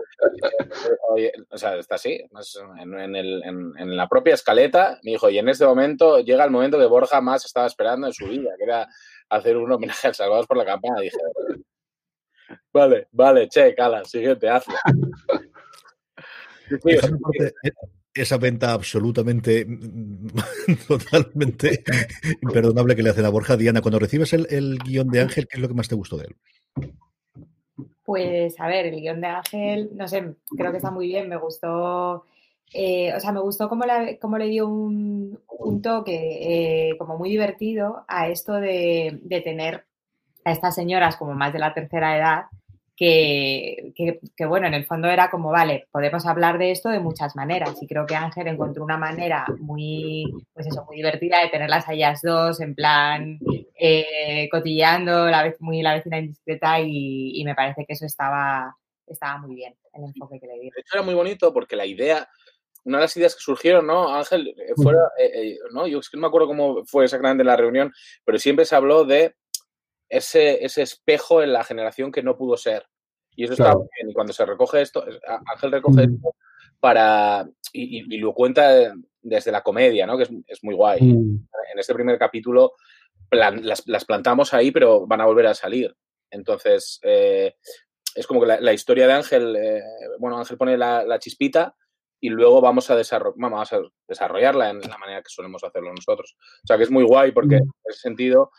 Oye, 1.11 1.33
o 1.49 1.57
sea, 1.57 1.77
está 1.79 1.95
así. 1.95 2.21
más 2.33 2.59
En, 2.81 2.99
en 2.99 3.17
el- 3.17 3.43
en- 3.45 3.73
en 3.79 3.97
la 3.97 4.09
propia 4.09 4.35
escaleta 4.35 4.99
me 5.05 5.13
dijo, 5.13 5.31
y 5.31 5.39
en 5.39 5.49
este 5.49 5.65
momento 5.65 6.19
llega 6.21 6.45
el 6.45 6.51
momento 6.51 6.79
que 6.79 6.87
Borja 6.87 7.21
más 7.21 7.45
estaba 7.47 7.67
esperando 7.67 8.07
en 8.09 8.13
su 8.13 8.27
vida, 8.27 8.51
que 8.59 8.65
era 8.65 8.89
hacer 9.29 9.57
un 9.57 9.71
homenaje 9.71 10.09
al 10.09 10.15
Salvados 10.15 10.47
por 10.49 10.57
la 10.57 10.65
Campana. 10.65 11.01
Dije, 11.01 11.17
vale, 12.73 13.09
vale, 13.13 13.49
che, 13.49 13.75
cala, 13.75 14.05
siguiente, 14.05 14.49
hazlo. 14.49 14.75
Esa 18.13 18.39
venta 18.39 18.73
absolutamente, 18.73 19.65
mm, 19.65 20.27
totalmente 20.89 21.85
imperdonable 22.43 22.97
que 22.97 23.03
le 23.03 23.11
hacen 23.11 23.25
a 23.25 23.29
Borja. 23.29 23.57
Diana, 23.57 23.81
cuando 23.83 24.01
recibes 24.01 24.33
el, 24.33 24.47
el 24.51 24.79
guion 24.79 25.09
de 25.09 25.21
Ángel, 25.21 25.47
¿qué 25.49 25.57
es 25.57 25.63
lo 25.63 25.69
que 25.69 25.75
más 25.75 25.89
te 25.89 25.95
gustó 25.95 26.17
de 26.17 26.27
él? 26.27 26.37
Pues 28.05 28.59
a 28.59 28.67
ver, 28.67 28.87
el 28.87 29.01
guion 29.01 29.21
de 29.21 29.27
Ángel, 29.29 29.91
no 29.95 30.09
sé, 30.09 30.35
creo 30.57 30.73
que 30.73 30.79
está 30.79 30.91
muy 30.91 31.07
bien, 31.07 31.29
me 31.29 31.37
gustó, 31.37 32.25
eh, 32.75 33.15
o 33.15 33.21
sea, 33.21 33.31
me 33.31 33.41
gustó 33.41 33.69
cómo, 33.69 33.85
la- 33.85 34.17
cómo 34.21 34.39
le 34.39 34.49
dio 34.49 34.67
un, 34.69 35.39
un 35.61 35.81
toque 35.83 36.89
eh, 36.91 36.99
como 36.99 37.17
muy 37.17 37.31
divertido 37.31 38.05
a 38.09 38.29
esto 38.29 38.55
de, 38.55 39.21
de 39.23 39.41
tener 39.41 39.85
a 40.45 40.51
estas 40.51 40.75
señoras 40.75 41.17
como 41.17 41.35
más 41.35 41.53
de 41.53 41.61
la 41.61 41.75
tercera 41.75 42.17
edad, 42.17 42.43
que, 43.05 43.93
que- 43.97 44.21
que, 44.37 44.45
bueno, 44.45 44.67
en 44.67 44.75
el 44.75 44.85
fondo 44.85 45.09
era 45.09 45.31
como, 45.31 45.51
vale, 45.51 45.89
podemos 45.91 46.27
hablar 46.27 46.59
de 46.59 46.71
esto 46.71 46.91
de 46.91 47.01
muchas 47.01 47.35
maneras 47.35 47.83
y 47.83 47.87
creo 47.87 48.05
que 48.05 48.15
Ángel 48.15 48.47
encontró 48.47 48.85
una 48.85 48.99
manera 48.99 49.47
muy, 49.59 50.31
pues 50.53 50.67
eso, 50.67 50.85
muy 50.85 50.97
divertida 50.99 51.41
de 51.43 51.49
tenerlas 51.49 51.89
a 51.89 51.95
ellas 51.95 52.21
dos, 52.23 52.61
en 52.61 52.75
plan, 52.75 53.39
eh, 53.75 54.51
cotilleando, 54.53 55.29
la 55.29 55.43
vez, 55.45 55.57
muy 55.61 55.81
la 55.81 55.95
vecina 55.95 56.19
indiscreta 56.19 56.79
y, 56.79 57.41
y 57.41 57.45
me 57.47 57.55
parece 57.55 57.87
que 57.87 57.95
eso 57.95 58.05
estaba, 58.05 58.77
estaba 59.07 59.39
muy 59.39 59.55
bien, 59.55 59.75
el 59.95 60.05
enfoque 60.05 60.39
que 60.39 60.47
le 60.47 60.53
dieron. 60.61 60.75
de 60.77 60.81
hecho 60.83 60.97
era 60.99 61.03
muy 61.03 61.15
bonito 61.15 61.55
porque 61.55 61.77
la 61.77 61.87
idea, 61.87 62.29
una 62.85 62.99
de 62.99 63.05
las 63.05 63.17
ideas 63.17 63.35
que 63.35 63.41
surgieron, 63.41 63.87
¿no, 63.87 64.15
Ángel? 64.15 64.49
Eh, 64.49 64.75
Fuera, 64.77 65.01
eh, 65.19 65.31
eh, 65.35 65.59
no, 65.73 65.87
yo 65.87 66.01
es 66.01 66.11
que 66.11 66.19
no 66.19 66.21
me 66.21 66.27
acuerdo 66.27 66.49
cómo 66.49 66.85
fue 66.85 67.05
exactamente 67.05 67.41
en 67.41 67.47
la 67.47 67.57
reunión, 67.57 67.91
pero 68.27 68.39
siempre 68.39 68.67
se 68.67 68.77
habló 68.77 69.07
de 69.07 69.37
ese, 70.11 70.63
ese 70.67 70.83
espejo 70.83 71.43
en 71.43 71.55
la 71.55 71.65
generación 71.65 72.13
que 72.13 72.23
no 72.23 72.37
pudo 72.37 72.59
ser. 72.59 72.85
Y 73.41 73.45
eso 73.45 73.55
está 73.55 73.75
muy 73.75 73.87
bien. 73.97 74.11
Y 74.11 74.13
cuando 74.13 74.33
se 74.33 74.45
recoge 74.45 74.83
esto, 74.83 75.05
Ángel 75.53 75.73
recoge 75.73 76.07
Mm. 76.07 76.15
esto 76.15 76.35
para. 76.79 77.49
Y, 77.73 78.01
y- 78.01 78.15
y 78.17 78.19
lo 78.19 78.35
cuenta 78.35 78.93
desde 79.23 79.53
la 79.53 79.63
comedia, 79.63 80.07
¿no? 80.07 80.17
Que 80.17 80.25
es, 80.25 80.31
es 80.47 80.63
muy 80.65 80.75
guay. 80.75 81.01
Mm. 81.01 81.47
En 81.73 81.79
este 81.79 81.95
primer 81.95 82.19
capítulo 82.19 82.73
plan- 83.29 83.65
las, 83.67 83.87
las 83.87 84.05
plantamos 84.05 84.53
ahí, 84.55 84.71
pero 84.71 85.07
van 85.07 85.21
a 85.21 85.27
volver 85.27 85.47
a 85.47 85.55
salir. 85.55 85.95
Entonces, 86.31 86.99
eh, 87.03 87.55
es 88.15 88.27
como 88.27 88.41
que 88.41 88.47
la, 88.47 88.61
la 88.61 88.73
historia 88.73 89.07
de 89.07 89.13
Ángel, 89.13 89.57
eh, 89.57 89.83
bueno, 90.19 90.39
Ángel 90.39 90.57
pone 90.59 90.77
la, 90.77 91.05
la 91.05 91.19
chispita 91.19 91.75
y 92.21 92.29
luego 92.29 92.61
vamos 92.61 92.91
a, 92.91 93.01
vamos 93.37 93.73
a 93.73 93.81
desarrollarla 94.07 94.71
en 94.71 94.81
la 94.81 94.99
manera 94.99 95.23
que 95.23 95.29
solemos 95.31 95.63
hacerlo 95.65 95.93
nosotros. 95.95 96.37
O 96.63 96.67
sea 96.67 96.77
que 96.77 96.83
es 96.83 96.91
muy 96.91 97.05
guay 97.05 97.31
porque 97.33 97.57
en 97.57 97.71
ese 97.85 98.01
sentido, 98.01 98.51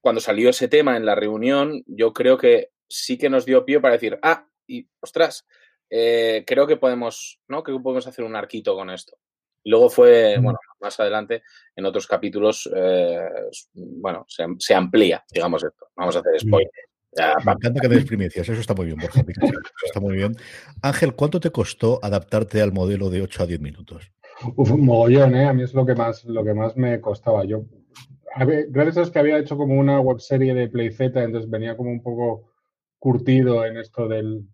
cuando 0.00 0.20
salió 0.20 0.48
ese 0.50 0.66
tema 0.68 0.96
en 0.96 1.04
la 1.06 1.14
reunión, 1.14 1.82
yo 1.86 2.12
creo 2.12 2.36
que 2.38 2.70
sí 2.90 3.16
que 3.16 3.30
nos 3.30 3.46
dio 3.46 3.64
pie 3.64 3.80
para 3.80 3.94
decir, 3.94 4.18
ah, 4.22 4.46
y 4.66 4.86
ostras, 5.00 5.46
eh, 5.88 6.44
creo 6.46 6.66
que 6.66 6.76
podemos, 6.76 7.40
¿no? 7.48 7.62
Creo 7.62 7.78
que 7.78 7.82
podemos 7.82 8.06
hacer 8.06 8.24
un 8.24 8.36
arquito 8.36 8.74
con 8.74 8.90
esto. 8.90 9.16
Luego 9.64 9.90
fue, 9.90 10.38
bueno, 10.38 10.58
más 10.80 10.98
adelante, 11.00 11.42
en 11.76 11.84
otros 11.84 12.06
capítulos, 12.06 12.68
eh, 12.74 13.28
bueno, 13.74 14.24
se, 14.26 14.46
se 14.58 14.74
amplía, 14.74 15.22
digamos 15.30 15.62
esto. 15.64 15.88
Vamos 15.96 16.16
a 16.16 16.20
hacer 16.20 16.40
spoiler. 16.40 16.70
Ya, 17.12 17.34
Me 17.44 17.52
encanta 17.52 17.80
que 17.80 17.88
des 17.88 18.04
primicias, 18.04 18.48
eso 18.48 18.60
está 18.60 18.72
muy 18.72 18.86
bien, 18.86 18.98
Borja. 18.98 19.20
eso 19.20 19.62
está 19.84 20.00
muy 20.00 20.14
bien. 20.16 20.36
Ángel, 20.80 21.14
¿cuánto 21.14 21.40
te 21.40 21.50
costó 21.50 21.98
adaptarte 22.02 22.62
al 22.62 22.72
modelo 22.72 23.10
de 23.10 23.22
8 23.22 23.42
a 23.42 23.46
10 23.46 23.60
minutos? 23.60 24.12
Uf, 24.56 24.70
un 24.70 24.86
mogollón, 24.86 25.34
¿eh? 25.34 25.46
A 25.46 25.52
mí 25.52 25.64
es 25.64 25.74
lo 25.74 25.84
que 25.84 25.94
más, 25.94 26.24
lo 26.24 26.44
que 26.44 26.54
más 26.54 26.76
me 26.76 27.00
costaba. 27.00 27.44
Yo, 27.44 27.64
a 28.34 28.44
ver, 28.44 28.66
gracias 28.70 28.96
a 28.96 29.00
Dios 29.00 29.10
que 29.10 29.18
había 29.18 29.38
hecho 29.38 29.56
como 29.56 29.74
una 29.74 30.00
webserie 30.00 30.54
de 30.54 30.68
PlayZ, 30.68 31.00
entonces 31.00 31.50
venía 31.50 31.76
como 31.76 31.90
un 31.90 32.02
poco 32.02 32.49
curtido 33.00 33.64
en 33.66 33.76
esto 33.78 34.06
del, 34.06 34.44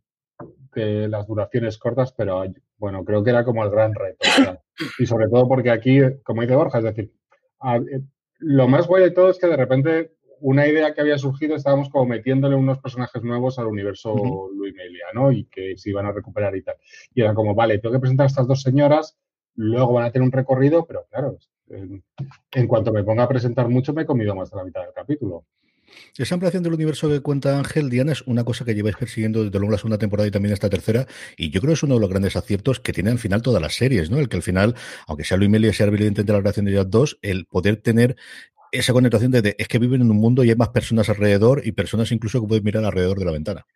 de 0.74 1.08
las 1.08 1.26
duraciones 1.26 1.76
cortas, 1.76 2.12
pero 2.12 2.42
bueno, 2.78 3.04
creo 3.04 3.22
que 3.22 3.30
era 3.30 3.44
como 3.44 3.62
el 3.64 3.70
gran 3.70 3.94
reto. 3.94 4.26
¿verdad? 4.38 4.60
Y 4.98 5.04
sobre 5.06 5.28
todo 5.28 5.46
porque 5.48 5.70
aquí, 5.70 5.98
como 6.22 6.40
dice 6.40 6.54
Borja, 6.56 6.78
es 6.78 6.84
decir, 6.84 7.12
a- 7.60 7.76
eh, 7.76 8.00
lo 8.38 8.68
más 8.68 8.86
guay 8.86 9.02
de 9.04 9.10
todo 9.10 9.28
es 9.30 9.38
que 9.38 9.46
de 9.48 9.56
repente 9.56 10.12
una 10.40 10.66
idea 10.66 10.92
que 10.94 11.00
había 11.00 11.16
surgido 11.16 11.56
estábamos 11.56 11.88
como 11.88 12.04
metiéndole 12.06 12.54
unos 12.54 12.78
personajes 12.78 13.22
nuevos 13.22 13.58
al 13.58 13.66
universo 13.66 14.12
Ujú. 14.12 14.50
Luimelia, 14.52 15.06
¿no? 15.14 15.32
Y 15.32 15.44
que 15.46 15.76
se 15.78 15.88
iban 15.90 16.04
a 16.06 16.12
recuperar 16.12 16.54
y 16.56 16.62
tal. 16.62 16.76
Y 17.14 17.22
era 17.22 17.32
como, 17.34 17.54
vale, 17.54 17.78
tengo 17.78 17.94
que 17.94 18.00
presentar 18.00 18.24
a 18.24 18.28
estas 18.28 18.46
dos 18.46 18.60
señoras, 18.62 19.18
luego 19.54 19.94
van 19.94 20.04
a 20.04 20.10
tener 20.12 20.26
un 20.26 20.32
recorrido, 20.32 20.84
pero 20.84 21.06
claro, 21.10 21.38
en, 21.70 22.04
en 22.52 22.68
cuanto 22.68 22.92
me 22.92 23.02
ponga 23.02 23.22
a 23.24 23.28
presentar 23.28 23.68
mucho, 23.70 23.94
me 23.94 24.02
he 24.02 24.06
comido 24.06 24.34
más 24.36 24.50
de 24.50 24.56
la 24.58 24.64
mitad 24.64 24.82
del 24.82 24.92
capítulo. 24.92 25.46
Esa 26.16 26.34
ampliación 26.34 26.62
del 26.62 26.74
universo 26.74 27.08
que 27.08 27.20
cuenta 27.20 27.58
Ángel, 27.58 27.90
Diana, 27.90 28.12
es 28.12 28.22
una 28.22 28.44
cosa 28.44 28.64
que 28.64 28.74
lleváis 28.74 28.96
persiguiendo 28.96 29.44
desde 29.44 29.58
luego 29.58 29.72
la 29.72 29.78
segunda 29.78 29.98
temporada 29.98 30.26
y 30.28 30.30
también 30.30 30.52
esta 30.52 30.70
tercera, 30.70 31.06
y 31.36 31.50
yo 31.50 31.60
creo 31.60 31.70
que 31.70 31.74
es 31.74 31.82
uno 31.82 31.94
de 31.94 32.00
los 32.00 32.10
grandes 32.10 32.36
aciertos 32.36 32.80
que 32.80 32.92
tiene 32.92 33.10
al 33.10 33.18
final 33.18 33.42
todas 33.42 33.62
las 33.62 33.74
series, 33.74 34.10
¿no? 34.10 34.18
El 34.18 34.28
que 34.28 34.36
al 34.36 34.42
final, 34.42 34.74
aunque 35.06 35.24
sea 35.24 35.36
Luis 35.36 35.50
Meli 35.50 35.68
y 35.68 35.72
sea 35.72 35.86
evidente 35.86 36.24
de 36.24 36.32
la 36.32 36.38
relación 36.38 36.66
de 36.66 36.72
ellas 36.72 36.90
dos, 36.90 37.18
el 37.22 37.46
poder 37.46 37.76
tener 37.78 38.16
esa 38.72 38.92
connotación 38.92 39.32
de, 39.32 39.42
de- 39.42 39.56
es 39.58 39.68
que 39.68 39.78
viven 39.78 40.02
en 40.02 40.10
un 40.10 40.18
mundo 40.18 40.44
y 40.44 40.50
hay 40.50 40.56
más 40.56 40.70
personas 40.70 41.08
alrededor 41.08 41.62
y 41.66 41.72
personas 41.72 42.12
incluso 42.12 42.40
que 42.40 42.48
pueden 42.48 42.64
mirar 42.64 42.84
alrededor 42.84 43.18
de 43.18 43.24
la 43.26 43.32
ventana. 43.32 43.66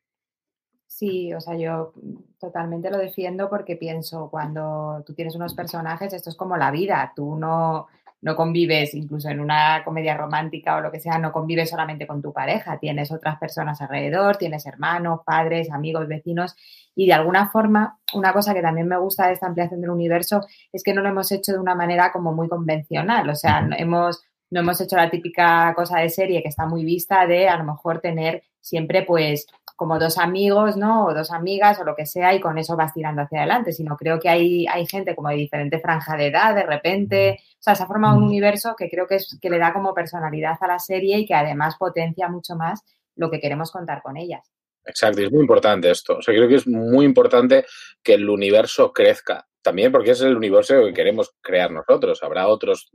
Sí, 0.86 1.32
o 1.32 1.40
sea, 1.40 1.57
yo 1.57 1.95
totalmente 2.38 2.90
lo 2.90 2.99
defiendo 2.99 3.49
porque 3.49 3.76
pienso, 3.76 4.28
cuando 4.30 5.03
tú 5.07 5.14
tienes 5.14 5.34
unos 5.36 5.55
personajes, 5.55 6.12
esto 6.12 6.28
es 6.30 6.36
como 6.36 6.57
la 6.57 6.70
vida, 6.70 7.12
tú 7.16 7.36
no, 7.36 7.86
no 8.23 8.37
convives, 8.37 8.95
incluso 8.95 9.29
en 9.29 9.41
una 9.41 9.83
comedia 9.85 10.16
romántica 10.16 10.77
o 10.77 10.81
lo 10.81 10.91
que 10.91 11.01
sea, 11.01 11.18
no 11.18 11.33
convives 11.33 11.71
solamente 11.71 12.07
con 12.07 12.21
tu 12.21 12.33
pareja, 12.33 12.79
tienes 12.79 13.11
otras 13.11 13.39
personas 13.39 13.81
alrededor, 13.81 14.37
tienes 14.37 14.66
hermanos, 14.66 15.21
padres, 15.25 15.71
amigos, 15.71 16.07
vecinos, 16.07 16.55
y 16.95 17.07
de 17.07 17.14
alguna 17.14 17.51
forma, 17.51 17.99
una 18.14 18.33
cosa 18.33 18.53
que 18.53 18.62
también 18.62 18.89
me 18.89 18.99
gusta 18.99 19.27
de 19.27 19.35
esta 19.35 19.47
ampliación 19.47 19.81
del 19.81 19.91
universo 19.91 20.43
es 20.73 20.83
que 20.83 20.93
no 20.93 21.01
lo 21.01 21.09
hemos 21.09 21.33
hecho 21.33 21.53
de 21.53 21.59
una 21.59 21.75
manera 21.75 22.12
como 22.12 22.33
muy 22.33 22.49
convencional, 22.49 23.29
o 23.31 23.35
sea, 23.35 23.66
hemos 23.79 24.23
no 24.51 24.61
hemos 24.61 24.81
hecho 24.81 24.97
la 24.97 25.11
típica 25.11 25.73
cosa 25.75 25.99
de 26.01 26.09
serie 26.09 26.43
que 26.43 26.49
está 26.49 26.66
muy 26.66 26.85
vista 26.85 27.27
de 27.27 27.49
a 27.49 27.57
lo 27.57 27.64
mejor 27.64 28.01
tener 28.01 28.43
siempre 28.61 29.03
pues 29.03 29.47
como 29.77 29.99
dos 29.99 30.18
amigos, 30.18 30.77
¿no? 30.77 31.07
O 31.07 31.14
dos 31.14 31.31
amigas 31.31 31.79
o 31.81 31.85
lo 31.85 31.97
que 31.97 32.05
sea 32.05 32.35
y 32.35 32.41
con 32.41 32.59
eso 32.59 32.77
vas 32.77 32.93
tirando 32.93 33.23
hacia 33.23 33.39
adelante, 33.39 33.73
sino 33.73 33.97
creo 33.97 34.21
que 34.21 34.29
hay, 34.29 34.66
hay 34.66 34.87
gente 34.87 35.14
como 35.14 35.31
de 35.31 35.37
diferente 35.37 35.79
franja 35.79 36.16
de 36.16 36.27
edad, 36.27 36.55
de 36.55 36.64
repente, 36.64 37.41
o 37.61 37.62
sea, 37.62 37.74
se 37.74 37.82
ha 37.82 37.86
formado 37.86 38.16
un 38.16 38.24
universo 38.24 38.74
que 38.74 38.88
creo 38.88 39.06
que, 39.06 39.16
es, 39.16 39.38
que 39.40 39.50
le 39.50 39.58
da 39.58 39.74
como 39.74 39.92
personalidad 39.92 40.56
a 40.62 40.66
la 40.66 40.78
serie 40.78 41.18
y 41.18 41.26
que 41.26 41.34
además 41.34 41.76
potencia 41.78 42.26
mucho 42.26 42.56
más 42.56 42.80
lo 43.16 43.30
que 43.30 43.38
queremos 43.38 43.70
contar 43.70 44.00
con 44.00 44.16
ellas. 44.16 44.50
Exacto, 44.82 45.20
es 45.20 45.30
muy 45.30 45.42
importante 45.42 45.90
esto. 45.90 46.16
O 46.16 46.22
sea, 46.22 46.34
creo 46.34 46.48
que 46.48 46.54
es 46.54 46.66
muy 46.66 47.04
importante 47.04 47.66
que 48.02 48.14
el 48.14 48.30
universo 48.30 48.94
crezca. 48.94 49.46
También 49.61 49.92
porque 49.92 50.12
es 50.12 50.22
el 50.22 50.34
universo 50.34 50.86
que 50.86 50.94
queremos 50.94 51.34
crear 51.42 51.70
nosotros. 51.70 52.22
Habrá 52.22 52.48
otros 52.48 52.90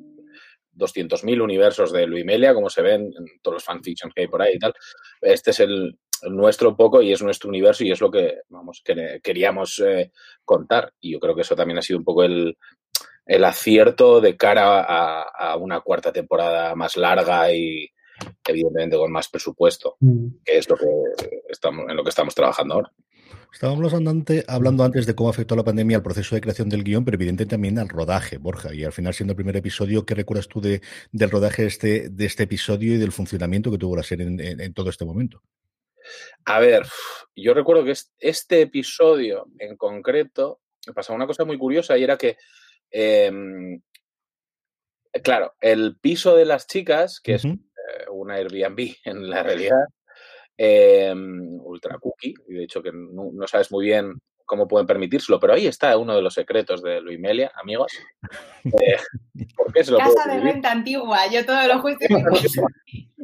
200.000 0.73 1.43
universos 1.43 1.91
de 1.91 2.07
Luimelia, 2.07 2.55
como 2.55 2.71
se 2.71 2.81
ven 2.81 3.01
en 3.03 3.25
todos 3.43 3.57
los 3.57 3.63
fanfictions 3.63 4.15
que 4.15 4.21
hay 4.21 4.27
por 4.27 4.41
ahí 4.41 4.55
y 4.55 4.59
tal. 4.59 4.73
Este 5.21 5.51
es 5.51 5.59
el, 5.59 5.95
nuestro 6.23 6.75
poco 6.75 7.03
y 7.03 7.11
es 7.11 7.21
nuestro 7.21 7.49
universo 7.49 7.83
y 7.83 7.91
es 7.91 8.01
lo 8.01 8.09
que 8.09 8.39
vamos 8.49 8.81
que 8.83 9.19
queríamos 9.23 9.79
eh, 9.85 10.11
contar. 10.43 10.91
Y 10.99 11.11
yo 11.11 11.19
creo 11.19 11.35
que 11.35 11.41
eso 11.41 11.55
también 11.55 11.77
ha 11.77 11.83
sido 11.83 11.99
un 11.99 12.05
poco 12.05 12.23
el, 12.23 12.57
el 13.25 13.43
acierto 13.43 14.21
de 14.21 14.37
cara 14.37 14.81
a, 14.87 15.57
una 15.57 15.81
cuarta 15.81 16.11
temporada 16.11 16.75
más 16.75 16.97
larga 16.97 17.51
y 17.51 17.89
evidentemente 18.47 18.97
con 18.97 19.11
más 19.11 19.27
presupuesto, 19.29 19.97
mm. 19.99 20.27
que 20.43 20.57
es 20.57 20.69
lo 20.69 20.75
que 20.75 20.85
estamos, 21.49 21.85
en 21.89 21.95
lo 21.95 22.03
que 22.03 22.09
estamos 22.09 22.35
trabajando 22.35 22.75
ahora. 22.75 22.91
Estábamos 23.55 23.93
hablando 23.93 24.83
antes 24.83 25.05
de 25.05 25.15
cómo 25.15 25.29
afectó 25.29 25.55
la 25.55 25.63
pandemia 25.63 25.95
al 25.95 26.03
proceso 26.03 26.35
de 26.35 26.41
creación 26.41 26.67
del 26.67 26.83
guion, 26.83 27.05
pero 27.05 27.15
evidentemente 27.15 27.55
también 27.55 27.79
al 27.79 27.87
rodaje, 27.87 28.37
Borja. 28.37 28.73
Y 28.73 28.83
al 28.83 28.91
final, 28.91 29.13
siendo 29.13 29.31
el 29.31 29.37
primer 29.37 29.55
episodio, 29.55 30.05
¿qué 30.05 30.13
recuerdas 30.13 30.49
tú 30.49 30.59
de, 30.59 30.81
del 31.13 31.31
rodaje 31.31 31.61
de 31.61 31.67
este, 31.69 32.09
de 32.09 32.25
este 32.25 32.43
episodio 32.43 32.95
y 32.95 32.97
del 32.97 33.13
funcionamiento 33.13 33.71
que 33.71 33.77
tuvo 33.77 33.95
la 33.95 34.03
serie 34.03 34.25
en, 34.27 34.73
todo 34.73 34.89
este 34.89 35.05
momento? 35.05 35.41
A 36.43 36.59
ver, 36.59 36.85
yo 37.33 37.53
recuerdo 37.53 37.85
que 37.85 37.93
este 38.19 38.59
episodio 38.59 39.47
en 39.57 39.77
concreto 39.77 40.59
me 40.85 40.93
pasaba 40.93 41.15
una 41.15 41.25
cosa 41.25 41.45
muy 41.45 41.57
curiosa 41.57 41.97
y 41.97 42.03
era 42.03 42.17
que, 42.17 42.35
em, 42.95 43.81
claro, 45.23 45.53
el 45.61 45.97
piso 45.99 46.35
de 46.35 46.45
las 46.45 46.67
chicas, 46.67 47.19
que 47.19 47.35
es 47.35 47.45
eh, 47.45 47.57
una 48.11 48.35
Airbnb 48.35 48.95
en 49.05 49.29
la 49.29 49.43
realidad, 49.43 49.85
Em, 50.57 51.59
ultra 51.65 51.97
cookie, 51.99 52.33
y 52.47 52.53
de 52.53 52.63
hecho 52.63 52.81
que 52.81 52.91
no, 52.93 53.45
sabes 53.45 53.71
muy 53.73 53.85
bien 53.85 54.13
cómo 54.45 54.67
pueden 54.67 54.87
permitírselo, 54.87 55.37
pero 55.37 55.53
ahí 55.53 55.67
está 55.67 55.97
uno 55.97 56.15
de 56.15 56.21
los 56.21 56.33
secretos 56.33 56.81
de 56.81 57.01
Luimelia, 57.01 57.51
amigos. 57.61 57.91
Eh, 58.63 58.95
¿Por 59.57 59.73
qué 59.73 59.83
se 59.83 59.91
lo 59.91 59.97
Casa 59.97 60.31
de 60.31 60.39
renta 60.39 60.71
antigua, 60.71 61.27
yo 61.29 61.45
todo 61.45 61.67
lo 61.67 61.79
justo. 61.81 62.05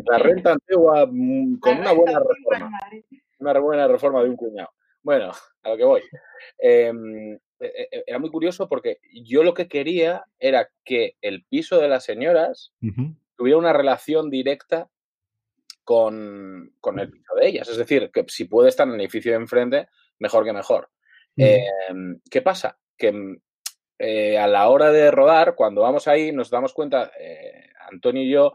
La 0.09 0.17
renta 0.17 0.51
antigua 0.53 1.07
mm, 1.09 1.59
con 1.59 1.77
una 1.77 1.91
buena 1.93 2.19
reforma. 2.19 2.79
Una 3.39 3.59
buena 3.59 3.87
reforma 3.87 4.23
de 4.23 4.29
un 4.29 4.35
cuñado. 4.35 4.69
Bueno, 5.01 5.31
a 5.63 5.69
lo 5.69 5.77
que 5.77 5.85
voy. 5.85 6.01
Em, 6.57 7.39
era 7.61 8.19
muy 8.19 8.29
curioso 8.29 8.67
porque 8.67 8.99
yo 9.23 9.43
lo 9.43 9.53
que 9.53 9.67
quería 9.67 10.25
era 10.39 10.69
que 10.83 11.15
el 11.21 11.43
piso 11.45 11.79
de 11.79 11.87
las 11.87 12.03
señoras 12.03 12.73
tuviera 13.35 13.57
una 13.57 13.73
relación 13.73 14.29
directa 14.29 14.89
con, 15.83 16.73
con 16.79 16.99
el 16.99 17.09
piso 17.09 17.35
de 17.35 17.47
ellas. 17.47 17.67
Es 17.69 17.77
decir, 17.77 18.11
que 18.11 18.25
si 18.27 18.45
puede 18.45 18.69
estar 18.69 18.87
en 18.87 18.95
el 18.95 19.01
edificio 19.01 19.31
de 19.31 19.37
enfrente, 19.37 19.87
mejor 20.19 20.45
que 20.45 20.53
mejor. 20.53 20.89
Em, 21.37 22.19
¿Qué 22.29 22.41
pasa? 22.41 22.77
Que 22.97 23.11
mm, 23.11 23.41
eh, 23.99 24.37
a 24.37 24.47
la 24.47 24.67
hora 24.69 24.91
de 24.91 25.11
rodar, 25.11 25.55
cuando 25.55 25.81
vamos 25.81 26.07
ahí, 26.07 26.31
nos 26.31 26.49
damos 26.49 26.73
cuenta, 26.73 27.11
eh, 27.19 27.69
Antonio 27.89 28.23
y 28.23 28.29
yo, 28.29 28.53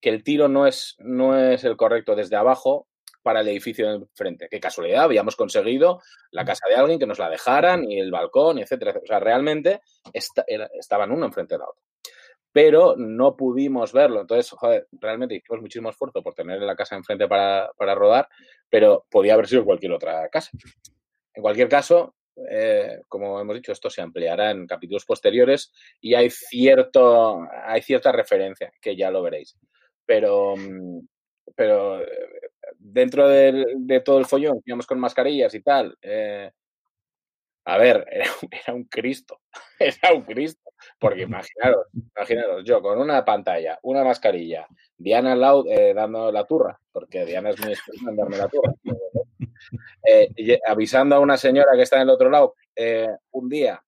que 0.00 0.10
el 0.10 0.22
tiro 0.22 0.48
no 0.48 0.66
es, 0.66 0.96
no 0.98 1.38
es 1.38 1.64
el 1.64 1.76
correcto 1.76 2.14
desde 2.14 2.36
abajo 2.36 2.87
para 3.28 3.42
el 3.42 3.48
edificio 3.48 3.86
de 3.86 3.96
enfrente. 3.96 4.48
Qué 4.50 4.58
casualidad, 4.58 5.04
habíamos 5.04 5.36
conseguido 5.36 6.00
la 6.30 6.46
casa 6.46 6.66
de 6.66 6.76
alguien 6.76 6.98
que 6.98 7.04
nos 7.04 7.18
la 7.18 7.28
dejaran 7.28 7.84
y 7.84 8.00
el 8.00 8.10
balcón, 8.10 8.58
etcétera. 8.58 8.98
O 9.02 9.06
sea, 9.06 9.20
realmente 9.20 9.82
estaban 10.14 11.12
uno 11.12 11.26
enfrente 11.26 11.54
de 11.54 11.58
la 11.58 11.68
otra 11.68 11.82
pero 12.50 12.96
no 12.96 13.36
pudimos 13.36 13.92
verlo. 13.92 14.22
Entonces, 14.22 14.50
joder, 14.50 14.88
realmente 14.92 15.34
hicimos 15.34 15.60
muchísimo 15.60 15.90
esfuerzo 15.90 16.22
por 16.22 16.34
tener 16.34 16.62
la 16.62 16.74
casa 16.74 16.96
enfrente 16.96 17.28
para, 17.28 17.70
para 17.76 17.94
rodar, 17.94 18.26
pero 18.70 19.06
podía 19.10 19.34
haber 19.34 19.46
sido 19.46 19.66
cualquier 19.66 19.92
otra 19.92 20.26
casa. 20.30 20.50
En 21.34 21.42
cualquier 21.42 21.68
caso, 21.68 22.16
eh, 22.50 23.02
como 23.08 23.38
hemos 23.38 23.54
dicho, 23.54 23.72
esto 23.72 23.90
se 23.90 24.00
ampliará 24.00 24.50
en 24.50 24.66
capítulos 24.66 25.04
posteriores 25.04 25.70
y 26.00 26.14
hay, 26.14 26.30
cierto, 26.30 27.46
hay 27.66 27.82
cierta 27.82 28.10
referencia, 28.10 28.72
que 28.80 28.96
ya 28.96 29.10
lo 29.10 29.22
veréis. 29.22 29.54
Pero, 30.06 30.56
mm, 30.56 31.00
pero 31.54 32.00
eh, 32.00 32.06
dentro 32.78 33.28
de, 33.28 34.02
todo 34.04 34.18
el 34.18 34.26
follón, 34.26 34.60
íbamos 34.64 34.86
con 34.86 35.00
mascarillas 35.00 35.54
y 35.54 35.60
tal, 35.60 35.96
eh, 36.02 36.50
a 37.64 37.78
ver, 37.78 38.06
era, 38.66 38.74
un 38.74 38.84
Cristo, 38.84 39.40
era 39.78 40.14
un 40.14 40.22
Cristo, 40.22 40.70
porque 40.98 41.22
imaginaros, 41.22 41.86
imaginaros, 41.92 42.64
yo 42.64 42.80
con 42.82 42.98
una 42.98 43.24
pantalla, 43.24 43.78
una 43.82 44.04
mascarilla, 44.04 44.66
Diana 44.96 45.32
al 45.32 45.40
lado 45.40 45.64
eh, 45.68 45.94
dando 45.94 46.32
la 46.32 46.44
turra, 46.44 46.80
porque 46.92 47.24
Diana 47.24 47.50
es 47.50 47.60
muy 47.60 47.72
experta 47.72 48.10
en 48.10 48.16
darme 48.16 48.36
la 48.36 48.48
turra, 48.48 48.72
eh, 50.06 50.60
avisando 50.66 51.16
a 51.16 51.20
una 51.20 51.36
señora 51.36 51.72
que 51.74 51.82
está 51.82 51.96
en 51.96 52.02
el 52.02 52.10
otro 52.10 52.30
lado 52.30 52.54
un 53.32 53.48
día, 53.48 53.82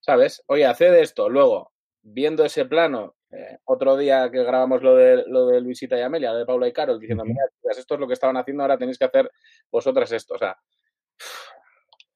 ¿sabes? 0.00 0.42
Oye, 0.46 0.64
haced 0.64 0.94
esto, 0.94 1.28
luego, 1.28 1.72
viendo 2.02 2.44
ese 2.44 2.64
plano, 2.64 3.16
otro 3.64 3.96
día 3.96 4.30
que 4.30 4.42
grabamos 4.42 4.82
lo 4.82 4.94
de, 4.94 5.24
lo 5.26 5.46
de 5.46 5.60
Luisita 5.60 5.98
y 5.98 6.02
Amelia, 6.02 6.32
de 6.32 6.46
Paula 6.46 6.68
y 6.68 6.72
Carol, 6.72 6.98
diciendo, 6.98 7.24
mira, 7.24 7.42
esto 7.76 7.94
es 7.94 8.00
lo 8.00 8.06
que 8.06 8.14
estaban 8.14 8.36
haciendo, 8.36 8.62
ahora 8.62 8.78
tenéis 8.78 8.98
que 8.98 9.04
hacer 9.04 9.30
vosotras 9.70 10.10
esto, 10.12 10.34
o 10.34 10.38
sea 10.38 10.56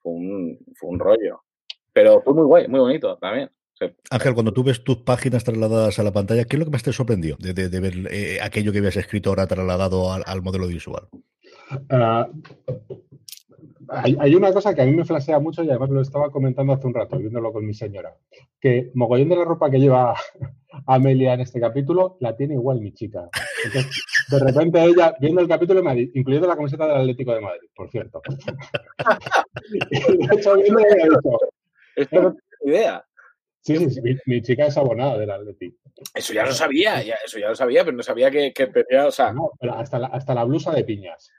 fue 0.02 0.90
un, 0.90 0.98
rollo. 0.98 1.42
Pero 1.92 2.22
fue 2.22 2.34
muy 2.34 2.44
guay, 2.44 2.68
muy 2.68 2.80
bonito 2.80 3.16
también. 3.18 3.50
Ángel, 4.10 4.34
cuando 4.34 4.52
tú 4.52 4.62
ves 4.62 4.84
tus 4.84 4.98
páginas 4.98 5.42
trasladadas 5.42 5.98
a 5.98 6.04
la 6.04 6.12
pantalla, 6.12 6.44
¿qué 6.44 6.54
es 6.54 6.60
lo 6.60 6.66
que 6.66 6.70
más 6.70 6.84
te 6.84 6.92
sorprendió 6.92 7.36
de, 7.40 7.52
ver 7.80 7.94
eh, 8.12 8.38
aquello 8.40 8.70
que 8.70 8.78
habías 8.78 8.96
escrito 8.96 9.30
ahora 9.30 9.48
trasladado 9.48 10.12
al, 10.12 10.42
modelo 10.42 10.68
visual? 10.68 11.08
Ah, 11.90 12.28
hay, 13.88 14.34
una 14.36 14.52
cosa 14.52 14.72
que 14.72 14.82
a 14.82 14.84
mí 14.84 14.92
me 14.92 15.04
flasea 15.04 15.40
mucho 15.40 15.64
y 15.64 15.70
además 15.70 15.90
lo 15.90 16.00
estaba 16.00 16.30
comentando 16.30 16.72
hace 16.72 16.86
un 16.86 16.94
rato, 16.94 17.18
viéndolo 17.18 17.52
con 17.52 17.66
mi 17.66 17.74
señora, 17.74 18.14
que 18.60 18.92
mogollón 18.94 19.30
de 19.30 19.36
la 19.36 19.44
ropa 19.44 19.68
que 19.68 19.80
lleva 19.80 20.14
Amelia 20.86 21.34
en 21.34 21.40
este 21.40 21.60
capítulo 21.60 22.16
la 22.20 22.36
tiene 22.36 22.54
igual 22.54 22.80
mi 22.80 22.92
chica. 22.92 23.28
de 24.30 24.38
repente 24.38 24.82
ella, 24.82 25.14
viendo 25.20 25.40
el 25.40 25.48
capítulo, 25.48 25.82
me 25.82 26.10
incluyendo 26.14 26.48
la 26.48 26.56
camiseta 26.56 26.86
del 26.86 26.96
Atlético 26.98 27.34
de 27.34 27.40
Madrid, 27.40 27.68
por 27.74 27.90
cierto. 27.90 28.22
de 29.80 30.36
hecho, 30.36 30.54
viendo 30.56 30.80
me 30.80 30.82
ha 30.82 31.04
dicho, 31.04 31.38
esto 31.96 32.22
no 32.22 32.32
tengo 32.32 32.72
idea. 32.72 33.04
Sí, 33.60 33.90
sí, 33.90 34.00
mi, 34.26 34.42
chica 34.42 34.66
es 34.66 34.76
abonada 34.76 35.16
del 35.18 35.30
Atlético. 35.30 35.76
Eso 36.14 36.32
ya 36.32 36.44
lo 36.44 36.52
sabía, 36.52 37.00
eso 37.00 37.38
ya 37.38 37.48
lo 37.48 37.54
sabía, 37.54 37.84
pero 37.84 37.96
no 37.96 38.02
sabía 38.02 38.28
que, 38.30 38.52
que 38.52 38.68
o 38.98 39.12
sea... 39.12 39.32
No, 39.32 39.52
pero 39.60 39.74
hasta 39.74 40.00
la, 40.00 40.08
hasta 40.08 40.34
la 40.34 40.42
blusa 40.42 40.72
de 40.72 40.82
piñas. 40.82 41.30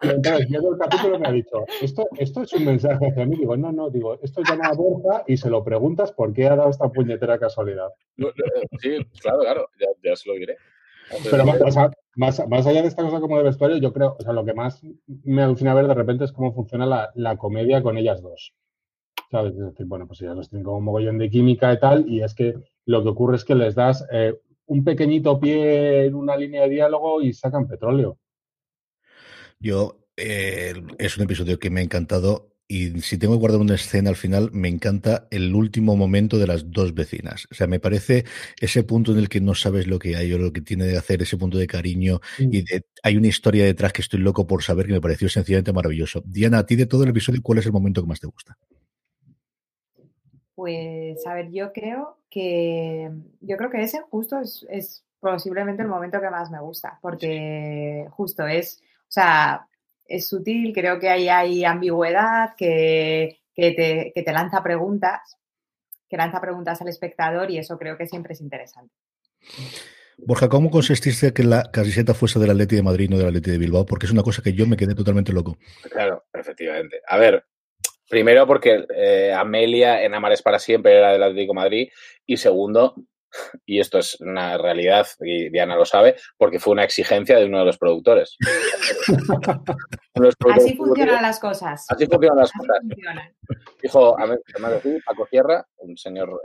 Entonces, 0.00 0.48
viendo 0.48 0.72
el 0.72 0.78
capítulo 0.78 1.18
me 1.18 1.28
ha 1.28 1.32
dicho, 1.32 1.64
¿esto, 1.80 2.06
esto 2.18 2.42
es 2.42 2.52
un 2.52 2.64
mensaje 2.64 3.08
hacia 3.08 3.26
mí. 3.26 3.36
Digo, 3.36 3.56
no, 3.56 3.72
no, 3.72 3.90
digo, 3.90 4.18
esto 4.22 4.42
llama 4.42 4.68
a 4.68 4.74
Borja 4.74 5.24
y 5.26 5.36
se 5.36 5.50
lo 5.50 5.64
preguntas 5.64 6.12
por 6.12 6.32
qué 6.32 6.46
ha 6.46 6.56
dado 6.56 6.70
esta 6.70 6.88
puñetera 6.88 7.38
casualidad. 7.38 7.88
Sí, 8.80 8.98
claro, 9.20 9.40
claro, 9.40 9.68
ya, 10.02 10.16
se 10.16 10.28
lo 10.28 10.34
diré. 10.34 10.56
Pero 11.30 11.44
más, 12.16 12.48
más, 12.48 12.66
allá 12.66 12.82
de 12.82 12.88
esta 12.88 13.02
cosa 13.02 13.20
como 13.20 13.36
de 13.36 13.44
vestuario, 13.44 13.76
yo 13.76 13.92
creo, 13.92 14.16
o 14.18 14.22
sea, 14.22 14.32
lo 14.32 14.44
que 14.44 14.54
más 14.54 14.82
me 15.24 15.42
alucina 15.42 15.74
ver 15.74 15.86
de 15.86 15.94
repente 15.94 16.24
es 16.24 16.32
cómo 16.32 16.54
funciona 16.54 16.86
la, 16.86 17.10
la 17.14 17.36
comedia 17.36 17.82
con 17.82 17.98
ellas 17.98 18.22
dos. 18.22 18.54
¿Sabes? 19.30 19.52
Es 19.52 19.58
decir, 19.58 19.86
bueno, 19.86 20.06
pues 20.06 20.22
ellas 20.22 20.36
dos 20.36 20.48
tienen 20.48 20.64
como 20.64 20.78
un 20.78 20.84
mogollón 20.84 21.18
de 21.18 21.28
química 21.28 21.72
y 21.72 21.78
tal, 21.78 22.08
y 22.08 22.22
es 22.22 22.34
que 22.34 22.54
lo 22.86 23.02
que 23.02 23.08
ocurre 23.08 23.36
es 23.36 23.44
que 23.44 23.54
les 23.54 23.74
das 23.74 24.06
eh, 24.12 24.38
un 24.66 24.84
pequeñito 24.84 25.38
pie 25.40 26.06
en 26.06 26.14
una 26.14 26.36
línea 26.36 26.62
de 26.62 26.70
diálogo 26.70 27.20
y 27.20 27.32
sacan 27.32 27.66
petróleo. 27.66 28.18
Yo, 29.64 30.04
eh, 30.18 30.74
es 30.98 31.16
un 31.16 31.24
episodio 31.24 31.58
que 31.58 31.70
me 31.70 31.80
ha 31.80 31.82
encantado 31.82 32.50
y 32.68 33.00
si 33.00 33.16
tengo 33.16 33.32
que 33.32 33.40
guardar 33.40 33.62
una 33.62 33.76
escena 33.76 34.10
al 34.10 34.16
final, 34.16 34.50
me 34.52 34.68
encanta 34.68 35.26
el 35.30 35.54
último 35.54 35.96
momento 35.96 36.36
de 36.36 36.46
las 36.46 36.70
dos 36.70 36.92
vecinas. 36.92 37.48
O 37.50 37.54
sea, 37.54 37.66
me 37.66 37.80
parece 37.80 38.26
ese 38.60 38.84
punto 38.84 39.12
en 39.12 39.18
el 39.18 39.30
que 39.30 39.40
no 39.40 39.54
sabes 39.54 39.86
lo 39.86 39.98
que 39.98 40.16
hay 40.16 40.30
o 40.34 40.38
lo 40.38 40.52
que 40.52 40.60
tiene 40.60 40.84
de 40.84 40.98
hacer, 40.98 41.22
ese 41.22 41.38
punto 41.38 41.56
de 41.56 41.66
cariño 41.66 42.20
y 42.38 42.60
de, 42.60 42.84
hay 43.02 43.16
una 43.16 43.28
historia 43.28 43.64
detrás 43.64 43.94
que 43.94 44.02
estoy 44.02 44.20
loco 44.20 44.46
por 44.46 44.62
saber 44.62 44.86
que 44.86 44.92
me 44.92 45.00
pareció 45.00 45.30
sencillamente 45.30 45.72
maravilloso. 45.72 46.22
Diana, 46.26 46.58
a 46.58 46.66
ti 46.66 46.76
de 46.76 46.84
todo 46.84 47.04
el 47.04 47.08
episodio, 47.08 47.40
¿cuál 47.42 47.60
es 47.60 47.64
el 47.64 47.72
momento 47.72 48.02
que 48.02 48.08
más 48.08 48.20
te 48.20 48.26
gusta? 48.26 48.58
Pues, 50.54 51.26
a 51.26 51.32
ver, 51.32 51.50
yo 51.50 51.72
creo 51.72 52.18
que 52.28 53.10
yo 53.40 53.56
creo 53.56 53.70
que 53.70 53.82
ese 53.82 54.02
justo 54.10 54.38
es, 54.40 54.66
es 54.68 55.04
posiblemente 55.20 55.82
el 55.82 55.88
momento 55.88 56.20
que 56.20 56.28
más 56.28 56.50
me 56.50 56.60
gusta, 56.60 56.98
porque 57.00 58.06
justo 58.10 58.46
es, 58.46 58.82
o 59.08 59.12
sea, 59.14 59.66
es 60.06 60.26
sutil, 60.26 60.72
creo 60.72 60.98
que 60.98 61.08
ahí 61.08 61.28
hay 61.28 61.64
ambigüedad, 61.64 62.50
que, 62.56 63.40
que, 63.54 63.72
te, 63.72 64.12
que 64.14 64.22
te 64.22 64.32
lanza 64.32 64.62
preguntas, 64.62 65.38
que 66.08 66.16
lanza 66.16 66.40
preguntas 66.40 66.80
al 66.80 66.88
espectador 66.88 67.50
y 67.50 67.58
eso 67.58 67.78
creo 67.78 67.96
que 67.96 68.06
siempre 68.06 68.34
es 68.34 68.40
interesante. 68.40 68.94
Borja, 70.18 70.48
¿cómo 70.48 70.70
consististe 70.70 71.32
que 71.32 71.42
la 71.42 71.70
camiseta 71.72 72.14
fuese 72.14 72.38
del 72.38 72.50
Atleti 72.50 72.76
de 72.76 72.82
Madrid 72.82 73.06
y 73.06 73.08
no 73.08 73.18
del 73.18 73.28
Atleti 73.28 73.50
de 73.50 73.58
Bilbao? 73.58 73.84
Porque 73.84 74.06
es 74.06 74.12
una 74.12 74.22
cosa 74.22 74.42
que 74.42 74.52
yo 74.52 74.66
me 74.66 74.76
quedé 74.76 74.94
totalmente 74.94 75.32
loco. 75.32 75.58
Claro, 75.90 76.24
efectivamente. 76.32 77.00
A 77.08 77.18
ver, 77.18 77.44
primero 78.08 78.46
porque 78.46 78.86
eh, 78.94 79.32
Amelia 79.32 80.02
en 80.04 80.14
Amares 80.14 80.42
para 80.42 80.58
siempre 80.58 80.96
era 80.96 81.12
del 81.12 81.22
Atlético 81.22 81.52
de 81.52 81.60
Madrid 81.60 81.88
y 82.26 82.36
segundo, 82.36 82.94
y 83.66 83.80
esto 83.80 83.98
es 83.98 84.20
una 84.20 84.58
realidad 84.58 85.06
y 85.20 85.48
Diana 85.50 85.76
lo 85.76 85.84
sabe, 85.84 86.16
porque 86.36 86.58
fue 86.58 86.72
una 86.72 86.84
exigencia 86.84 87.38
de 87.38 87.46
uno 87.46 87.60
de 87.60 87.64
los 87.64 87.78
productores. 87.78 88.36
así 90.54 90.76
funcionan 90.76 91.22
las 91.22 91.40
cosas. 91.40 91.86
Así 91.88 92.06
funcionan 92.06 92.38
las 92.38 92.52
cosas. 92.52 92.78
Dijo, 93.82 94.16
a 94.18 94.70
decir, 94.70 95.02
Paco 95.04 95.26
Sierra, 95.26 95.66
un 95.78 95.96
señor 95.96 96.40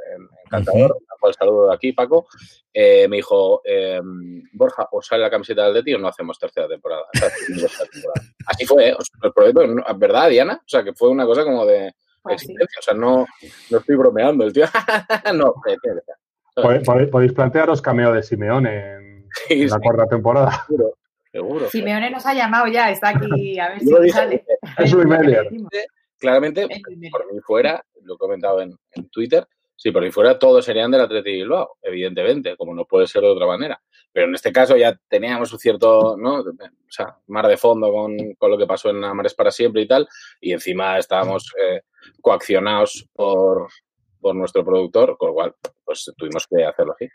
encantador, 0.46 0.92
uh 0.92 1.34
saludo 1.34 1.68
de 1.68 1.76
aquí, 1.76 1.94
Paco, 1.94 2.28
eh, 2.74 3.08
me 3.08 3.18
dijo, 3.18 3.62
em, 3.66 4.44
Borja, 4.54 4.88
o 4.92 5.02
sale 5.02 5.24
la 5.24 5.30
camiseta 5.30 5.70
del 5.70 5.84
de 5.84 5.96
o 5.96 6.00
no 6.00 6.08
hacemos 6.08 6.40
tercera 6.40 6.68
temporada. 6.68 7.04
Así 8.46 8.66
fue, 8.66 8.90
¿eh? 8.90 8.96
el 9.24 9.34
proyecto, 9.34 9.62
¿verdad, 9.96 10.30
Diana? 10.30 10.56
O 10.56 10.68
sea, 10.68 10.84
que 10.84 10.94
fue 10.94 11.10
una 11.10 11.26
cosa 11.26 11.44
como 11.44 11.66
de 11.66 11.94
pues 12.22 12.42
exigencia, 12.42 12.80
o 12.80 12.84
sea, 12.84 12.94
no, 12.94 13.26
no 13.70 13.78
estoy 13.78 13.96
bromeando, 13.96 14.46
el 14.46 14.54
tío, 14.54 14.66
no, 15.36 15.54
Podéis, 16.62 17.34
plantearos 17.34 17.82
cameo 17.82 18.14
de 18.14 18.24
Simeone 18.24 18.96
en, 19.50 19.70
la 19.70 19.80
cuarta 19.80 20.08
temporada. 20.08 20.66
Seguro, 21.32 21.70
Simeone 21.70 22.10
nos 22.10 22.26
ha 22.26 22.34
llamado 22.34 22.68
ya, 22.68 22.90
está 22.90 23.10
aquí, 23.10 23.60
a 23.60 23.70
ver 23.70 23.80
si 23.82 24.10
sale. 24.10 24.46
Es 24.78 24.92
Luis 24.94 25.08
Claramente, 26.18 26.68
por 27.12 27.34
mí 27.34 27.40
fuera, 27.40 27.82
lo 28.04 28.16
he 28.16 28.18
comentado 28.18 28.62
en, 28.62 28.78
Twitter, 29.10 29.48
si 29.76 29.92
por 29.92 30.04
mí 30.04 30.12
fuera 30.12 30.38
todos 30.38 30.66
serían 30.66 30.92
del 30.92 31.02
Atleti 31.02 31.32
Bilbao, 31.32 31.78
evidentemente, 31.82 32.58
como 32.58 32.74
no 32.74 32.84
puede 32.84 33.08
ser 33.08 33.22
de 33.22 33.30
otra 33.30 33.48
manera. 33.48 33.82
Pero 34.12 34.28
en 34.28 34.36
este 34.36 34.52
caso 34.52 34.76
ya 34.76 35.00
teníamos 35.08 35.54
un 35.54 35.60
cierto, 35.60 36.18
¿no? 36.18 36.40
O 36.40 36.54
sea, 36.90 37.16
mar 37.28 37.48
de 37.48 37.56
fondo 37.56 37.90
con, 37.90 38.18
lo 38.18 38.58
que 38.58 38.68
pasó 38.68 38.90
en 38.90 39.02
Amares 39.02 39.34
para 39.34 39.52
siempre 39.52 39.84
y 39.84 39.88
tal, 39.88 40.10
y 40.42 40.52
encima 40.52 40.98
estábamos 40.98 41.54
eh, 41.58 41.84
coaccionados 42.22 43.08
por, 43.14 43.70
por 44.20 44.36
nuestro 44.36 44.64
productor, 44.64 45.18
con 45.18 45.30
lo 45.30 45.34
cual 45.34 45.56
pues 45.84 46.12
tuvimos 46.18 46.46
que 46.48 46.64
hacerlo 46.64 46.94
así. 46.94 47.08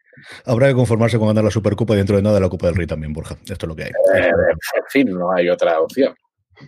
Habrá 0.45 0.69
que 0.69 0.75
conformarse 0.75 1.19
con 1.19 1.29
ganar 1.29 1.45
la 1.45 1.51
Supercopa 1.51 1.95
y 1.95 1.99
dentro 1.99 2.17
de 2.17 2.23
nada 2.23 2.41
la 2.41 2.49
Copa 2.49 2.67
del 2.67 2.77
Rey 2.77 2.87
también, 2.87 3.13
Borja. 3.13 3.37
Esto 3.43 3.67
es 3.67 3.69
lo 3.69 3.77
que 3.77 3.85
hay. 3.85 3.91
Eh, 3.91 4.29
en 4.29 4.85
fin, 4.91 5.11
no 5.11 5.33
hay 5.33 5.49
otra 5.49 5.81
opción. 5.81 6.15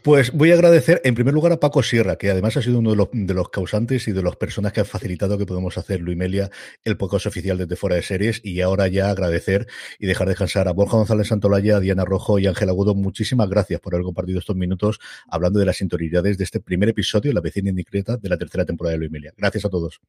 Pues 0.02 0.32
voy 0.32 0.50
a 0.50 0.54
agradecer 0.54 1.00
en 1.04 1.14
primer 1.14 1.34
lugar 1.34 1.52
a 1.52 1.60
Paco 1.60 1.82
Sierra, 1.82 2.16
que 2.16 2.30
además 2.30 2.56
ha 2.56 2.62
sido 2.62 2.78
uno 2.78 2.90
de 2.90 3.34
los, 3.34 3.48
causantes 3.50 4.08
y 4.08 4.12
de 4.12 4.22
las 4.22 4.36
personas 4.36 4.72
que 4.72 4.80
han 4.80 4.86
facilitado 4.86 5.38
que 5.38 5.46
podamos 5.46 5.78
hacer 5.78 6.00
Luimelia, 6.00 6.50
el 6.84 6.96
podcast 6.96 7.26
oficial 7.26 7.58
desde 7.58 7.76
fuera 7.76 7.96
de 7.96 8.02
series. 8.02 8.40
Y 8.44 8.60
ahora 8.60 8.88
ya 8.88 9.10
agradecer 9.10 9.66
y 9.98 10.06
dejar 10.06 10.28
descansar 10.28 10.68
a 10.68 10.72
Borja 10.72 10.96
González 10.96 11.28
Santolaya, 11.28 11.76
a 11.76 11.80
Diana 11.80 12.04
Rojo 12.04 12.38
y 12.38 12.46
Ángel 12.46 12.68
Agudo. 12.68 12.94
Muchísimas 12.94 13.48
gracias 13.48 13.80
por 13.80 13.94
haber 13.94 14.04
compartido 14.04 14.38
estos 14.38 14.56
minutos 14.56 14.98
hablando 15.28 15.60
de 15.60 15.66
las 15.66 15.80
interioridades 15.80 16.38
de 16.38 16.44
este 16.44 16.60
primer 16.60 16.88
episodio, 16.88 17.32
La 17.32 17.40
vecina 17.40 17.70
indiscreta, 17.70 18.16
de 18.16 18.28
la 18.28 18.36
tercera 18.36 18.64
temporada 18.64 18.92
de 18.92 18.98
Luimelia. 18.98 19.32
Gracias 19.36 19.64
a 19.64 19.70
todos. 19.70 20.00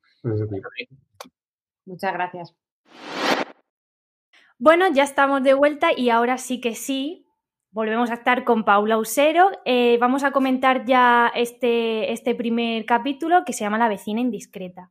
Muchas 1.86 2.14
gracias. 2.14 2.54
Bueno, 4.60 4.92
ya 4.92 5.04
estamos 5.04 5.44
de 5.44 5.54
vuelta 5.54 5.90
y 5.96 6.10
ahora 6.10 6.40
sí 6.40 6.60
que 6.60 6.74
sí, 6.74 7.27
Volvemos 7.78 8.10
a 8.10 8.16
estar 8.16 8.44
con 8.44 8.64
Paula 8.64 8.98
Usero. 8.98 9.52
Eh, 9.64 10.00
vamos 10.02 10.24
a 10.24 10.32
comentar 10.32 10.84
ya 10.86 11.32
este, 11.36 12.12
este, 12.12 12.34
primer 12.34 12.88
capítulo 12.88 13.44
que 13.46 13.54
se 13.54 13.66
llama 13.66 13.78
La 13.78 13.88
vecina 13.88 14.20
indiscreta. 14.20 14.90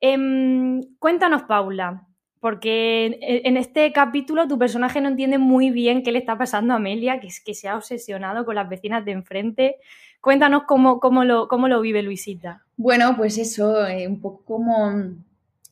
Em, 0.00 0.82
cuéntanos, 1.00 1.42
Paula, 1.42 2.06
porque 2.38 3.18
en 3.20 3.56
este 3.56 3.92
capítulo 3.92 4.46
tu 4.46 4.56
personaje 4.56 5.00
no 5.00 5.08
entiende 5.08 5.38
muy 5.38 5.70
bien 5.70 6.04
qué 6.04 6.12
le 6.12 6.20
está 6.20 6.38
pasando 6.38 6.74
a 6.74 6.76
Amelia, 6.76 7.18
que, 7.18 7.26
es, 7.26 7.40
que 7.40 7.54
se 7.54 7.66
ha 7.66 7.76
obsesionado 7.76 8.44
con 8.44 8.54
las 8.54 8.68
vecinas 8.68 9.04
de 9.04 9.10
enfrente. 9.10 9.76
Cuéntanos 10.20 10.62
cómo, 10.68 11.00
cómo, 11.00 11.24
lo, 11.24 11.48
cómo 11.48 11.66
lo 11.66 11.80
vive 11.80 12.04
Luisita. 12.04 12.62
Bueno, 12.76 13.16
pues 13.16 13.36
eso, 13.36 13.84
eh, 13.84 14.06
un 14.06 14.20
poco 14.20 14.44
como, 14.44 15.16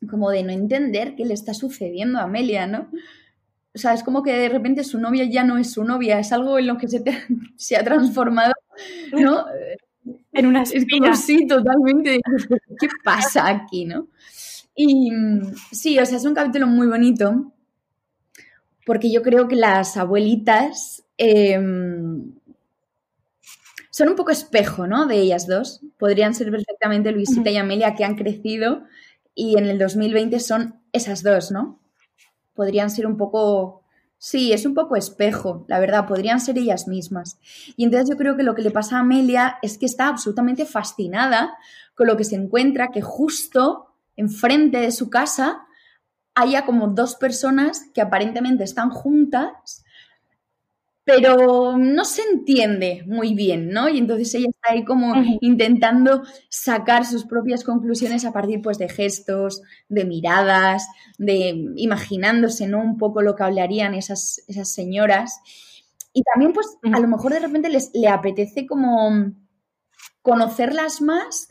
como 0.09 0.29
de 0.29 0.43
no 0.43 0.51
entender 0.51 1.15
qué 1.15 1.23
le 1.23 1.33
está 1.33 1.53
sucediendo 1.53 2.19
a 2.19 2.23
Amelia, 2.23 2.67
¿no? 2.67 2.89
O 3.73 3.77
sea, 3.77 3.93
es 3.93 4.03
como 4.03 4.21
que 4.21 4.33
de 4.33 4.49
repente 4.49 4.83
su 4.83 4.99
novia 4.99 5.25
ya 5.25 5.43
no 5.43 5.57
es 5.57 5.71
su 5.71 5.83
novia, 5.83 6.19
es 6.19 6.31
algo 6.31 6.59
en 6.59 6.67
lo 6.67 6.77
que 6.77 6.87
se, 6.87 7.03
se 7.55 7.75
ha 7.77 7.83
transformado, 7.83 8.53
¿no? 9.13 9.45
En 10.33 10.45
una 10.47 10.63
Es 10.63 10.85
como, 10.89 11.13
sí, 11.13 11.45
totalmente. 11.45 12.19
¿Qué 12.79 12.87
pasa 13.03 13.47
aquí, 13.47 13.85
no? 13.85 14.07
Y 14.75 15.11
sí, 15.71 15.99
o 15.99 16.05
sea, 16.05 16.17
es 16.17 16.25
un 16.25 16.33
capítulo 16.33 16.67
muy 16.67 16.87
bonito 16.87 17.51
porque 18.85 19.11
yo 19.11 19.21
creo 19.21 19.47
que 19.47 19.55
las 19.55 19.97
abuelitas 19.97 21.03
em, 21.17 22.31
son 23.91 24.09
un 24.09 24.15
poco 24.15 24.31
espejo, 24.31 24.87
¿no? 24.87 25.05
De 25.05 25.19
ellas 25.19 25.47
dos. 25.47 25.81
Podrían 25.99 26.33
ser 26.33 26.49
perfectamente 26.49 27.11
Luisita 27.11 27.49
y 27.51 27.57
Amelia 27.57 27.93
que 27.93 28.05
han 28.05 28.15
crecido 28.15 28.83
y 29.35 29.57
en 29.57 29.67
el 29.67 29.77
2020 29.77 30.39
son 30.39 30.79
esas 30.93 31.23
dos, 31.23 31.51
¿no? 31.51 31.80
Podrían 32.61 32.91
ser 32.91 33.07
un 33.07 33.17
poco, 33.17 33.81
sí, 34.19 34.53
es 34.53 34.67
un 34.67 34.75
poco 34.75 34.95
espejo, 34.95 35.65
la 35.67 35.79
verdad, 35.79 36.05
podrían 36.05 36.39
ser 36.39 36.59
ellas 36.59 36.87
mismas. 36.87 37.39
Y 37.75 37.85
entonces 37.85 38.07
yo 38.07 38.17
creo 38.17 38.37
que 38.37 38.43
lo 38.43 38.53
que 38.53 38.61
le 38.61 38.69
pasa 38.69 38.97
a 38.97 38.99
Amelia 38.99 39.57
es 39.63 39.79
que 39.79 39.87
está 39.87 40.07
absolutamente 40.07 40.67
fascinada 40.67 41.57
con 41.95 42.05
lo 42.05 42.15
que 42.15 42.23
se 42.23 42.35
encuentra, 42.35 42.89
que 42.89 43.01
justo 43.01 43.95
enfrente 44.15 44.77
de 44.77 44.91
su 44.91 45.09
casa 45.09 45.65
haya 46.35 46.67
como 46.67 46.89
dos 46.89 47.15
personas 47.15 47.85
que 47.95 48.01
aparentemente 48.01 48.63
están 48.63 48.91
juntas, 48.91 49.83
pero 51.03 51.77
no 51.77 52.05
se 52.05 52.21
entiende 52.21 53.03
muy 53.07 53.33
bien, 53.33 53.69
¿no? 53.69 53.89
Y 53.89 53.97
entonces 53.97 54.33
ella 54.35 54.49
está 54.49 54.73
ahí 54.73 54.85
como 54.85 55.15
intentando 55.41 56.23
sacar 56.49 57.05
sus 57.05 57.25
propias 57.25 57.63
conclusiones 57.63 58.23
a 58.23 58.31
partir 58.31 58.61
pues 58.61 58.77
de 58.77 58.87
gestos, 58.87 59.61
de 59.89 60.05
miradas, 60.05 60.87
de 61.17 61.71
imaginándose, 61.75 62.67
¿no? 62.67 62.79
Un 62.79 62.97
poco 62.97 63.21
lo 63.21 63.35
que 63.35 63.43
hablarían 63.43 63.95
esas, 63.95 64.43
esas 64.47 64.71
señoras. 64.71 65.39
Y 66.13 66.23
también 66.23 66.53
pues 66.53 66.67
a 66.83 66.99
lo 66.99 67.07
mejor 67.07 67.33
de 67.33 67.39
repente 67.39 67.69
les, 67.69 67.89
le 67.93 68.07
apetece 68.07 68.67
como 68.67 69.33
conocerlas 70.21 71.01
más 71.01 71.49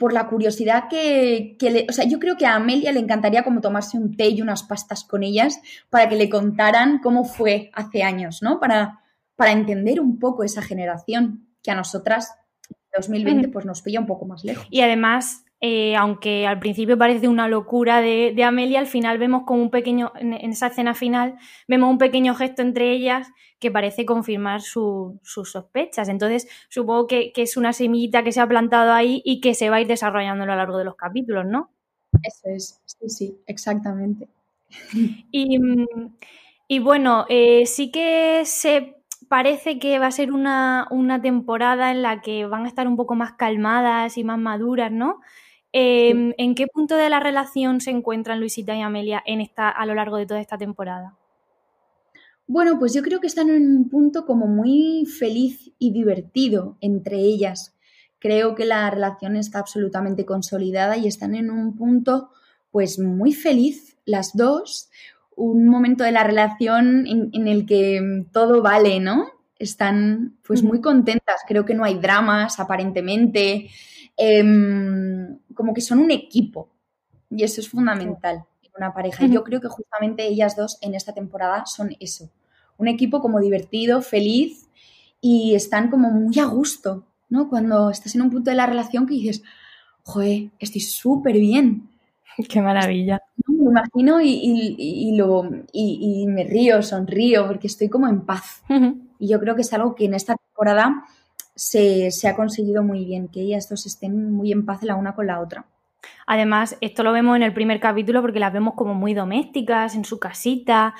por 0.00 0.14
la 0.14 0.28
curiosidad 0.28 0.84
que, 0.88 1.58
le... 1.60 1.86
O 1.86 1.92
sea, 1.92 2.06
yo 2.06 2.18
creo 2.18 2.38
que 2.38 2.46
a 2.46 2.54
Amelia 2.54 2.90
le 2.90 3.00
encantaría 3.00 3.44
como 3.44 3.60
tomarse 3.60 3.98
un 3.98 4.16
té 4.16 4.28
y 4.28 4.40
unas 4.40 4.62
pastas 4.62 5.04
con 5.04 5.22
ellas 5.22 5.60
para 5.90 6.08
que 6.08 6.16
le 6.16 6.30
contaran 6.30 7.00
cómo 7.00 7.24
fue 7.24 7.70
hace 7.74 8.02
años, 8.02 8.42
¿no? 8.42 8.58
Para, 8.60 9.02
para 9.36 9.52
entender 9.52 10.00
un 10.00 10.18
poco 10.18 10.42
esa 10.42 10.62
generación 10.62 11.48
que 11.62 11.70
a 11.70 11.74
nosotras, 11.74 12.34
en 12.70 12.76
2020, 12.96 13.48
pues 13.48 13.66
nos 13.66 13.82
pilla 13.82 14.00
un 14.00 14.06
poco 14.06 14.24
más 14.24 14.42
lejos. 14.42 14.66
Y 14.70 14.80
además, 14.80 15.44
eh, 15.62 15.94
aunque 15.94 16.46
al 16.46 16.58
principio 16.58 16.96
parece 16.96 17.28
una 17.28 17.46
locura 17.46 18.00
de, 18.00 18.34
Amelia, 18.42 18.78
al 18.78 18.86
final 18.86 19.18
vemos 19.18 19.42
como 19.44 19.60
un 19.62 19.70
pequeño, 19.70 20.10
en, 20.14 20.32
esa 20.32 20.68
escena 20.68 20.94
final, 20.94 21.36
vemos 21.68 21.90
un 21.90 21.98
pequeño 21.98 22.34
gesto 22.34 22.62
entre 22.62 22.92
ellas 22.92 23.28
que 23.58 23.70
parece 23.70 24.06
confirmar 24.06 24.62
sus 24.62 25.20
sospechas. 25.22 26.08
Entonces, 26.08 26.48
supongo 26.70 27.06
que, 27.06 27.32
es 27.36 27.58
una 27.58 27.74
semillita 27.74 28.24
que 28.24 28.32
se 28.32 28.40
ha 28.40 28.48
plantado 28.48 28.92
ahí 28.92 29.20
y 29.22 29.42
que 29.42 29.52
se 29.52 29.68
va 29.68 29.76
a 29.76 29.80
ir 29.82 29.86
desarrollando 29.86 30.44
a 30.44 30.46
lo 30.46 30.56
largo 30.56 30.78
de 30.78 30.84
los 30.84 30.96
capítulos, 30.96 31.44
¿no? 31.44 31.70
Eso 32.22 32.48
es, 32.48 32.80
sí, 32.86 33.08
sí, 33.08 33.38
exactamente. 33.46 34.28
Y, 36.72 36.78
bueno, 36.78 37.26
eh, 37.28 37.66
sí 37.66 37.90
que 37.90 38.42
se 38.44 39.02
parece 39.28 39.80
que 39.80 39.98
va 39.98 40.06
a 40.06 40.12
ser 40.12 40.30
una, 40.30 40.86
una 40.92 41.20
temporada 41.20 41.90
en 41.90 42.00
la 42.00 42.20
que 42.20 42.46
van 42.46 42.64
a 42.64 42.68
estar 42.68 42.86
un 42.86 42.96
poco 42.96 43.16
más 43.16 43.32
calmadas 43.32 44.16
y 44.16 44.22
más 44.22 44.38
maduras, 44.38 44.92
¿no? 44.92 45.20
Em, 45.72 46.34
¿En 46.36 46.54
qué 46.54 46.66
punto 46.66 46.96
de 46.96 47.08
la 47.10 47.20
relación 47.20 47.80
se 47.80 47.90
encuentran 47.90 48.40
Luisita 48.40 48.74
y 48.74 48.80
Amelia 48.80 49.22
en 49.24 49.40
esta, 49.40 49.68
a 49.68 49.86
lo 49.86 49.94
largo 49.94 50.16
de 50.16 50.26
toda 50.26 50.40
esta 50.40 50.58
temporada? 50.58 51.16
Bueno, 52.46 52.80
pues 52.80 52.92
yo 52.92 53.02
creo 53.02 53.20
que 53.20 53.28
están 53.28 53.48
en 53.48 53.76
un 53.76 53.88
punto 53.88 54.26
como 54.26 54.48
muy 54.48 55.06
feliz 55.06 55.70
y 55.78 55.92
divertido 55.92 56.76
entre 56.80 57.18
ellas. 57.18 57.76
Creo 58.18 58.56
que 58.56 58.64
la 58.64 58.90
relación 58.90 59.36
está 59.36 59.60
absolutamente 59.60 60.24
consolidada 60.24 60.96
y 60.96 61.06
están 61.06 61.36
en 61.36 61.50
un 61.50 61.76
punto 61.76 62.30
pues 62.72 62.98
muy 62.98 63.32
feliz 63.32 63.96
las 64.04 64.36
dos. 64.36 64.90
Un 65.36 65.68
momento 65.68 66.02
de 66.02 66.10
la 66.10 66.24
relación 66.24 67.06
en, 67.06 67.30
en 67.32 67.46
el 67.46 67.66
que 67.66 68.26
todo 68.32 68.62
vale, 68.62 68.98
¿no? 68.98 69.28
Están 69.56 70.36
pues 70.44 70.64
muy 70.64 70.80
contentas. 70.80 71.42
Creo 71.46 71.64
que 71.64 71.74
no 71.74 71.84
hay 71.84 71.98
dramas 72.00 72.58
aparentemente. 72.58 73.70
Em, 74.20 75.38
como 75.54 75.72
que 75.72 75.80
son 75.80 75.98
un 75.98 76.10
equipo. 76.10 76.68
Y 77.30 77.42
eso 77.42 77.60
es 77.60 77.68
fundamental 77.70 78.44
en 78.62 78.70
una 78.76 78.92
pareja. 78.92 79.24
Y 79.24 79.32
yo 79.32 79.42
creo 79.44 79.60
que 79.60 79.68
justamente 79.68 80.26
ellas 80.26 80.56
dos 80.56 80.78
en 80.82 80.94
esta 80.94 81.14
temporada 81.14 81.64
son 81.64 81.96
eso. 82.00 82.28
Un 82.76 82.88
equipo 82.88 83.20
como 83.20 83.40
divertido, 83.40 84.02
feliz 84.02 84.68
y 85.22 85.54
están 85.54 85.90
como 85.90 86.10
muy 86.10 86.38
a 86.38 86.44
gusto, 86.44 87.06
¿no? 87.30 87.48
Cuando 87.48 87.90
estás 87.90 88.14
en 88.14 88.22
un 88.22 88.30
punto 88.30 88.50
de 88.50 88.56
la 88.56 88.66
relación 88.66 89.06
que 89.06 89.14
dices, 89.14 89.42
joder, 90.02 90.50
estoy 90.58 90.82
súper 90.82 91.34
bien. 91.38 91.88
Qué 92.48 92.60
maravilla. 92.60 93.22
Me 93.46 93.70
imagino 93.70 94.20
y, 94.20 95.14
lo, 95.16 95.48
y, 95.72 96.26
me 96.26 96.44
río, 96.44 96.82
sonrío, 96.82 97.46
porque 97.46 97.68
estoy 97.68 97.88
como 97.88 98.06
en 98.08 98.22
paz. 98.22 98.62
Y 99.18 99.28
yo 99.28 99.40
creo 99.40 99.54
que 99.54 99.62
es 99.62 99.72
algo 99.72 99.94
que 99.94 100.04
en 100.06 100.14
esta 100.14 100.34
temporada 100.34 101.04
se, 101.60 102.10
se, 102.10 102.26
ha 102.26 102.34
conseguido 102.34 102.82
muy 102.82 103.04
bien, 103.04 103.28
que 103.28 103.42
ellas 103.42 103.68
dos 103.68 103.84
estén 103.84 104.32
muy 104.32 104.50
en 104.50 104.64
paz 104.64 104.82
la 104.82 104.96
una 104.96 105.14
con 105.14 105.26
la 105.26 105.40
otra. 105.40 105.66
Además, 106.26 106.78
esto 106.80 107.02
lo 107.02 107.12
vemos 107.12 107.36
en 107.36 107.42
el 107.42 107.52
primer 107.52 107.80
capítulo 107.80 108.22
porque 108.22 108.40
las 108.40 108.54
vemos 108.54 108.72
como 108.74 108.94
muy 108.94 109.12
domésticas, 109.12 109.94
en 109.94 110.06
su 110.06 110.18
casita, 110.18 110.94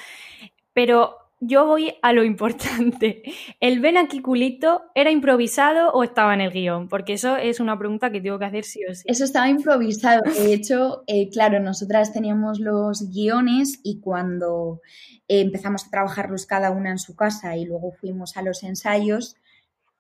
pero 0.75 1.17
yo 1.41 1.65
voy 1.65 1.95
a 2.03 2.13
lo 2.13 2.25
importante. 2.25 3.23
¿El 3.61 3.81
ven 3.81 3.97
aquí 3.97 4.21
culito 4.21 4.83
era 4.95 5.11
improvisado 5.11 5.93
o 5.93 6.05
estaba 6.05 6.35
en 6.35 6.43
el 6.43 6.51
guion? 6.51 6.89
Porque 6.89 7.15
eso 7.15 7.39
es 7.39 7.59
una 7.59 7.79
pregunta 7.79 8.11
que 8.11 8.21
tengo 8.21 8.39
que 8.39 8.45
hacer 8.45 8.65
sí 8.65 8.81
o 8.85 8.95
sí. 8.95 9.05
Eso 9.07 9.25
estaba 9.25 9.49
improvisado. 9.49 10.21
De 10.31 10.53
hecho, 10.53 11.05
eh, 11.07 11.31
claro, 11.31 11.59
nosotras 11.59 12.13
teníamos 12.13 12.61
los 12.61 13.11
guiones 13.11 13.81
y 13.83 14.01
cuando 14.01 14.83
eh, 15.27 15.41
empezamos 15.41 15.87
a 15.87 15.91
trabajarlos 15.91 16.45
cada 16.45 16.71
una 16.71 16.91
en 16.91 16.99
su 16.99 17.17
casa 17.17 17.57
y 17.57 17.65
luego 17.65 17.93
fuimos 17.93 18.37
a 18.37 18.43
los 18.43 18.63
ensayos, 18.63 19.37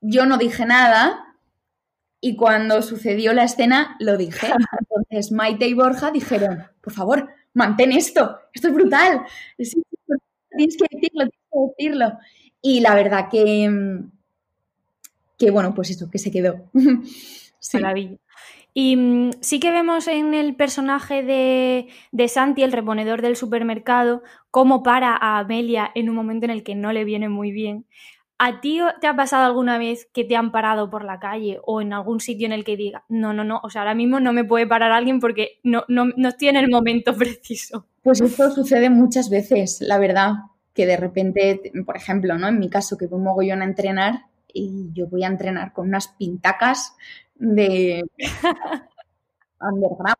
yo 0.00 0.26
no 0.26 0.38
dije 0.38 0.66
nada 0.66 1.36
y 2.20 2.36
cuando 2.36 2.82
sucedió 2.82 3.32
la 3.32 3.44
escena 3.44 3.96
lo 4.00 4.16
dije. 4.16 4.48
Entonces 4.80 5.32
Maite 5.32 5.66
y 5.66 5.74
Borja 5.74 6.10
dijeron, 6.10 6.64
por 6.80 6.92
favor, 6.92 7.28
mantén 7.54 7.92
esto, 7.92 8.38
esto 8.52 8.68
es 8.68 8.74
brutal 8.74 9.26
tienes 10.56 10.76
que 10.76 10.86
decirlo, 10.90 11.24
tienes 11.24 11.50
que 11.50 11.58
decirlo. 11.58 12.18
Y 12.62 12.80
la 12.80 12.94
verdad 12.94 13.28
que, 13.30 14.02
que 15.38 15.50
bueno, 15.50 15.74
pues 15.74 15.90
eso, 15.90 16.10
que 16.10 16.18
se 16.18 16.30
quedó. 16.30 16.70
Maravilla. 17.74 18.16
Y 18.72 18.96
mm, 18.96 19.30
sí 19.40 19.58
que 19.58 19.70
vemos 19.70 20.06
en 20.06 20.34
el 20.34 20.54
personaje 20.54 21.22
de, 21.22 21.88
de, 22.12 22.28
Santi, 22.28 22.62
el 22.62 22.72
reponedor 22.72 23.20
del 23.20 23.36
supermercado, 23.36 24.22
cómo 24.50 24.82
para 24.82 25.16
a 25.16 25.38
Amelia 25.38 25.90
en 25.94 26.08
un 26.08 26.14
momento 26.14 26.44
en 26.44 26.50
el 26.50 26.62
que 26.62 26.74
no 26.74 26.92
le 26.92 27.04
viene 27.04 27.28
muy 27.28 27.50
bien. 27.50 27.86
¿A 28.42 28.62
ti 28.62 28.80
te 29.02 29.06
ha 29.06 29.14
pasado 29.14 29.44
alguna 29.44 29.76
vez 29.76 30.08
que 30.14 30.24
te 30.24 30.34
han 30.34 30.50
parado 30.50 30.88
por 30.88 31.04
la 31.04 31.20
calle 31.20 31.60
o 31.62 31.82
en 31.82 31.92
algún 31.92 32.20
sitio 32.20 32.46
en 32.46 32.52
el 32.52 32.64
que 32.64 32.74
diga, 32.74 33.04
no, 33.10 33.34
no, 33.34 33.44
no, 33.44 33.60
o 33.62 33.68
sea, 33.68 33.82
ahora 33.82 33.94
mismo 33.94 34.18
no 34.18 34.32
me 34.32 34.44
puede 34.44 34.66
parar 34.66 34.92
alguien 34.92 35.20
porque 35.20 35.60
no, 35.62 35.84
no, 35.88 36.06
no 36.16 36.30
estoy 36.30 36.48
en 36.48 36.56
el 36.56 36.70
momento 36.70 37.14
preciso? 37.18 37.84
Pues 38.02 38.22
esto 38.22 38.50
sucede 38.50 38.88
muchas 38.88 39.28
veces, 39.28 39.82
la 39.82 39.98
verdad, 39.98 40.32
que 40.72 40.86
de 40.86 40.96
repente, 40.96 41.60
por 41.84 41.98
ejemplo, 41.98 42.38
¿no? 42.38 42.48
En 42.48 42.58
mi 42.58 42.70
caso, 42.70 42.96
que 42.96 43.08
voy 43.08 43.20
mogollón 43.20 43.60
a 43.60 43.66
entrenar 43.66 44.24
y 44.50 44.88
yo 44.94 45.06
voy 45.06 45.24
a 45.24 45.28
entrenar 45.28 45.74
con 45.74 45.88
unas 45.88 46.08
pintacas 46.08 46.96
de 47.34 48.02
underground. 49.60 50.16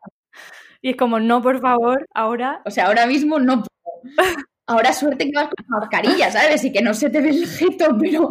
Y 0.83 0.91
es 0.91 0.95
como, 0.95 1.19
no, 1.19 1.41
por 1.41 1.59
favor, 1.59 2.07
ahora. 2.13 2.61
O 2.65 2.69
sea, 2.69 2.85
ahora 2.85 3.07
mismo 3.07 3.39
no 3.39 3.63
puedo. 3.63 4.03
Ahora 4.71 4.93
suerte 4.93 5.25
que 5.25 5.35
vas 5.35 5.49
con 5.49 5.65
mascarilla, 5.67 6.31
¿sabes? 6.31 6.63
Y 6.63 6.71
que 6.71 6.81
no 6.81 6.93
se 6.93 7.09
te 7.09 7.19
ve 7.19 7.31
el 7.31 7.45
jeto, 7.45 7.97
pero 7.99 8.29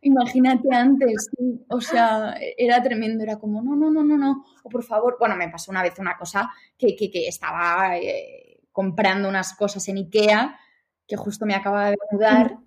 imagínate 0.00 0.74
antes, 0.74 1.28
o 1.68 1.80
sea, 1.82 2.34
era 2.56 2.82
tremendo, 2.82 3.22
era 3.22 3.38
como, 3.38 3.60
no, 3.60 3.76
no, 3.76 3.90
no, 3.90 4.02
no, 4.02 4.16
no, 4.16 4.44
o 4.62 4.70
por 4.70 4.82
favor, 4.82 5.16
bueno, 5.20 5.36
me 5.36 5.50
pasó 5.50 5.70
una 5.70 5.82
vez 5.82 5.98
una 5.98 6.16
cosa 6.16 6.50
que, 6.78 6.96
que, 6.96 7.10
que 7.10 7.28
estaba 7.28 7.98
eh, 7.98 8.62
comprando 8.72 9.28
unas 9.28 9.54
cosas 9.54 9.86
en 9.88 9.98
Ikea, 9.98 10.58
que 11.06 11.16
justo 11.16 11.44
me 11.44 11.54
acaba 11.54 11.90
de 11.90 11.98
mudar, 12.10 12.58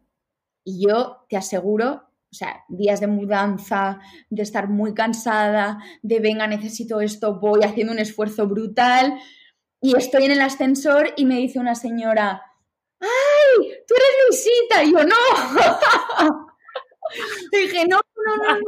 y 0.64 0.86
yo 0.88 1.26
te 1.28 1.36
aseguro, 1.36 2.04
o 2.32 2.36
sea, 2.36 2.64
días 2.70 3.00
de 3.00 3.08
mudanza, 3.08 4.02
de 4.30 4.44
estar 4.44 4.70
muy 4.70 4.94
cansada, 4.94 5.80
de 6.04 6.20
venga, 6.20 6.46
necesito 6.46 7.02
esto, 7.02 7.40
voy 7.40 7.64
haciendo 7.64 7.92
un 7.92 8.00
esfuerzo 8.00 8.48
brutal, 8.48 9.18
y 9.82 9.98
estoy 9.98 10.26
en 10.26 10.32
el 10.32 10.42
ascensor 10.42 11.10
y 11.18 11.26
me 11.26 11.38
dice 11.38 11.60
una 11.60 11.74
señora, 11.74 12.44
¡ay! 13.62 13.84
¡Tú 13.88 13.94
eres 13.96 14.14
Luisita! 14.30 14.84
Y 14.84 14.92
yo, 14.92 15.04
¡no! 15.04 16.46
dije, 17.52 17.86
no, 17.88 18.00
no, 18.26 18.36
no, 18.38 18.56
no. 18.56 18.60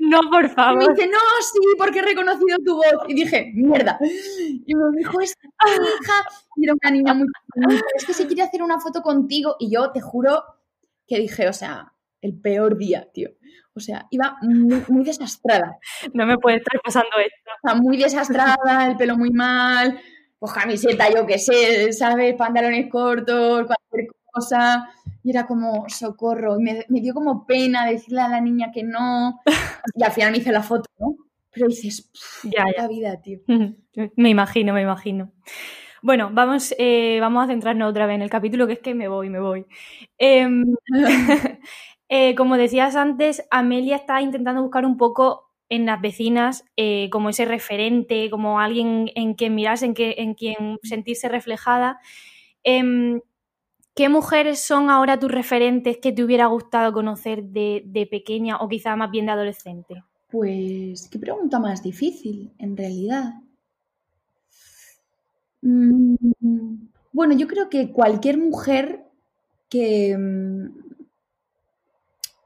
No, 0.00 0.20
por 0.30 0.48
favor. 0.50 0.82
Y 0.82 0.86
me 0.86 0.94
dice, 0.94 1.08
no, 1.08 1.18
sí, 1.40 1.58
porque 1.76 2.00
he 2.00 2.02
reconocido 2.02 2.58
tu 2.64 2.76
voz. 2.76 3.04
Y 3.08 3.14
dije, 3.14 3.50
mierda. 3.54 3.98
Y 4.00 4.74
me 4.74 4.96
dijo, 4.96 5.20
es 5.20 5.34
hija. 5.66 6.24
Y 6.56 6.64
era 6.64 6.74
una 6.82 6.90
niña 6.90 7.14
muy 7.14 7.26
Es 7.94 8.04
que 8.04 8.14
se 8.14 8.26
quiere 8.26 8.42
hacer 8.42 8.62
una 8.62 8.80
foto 8.80 9.02
contigo. 9.02 9.56
Y 9.58 9.72
yo 9.72 9.90
te 9.92 10.00
juro 10.00 10.42
que 11.06 11.18
dije, 11.18 11.48
o 11.48 11.52
sea, 11.52 11.92
el 12.20 12.38
peor 12.40 12.76
día, 12.76 13.08
tío. 13.12 13.30
O 13.74 13.80
sea, 13.80 14.06
iba 14.10 14.36
muy, 14.42 14.82
muy 14.88 15.04
desastrada. 15.04 15.78
No 16.12 16.26
me 16.26 16.36
puede 16.38 16.56
estar 16.56 16.80
pasando 16.82 17.10
esto. 17.18 17.50
O 17.62 17.68
sea, 17.68 17.80
muy 17.80 17.96
desastrada, 17.96 18.88
el 18.88 18.96
pelo 18.96 19.16
muy 19.16 19.30
mal, 19.30 20.00
pues 20.38 20.52
camiseta, 20.52 21.08
yo 21.10 21.26
qué 21.26 21.38
sé, 21.38 21.92
¿sabes? 21.92 22.34
Pantalones 22.34 22.90
cortos, 22.90 23.66
cualquier 23.66 24.08
cosa. 24.30 24.88
Y 25.22 25.30
era 25.30 25.46
como, 25.46 25.88
socorro. 25.88 26.58
Y 26.58 26.62
me, 26.62 27.00
dio 27.00 27.14
como 27.14 27.46
pena 27.46 27.86
decirle 27.86 28.20
a 28.20 28.28
la 28.28 28.40
niña 28.40 28.70
que 28.72 28.82
no. 28.82 29.40
Y 29.94 30.02
al 30.02 30.12
final 30.12 30.32
me 30.32 30.38
hice 30.38 30.52
la 30.52 30.62
foto, 30.62 30.90
¿no? 30.98 31.16
Pero 31.50 31.68
dices, 31.68 32.10
ya, 32.44 32.64
ya. 32.66 32.82
la 32.82 32.88
vida, 32.88 33.20
tío. 33.20 33.40
Me 34.16 34.28
imagino, 34.28 34.72
me 34.72 34.82
imagino. 34.82 35.32
Bueno, 36.02 36.30
vamos, 36.32 36.74
eh, 36.78 37.18
vamos 37.20 37.44
a 37.44 37.48
centrarnos 37.48 37.90
otra 37.90 38.06
vez 38.06 38.14
en 38.14 38.22
el 38.22 38.30
capítulo, 38.30 38.66
que 38.66 38.74
es 38.74 38.78
que 38.78 38.94
me 38.94 39.08
voy, 39.08 39.30
me 39.30 39.40
voy. 39.40 39.66
Em, 40.18 40.64
eh, 42.08 42.34
como 42.36 42.56
decías 42.56 42.94
antes, 42.94 43.44
Amelia 43.50 43.96
está 43.96 44.20
intentando 44.22 44.62
buscar 44.62 44.86
un 44.86 44.96
poco 44.96 45.50
en 45.68 45.86
las 45.86 46.00
vecinas 46.00 46.64
eh, 46.76 47.08
como 47.10 47.28
ese 47.28 47.44
referente, 47.44 48.30
como 48.30 48.60
alguien 48.60 49.10
en 49.14 49.34
quien 49.34 49.54
mirarse, 49.54 49.86
en, 49.86 49.94
que, 49.94 50.14
en 50.18 50.34
quien 50.34 50.78
sentirse 50.82 51.28
reflejada. 51.28 51.98
Em, 52.62 53.20
¿Qué 53.98 54.08
mujeres 54.08 54.60
son 54.60 54.90
ahora 54.90 55.18
tus 55.18 55.28
referentes 55.28 55.98
que 56.00 56.12
te 56.12 56.22
hubiera 56.22 56.46
gustado 56.46 56.92
conocer 56.92 57.42
de, 57.42 58.08
pequeña 58.08 58.58
o 58.58 58.68
quizá 58.68 58.94
más 58.94 59.10
bien 59.10 59.26
de 59.26 59.32
adolescente? 59.32 60.04
Pues 60.30 61.08
qué 61.10 61.18
pregunta 61.18 61.58
más 61.58 61.82
difícil, 61.82 62.52
en 62.58 62.76
realidad. 62.76 63.34
Mm, 65.62 66.14
bueno, 67.12 67.34
yo 67.36 67.48
creo 67.48 67.68
que 67.68 67.90
cualquier 67.90 68.38
mujer 68.38 69.04
que 69.68 70.16
mm, 70.16 70.68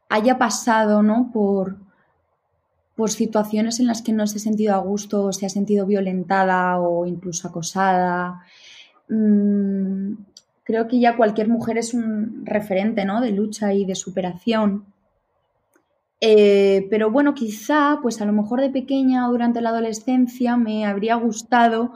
haya 0.08 0.38
pasado 0.38 1.02
¿no? 1.02 1.28
por, 1.34 1.76
por 2.96 3.10
situaciones 3.10 3.78
en 3.78 3.88
las 3.88 4.00
que 4.00 4.12
no 4.12 4.26
se 4.26 4.38
ha 4.38 4.40
sentido 4.40 4.74
a 4.74 4.78
gusto, 4.78 5.24
o 5.24 5.32
se 5.34 5.44
ha 5.44 5.50
sentido 5.50 5.84
violentada 5.84 6.80
o 6.80 7.04
incluso 7.04 7.46
acosada, 7.46 8.42
mm, 9.10 10.14
creo 10.64 10.88
que 10.88 11.00
ya 11.00 11.16
cualquier 11.16 11.48
mujer 11.48 11.78
es 11.78 11.94
un 11.94 12.44
referente 12.44 13.04
¿no? 13.04 13.20
de 13.20 13.32
lucha 13.32 13.72
y 13.74 13.84
de 13.84 13.94
superación. 13.94 14.86
Eh, 16.20 16.86
pero 16.88 17.10
bueno, 17.10 17.34
quizá, 17.34 17.98
pues 18.00 18.20
a 18.20 18.24
lo 18.24 18.32
mejor 18.32 18.60
de 18.60 18.70
pequeña 18.70 19.28
o 19.28 19.32
durante 19.32 19.60
la 19.60 19.70
adolescencia 19.70 20.56
me 20.56 20.86
habría 20.86 21.16
gustado 21.16 21.92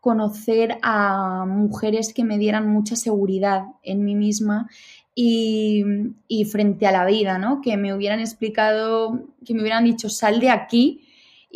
conocer 0.00 0.78
a 0.82 1.44
mujeres 1.46 2.14
que 2.14 2.24
me 2.24 2.38
dieran 2.38 2.70
mucha 2.70 2.96
seguridad 2.96 3.64
en 3.82 4.04
mí 4.04 4.14
misma 4.14 4.70
y, 5.14 5.84
y, 6.28 6.44
frente 6.44 6.86
a 6.86 6.92
la 6.92 7.04
vida, 7.04 7.38
¿no? 7.38 7.60
Que 7.60 7.76
me 7.76 7.92
hubieran 7.92 8.20
explicado, 8.20 9.28
que 9.44 9.52
me 9.52 9.62
hubieran 9.62 9.84
dicho, 9.84 10.08
sal 10.08 10.40
de 10.40 10.50
aquí 10.50 11.05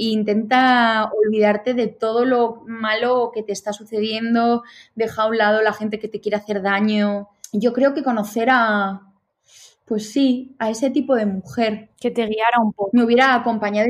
intenta 0.08 1.10
olvidarte 1.12 1.74
de 1.74 1.88
todo 1.88 2.24
lo 2.24 2.62
malo 2.66 3.30
que 3.34 3.42
te 3.42 3.52
está 3.52 3.72
sucediendo, 3.72 4.62
deja 4.94 5.22
a 5.22 5.26
un 5.28 5.38
lado 5.38 5.62
la 5.62 5.72
gente 5.72 5.98
que 5.98 6.08
te 6.08 6.20
quiere 6.20 6.36
hacer 6.36 6.62
daño. 6.62 7.28
Yo 7.52 7.72
creo 7.72 7.94
que 7.94 8.02
conocer 8.02 8.48
a, 8.50 9.02
pues 9.84 10.10
sí, 10.12 10.54
a 10.58 10.70
ese 10.70 10.90
tipo 10.90 11.14
de 11.16 11.26
mujer. 11.26 11.90
Que 12.00 12.10
te 12.10 12.26
guiara 12.26 12.60
un 12.62 12.72
poco. 12.72 12.90
Me 12.92 13.04
hubiera 13.04 13.34
acompañado 13.34 13.88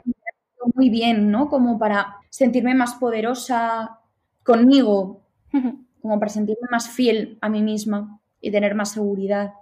muy 0.74 0.90
bien, 0.90 1.30
¿no? 1.30 1.48
Como 1.48 1.78
para 1.78 2.16
sentirme 2.30 2.74
más 2.74 2.94
poderosa 2.94 4.00
conmigo, 4.42 5.22
como 6.02 6.18
para 6.18 6.30
sentirme 6.30 6.68
más 6.70 6.88
fiel 6.88 7.38
a 7.40 7.48
mí 7.48 7.62
misma 7.62 8.20
y 8.40 8.50
tener 8.50 8.74
más 8.74 8.92
seguridad. 8.92 9.52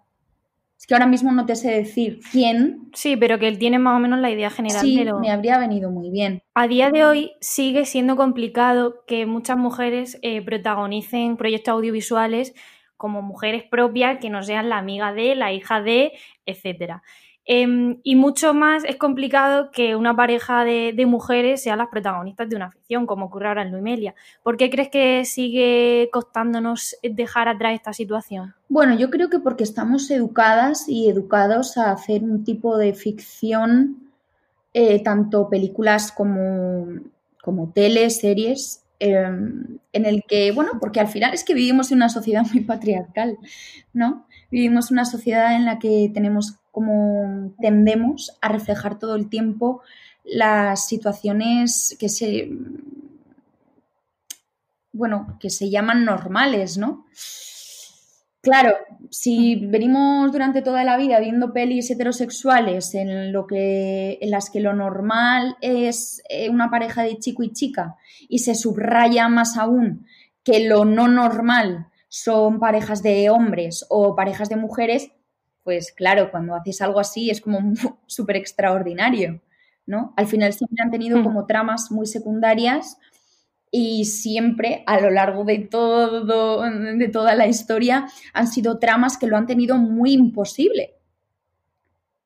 Es 0.78 0.86
que 0.86 0.94
ahora 0.94 1.06
mismo 1.06 1.32
no 1.32 1.44
te 1.44 1.56
sé 1.56 1.72
decir 1.72 2.20
quién. 2.30 2.88
Sí, 2.94 3.16
pero 3.16 3.40
que 3.40 3.48
él 3.48 3.58
tiene 3.58 3.80
más 3.80 3.96
o 3.96 3.98
menos 3.98 4.20
la 4.20 4.30
idea 4.30 4.48
general 4.48 4.80
sí, 4.80 5.04
me 5.20 5.32
habría 5.32 5.58
venido 5.58 5.90
muy 5.90 6.08
bien. 6.10 6.40
A 6.54 6.68
día 6.68 6.90
de 6.90 7.04
hoy 7.04 7.32
sigue 7.40 7.84
siendo 7.84 8.14
complicado 8.14 9.04
que 9.06 9.26
muchas 9.26 9.56
mujeres 9.56 10.18
eh, 10.22 10.40
protagonicen 10.40 11.36
proyectos 11.36 11.72
audiovisuales 11.72 12.54
como 12.96 13.22
mujeres 13.22 13.64
propias 13.64 14.18
que 14.20 14.30
no 14.30 14.44
sean 14.44 14.68
la 14.68 14.78
amiga 14.78 15.12
de, 15.12 15.34
la 15.34 15.52
hija 15.52 15.82
de, 15.82 16.12
etcétera. 16.46 17.02
Em, 17.50 17.98
y 18.02 18.14
mucho 18.14 18.52
más 18.52 18.84
es 18.84 18.96
complicado 18.96 19.70
que 19.70 19.96
una 19.96 20.14
pareja 20.14 20.64
de, 20.64 20.92
mujeres 21.06 21.62
sean 21.62 21.78
las 21.78 21.88
protagonistas 21.88 22.46
de 22.46 22.56
una 22.56 22.70
ficción, 22.70 23.06
como 23.06 23.24
ocurre 23.24 23.48
ahora 23.48 23.62
en 23.62 23.72
Luimelia. 23.72 24.14
¿Por 24.42 24.58
qué 24.58 24.68
crees 24.68 24.90
que 24.90 25.24
sigue 25.24 26.10
costándonos 26.12 26.94
dejar 27.02 27.48
atrás 27.48 27.72
esta 27.74 27.94
situación? 27.94 28.54
Bueno, 28.68 28.98
yo 28.98 29.08
creo 29.08 29.30
que 29.30 29.38
porque 29.38 29.64
estamos 29.64 30.10
educadas 30.10 30.90
y 30.90 31.08
educados 31.08 31.78
a 31.78 31.90
hacer 31.90 32.22
un 32.22 32.44
tipo 32.44 32.76
de 32.76 32.92
ficción, 32.92 34.10
eh, 34.74 35.02
tanto 35.02 35.48
películas 35.48 36.12
como, 36.12 36.86
como 37.42 37.72
tele, 37.72 38.10
series, 38.10 38.84
em, 39.00 39.78
en 39.94 40.04
el 40.04 40.22
que, 40.28 40.52
bueno, 40.52 40.72
porque 40.78 41.00
al 41.00 41.08
final 41.08 41.32
es 41.32 41.44
que 41.44 41.54
vivimos 41.54 41.90
en 41.92 41.96
una 41.96 42.10
sociedad 42.10 42.44
muy 42.52 42.60
patriarcal, 42.64 43.38
¿no? 43.94 44.26
Vivimos 44.50 44.90
en 44.90 44.96
una 44.96 45.06
sociedad 45.06 45.56
en 45.56 45.64
la 45.64 45.78
que 45.78 46.10
tenemos 46.12 46.58
como 46.78 47.54
tendemos 47.60 48.38
a 48.40 48.50
reflejar 48.50 49.00
todo 49.00 49.16
el 49.16 49.28
tiempo 49.28 49.82
las 50.22 50.86
situaciones 50.86 51.96
que 51.98 52.08
se 52.08 52.48
bueno, 54.92 55.36
que 55.40 55.50
se 55.50 55.70
llaman 55.70 56.04
normales, 56.04 56.78
¿no? 56.78 57.04
Claro, 58.40 58.76
si 59.10 59.56
venimos 59.56 60.30
durante 60.30 60.62
toda 60.62 60.84
la 60.84 60.96
vida 60.96 61.18
viendo 61.18 61.52
pelis 61.52 61.90
heterosexuales 61.90 62.94
en, 62.94 63.32
lo 63.32 63.44
que, 63.48 64.18
en 64.20 64.30
las 64.30 64.50
que 64.50 64.60
lo 64.60 64.72
normal 64.72 65.56
es 65.60 66.22
eh, 66.28 66.48
una 66.48 66.70
pareja 66.70 67.02
de 67.02 67.18
chico 67.18 67.42
y 67.42 67.52
chica 67.52 67.96
y 68.28 68.38
se 68.38 68.54
subraya 68.54 69.26
más 69.28 69.56
aún 69.56 70.06
que 70.44 70.68
lo 70.68 70.84
no 70.84 71.08
normal 71.08 71.88
son 72.08 72.60
parejas 72.60 73.02
de 73.02 73.30
hombres 73.30 73.84
o 73.88 74.14
parejas 74.14 74.48
de 74.48 74.56
mujeres, 74.56 75.10
pues 75.68 75.92
claro, 75.92 76.30
cuando 76.30 76.54
haces 76.54 76.80
algo 76.80 76.98
así 76.98 77.28
es 77.28 77.42
como 77.42 77.60
súper 78.06 78.36
extraordinario, 78.36 79.42
¿no? 79.84 80.14
Al 80.16 80.26
final 80.26 80.54
siempre 80.54 80.82
han 80.82 80.90
tenido 80.90 81.18
hmm. 81.18 81.24
como 81.24 81.44
tramas 81.44 81.90
muy 81.90 82.06
secundarias 82.06 82.96
y 83.70 84.06
siempre 84.06 84.82
a 84.86 84.98
lo 84.98 85.10
largo 85.10 85.44
de 85.44 85.58
todo 85.58 86.62
de 86.62 87.08
toda 87.08 87.34
la 87.34 87.46
historia 87.46 88.08
han 88.32 88.46
sido 88.46 88.78
tramas 88.78 89.18
que 89.18 89.26
lo 89.26 89.36
han 89.36 89.46
tenido 89.46 89.76
muy 89.76 90.14
imposible 90.14 90.94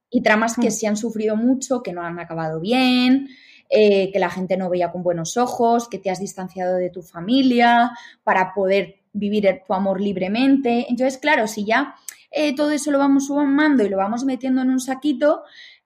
y 0.09 0.23
tramas 0.23 0.55
que 0.55 0.69
hmm. 0.69 0.71
se 0.71 0.87
han 0.87 0.97
sufrido 0.97 1.35
mucho 1.35 1.83
que 1.83 1.93
no 1.93 2.03
han 2.03 2.21
acabado 2.21 2.61
bien 2.61 3.27
eh, 3.71 4.13
que 4.13 4.21
la 4.21 4.31
gente 4.31 4.57
no 4.57 4.71
veía 4.71 4.93
con 4.93 5.03
buenos 5.03 5.37
ojos 5.37 5.89
que 5.89 5.99
te 5.99 6.11
has 6.11 6.21
distanciado 6.21 6.77
de 6.77 6.91
tu 6.91 7.03
familia 7.03 7.91
para 8.23 8.55
poder 8.55 9.01
vivir 9.13 9.63
tu 9.67 9.75
amor 9.75 10.01
libremente 10.01 10.87
entonces 10.89 11.19
claro 11.19 11.49
si 11.49 11.65
ya 11.65 11.97
eh, 12.33 12.55
todo 12.55 12.71
eso 12.71 12.91
lo 12.91 12.99
vamos 12.99 13.27
sumando 13.27 13.85
y 13.85 13.89
lo 13.89 13.97
vamos 13.97 14.25
metiendo 14.25 14.63
en 14.63 14.71
un 14.71 14.81
saquito 14.81 15.43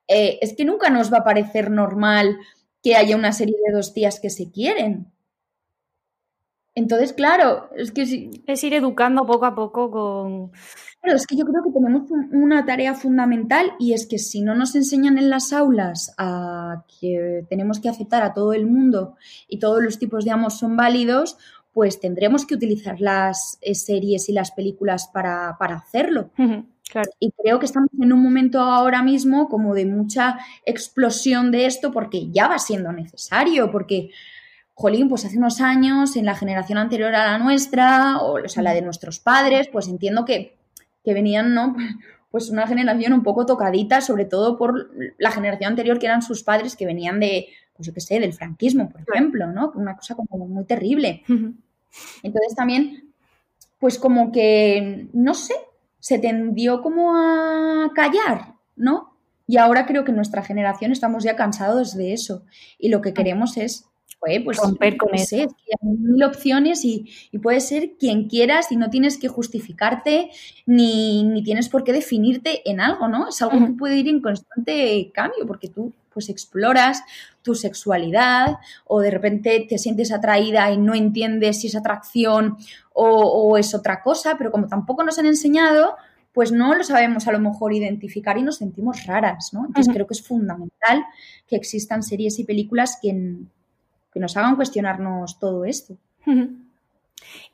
eh, 0.08 0.38
es 0.40 0.54
que 0.56 0.64
nunca 0.64 0.90
nos 0.90 1.12
va 1.12 1.18
a 1.18 1.24
parecer 1.24 1.70
normal 1.70 2.38
que 2.82 2.96
haya 2.96 3.16
una 3.16 3.32
serie 3.32 3.56
de 3.66 3.74
dos 3.74 3.92
días 3.94 4.20
que 4.20 4.30
se 4.30 4.50
quieren 4.50 5.12
entonces, 6.76 7.14
claro, 7.14 7.70
es 7.74 7.90
que 7.90 8.04
sí. 8.04 8.30
Es 8.46 8.62
ir 8.62 8.74
educando 8.74 9.24
poco 9.24 9.46
a 9.46 9.54
poco 9.54 9.90
con. 9.90 10.50
Claro, 11.00 11.16
es 11.16 11.26
que 11.26 11.34
yo 11.34 11.46
creo 11.46 11.62
que 11.64 11.72
tenemos 11.72 12.02
una 12.32 12.66
tarea 12.66 12.92
fundamental 12.94 13.72
y 13.78 13.94
es 13.94 14.06
que 14.06 14.18
si 14.18 14.42
no 14.42 14.54
nos 14.54 14.74
enseñan 14.76 15.16
en 15.16 15.30
las 15.30 15.54
aulas 15.54 16.14
a 16.18 16.84
que 17.00 17.46
tenemos 17.48 17.80
que 17.80 17.88
aceptar 17.88 18.22
a 18.22 18.34
todo 18.34 18.52
el 18.52 18.66
mundo 18.66 19.16
y 19.48 19.58
todos 19.58 19.82
los 19.82 19.98
tipos 19.98 20.26
de 20.26 20.32
amos 20.32 20.58
son 20.58 20.76
válidos, 20.76 21.38
pues 21.76 22.00
tendremos 22.00 22.46
que 22.46 22.54
utilizar 22.54 23.02
las 23.02 23.58
eh, 23.60 23.74
series 23.74 24.30
y 24.30 24.32
las 24.32 24.50
películas 24.50 25.10
para, 25.12 25.50
hacerlo. 25.60 26.30
Claro. 26.90 27.10
Y 27.20 27.32
creo 27.32 27.58
que 27.58 27.66
estamos 27.66 27.90
en 28.00 28.14
un 28.14 28.22
momento 28.22 28.60
ahora 28.60 29.02
mismo 29.02 29.46
como 29.50 29.74
de 29.74 29.84
mucha 29.84 30.38
explosión 30.64 31.50
de 31.50 31.66
esto 31.66 31.92
porque 31.92 32.30
ya 32.30 32.48
va 32.48 32.58
siendo 32.58 32.92
necesario, 32.92 33.70
porque 33.70 34.08
jolín, 34.72 35.10
pues 35.10 35.26
hace 35.26 35.36
unos 35.36 35.60
años, 35.60 36.16
en 36.16 36.24
la 36.24 36.34
generación 36.34 36.78
anterior 36.78 37.14
a 37.14 37.32
la 37.32 37.38
nuestra, 37.38 38.20
o, 38.22 38.48
sea, 38.48 38.62
la 38.62 38.72
de 38.72 38.80
nuestros 38.80 39.20
padres, 39.20 39.68
pues 39.70 39.86
entiendo 39.86 40.24
que, 40.24 40.56
venían, 41.04 41.52
¿no? 41.52 41.76
Pues 42.30 42.50
una 42.50 42.66
generación 42.66 43.12
un 43.12 43.22
poco 43.22 43.46
tocadita, 43.46 44.00
sobre 44.00 44.24
todo 44.24 44.58
por 44.58 44.90
la 45.16 45.30
generación 45.30 45.70
anterior, 45.70 45.98
que 45.98 46.06
eran 46.06 46.22
sus 46.22 46.42
padres, 46.42 46.74
que 46.76 46.84
venían 46.84 47.20
de, 47.20 47.48
pues 47.74 47.86
yo 47.86 47.94
qué 47.94 48.00
sé, 48.00 48.18
del 48.18 48.34
franquismo, 48.34 48.90
por 48.90 49.02
ejemplo, 49.02 49.46
¿no? 49.46 49.72
Una 49.74 49.96
cosa 49.96 50.14
como 50.14 50.46
muy 50.46 50.64
terrible. 50.64 51.22
Entonces 52.22 52.54
también, 52.54 53.14
pues 53.78 53.98
como 53.98 54.32
que, 54.32 55.08
no 55.12 55.34
sé, 55.34 55.54
se 55.98 56.18
tendió 56.18 56.82
como 56.82 57.16
a 57.16 57.90
callar, 57.94 58.54
¿no? 58.76 59.16
Y 59.46 59.58
ahora 59.58 59.86
creo 59.86 60.04
que 60.04 60.12
nuestra 60.12 60.42
generación 60.42 60.92
estamos 60.92 61.24
ya 61.24 61.36
cansados 61.36 61.96
de 61.96 62.12
eso. 62.12 62.44
Y 62.78 62.88
lo 62.88 63.00
que 63.00 63.14
queremos 63.14 63.56
es 63.56 63.86
pues 64.44 64.58
romper 64.58 64.96
con 64.96 65.14
eso. 65.14 65.36
hay 65.36 65.46
mil 65.82 66.22
opciones 66.22 66.84
y, 66.84 67.06
y 67.30 67.38
puede 67.38 67.60
ser 67.60 67.92
quien 67.98 68.28
quieras 68.28 68.72
y 68.72 68.76
no 68.76 68.90
tienes 68.90 69.18
que 69.18 69.28
justificarte 69.28 70.30
ni, 70.66 71.22
ni, 71.24 71.42
tienes 71.42 71.68
por 71.68 71.84
qué 71.84 71.92
definirte 71.92 72.68
en 72.68 72.80
algo, 72.80 73.08
¿no? 73.08 73.28
Es 73.28 73.40
algo 73.42 73.64
que 73.64 73.72
puede 73.72 73.96
ir 73.96 74.08
en 74.08 74.20
constante 74.20 75.10
cambio 75.14 75.46
porque 75.46 75.68
tú 75.68 75.92
pues 76.12 76.30
exploras 76.30 77.02
tu 77.42 77.54
sexualidad 77.54 78.56
o 78.86 79.00
de 79.00 79.10
repente 79.10 79.66
te 79.68 79.76
sientes 79.76 80.10
atraída 80.10 80.70
y 80.72 80.78
no 80.78 80.94
entiendes 80.94 81.60
si 81.60 81.66
es 81.66 81.76
atracción 81.76 82.56
o, 82.94 83.06
o 83.06 83.58
es 83.58 83.74
otra 83.74 84.02
cosa, 84.02 84.36
pero 84.38 84.50
como 84.50 84.66
tampoco 84.66 85.04
nos 85.04 85.18
han 85.18 85.26
enseñado, 85.26 85.94
pues 86.36 86.52
no 86.52 86.74
lo 86.74 86.84
sabemos 86.84 87.26
a 87.26 87.32
lo 87.32 87.38
mejor 87.38 87.72
identificar 87.72 88.36
y 88.36 88.42
nos 88.42 88.56
sentimos 88.56 89.06
raras, 89.06 89.54
¿no? 89.54 89.64
Entonces 89.64 89.90
creo 89.90 90.06
que 90.06 90.12
es 90.12 90.22
fundamental 90.22 91.02
que 91.46 91.56
existan 91.56 92.02
series 92.02 92.38
y 92.38 92.44
películas 92.44 92.98
que, 93.00 93.36
que 94.16 94.20
nos 94.20 94.34
hagan 94.38 94.56
cuestionarnos 94.56 95.38
todo 95.38 95.66
esto. 95.66 95.98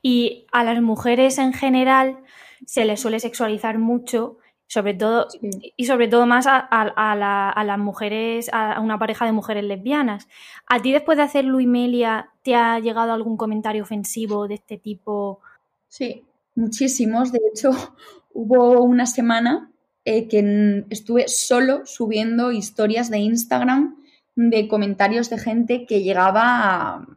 Y 0.01 0.45
a 0.51 0.63
las 0.63 0.81
mujeres 0.81 1.37
en 1.37 1.53
general 1.53 2.17
se 2.65 2.85
les 2.85 2.99
suele 2.99 3.19
sexualizar 3.19 3.79
mucho, 3.79 4.37
sobre 4.67 4.93
todo, 4.93 5.27
y 5.75 5.85
sobre 5.85 6.07
todo 6.09 6.25
más 6.25 6.45
a, 6.47 7.63
las 7.65 7.79
mujeres, 7.79 8.49
a 8.53 8.79
una 8.81 8.99
pareja 8.99 9.25
de 9.25 9.31
mujeres 9.31 9.63
lesbianas. 9.63 10.27
¿A 10.67 10.81
ti 10.81 10.91
después 10.91 11.17
de 11.17 11.23
hacer 11.23 11.45
Luimelia 11.45 12.29
te 12.43 12.55
ha 12.55 12.79
llegado 12.79 13.13
algún 13.13 13.37
comentario 13.37 13.83
ofensivo 13.83 14.47
de 14.47 14.55
este 14.55 14.77
tipo? 14.77 15.39
Sí, 15.87 16.23
muchísimos. 16.55 17.31
De 17.31 17.39
hecho, 17.51 17.71
hubo 18.33 18.81
una 18.83 19.05
semana 19.05 19.71
eh, 20.05 20.27
que 20.27 20.85
estuve 20.89 21.27
solo 21.29 21.85
subiendo 21.85 22.51
historias 22.51 23.09
de 23.09 23.19
Instagram 23.19 24.02
de 24.35 24.67
comentarios 24.67 25.29
de 25.29 25.37
gente 25.37 25.85
que 25.85 26.01
llegaba 26.01 26.41
a, 26.43 27.07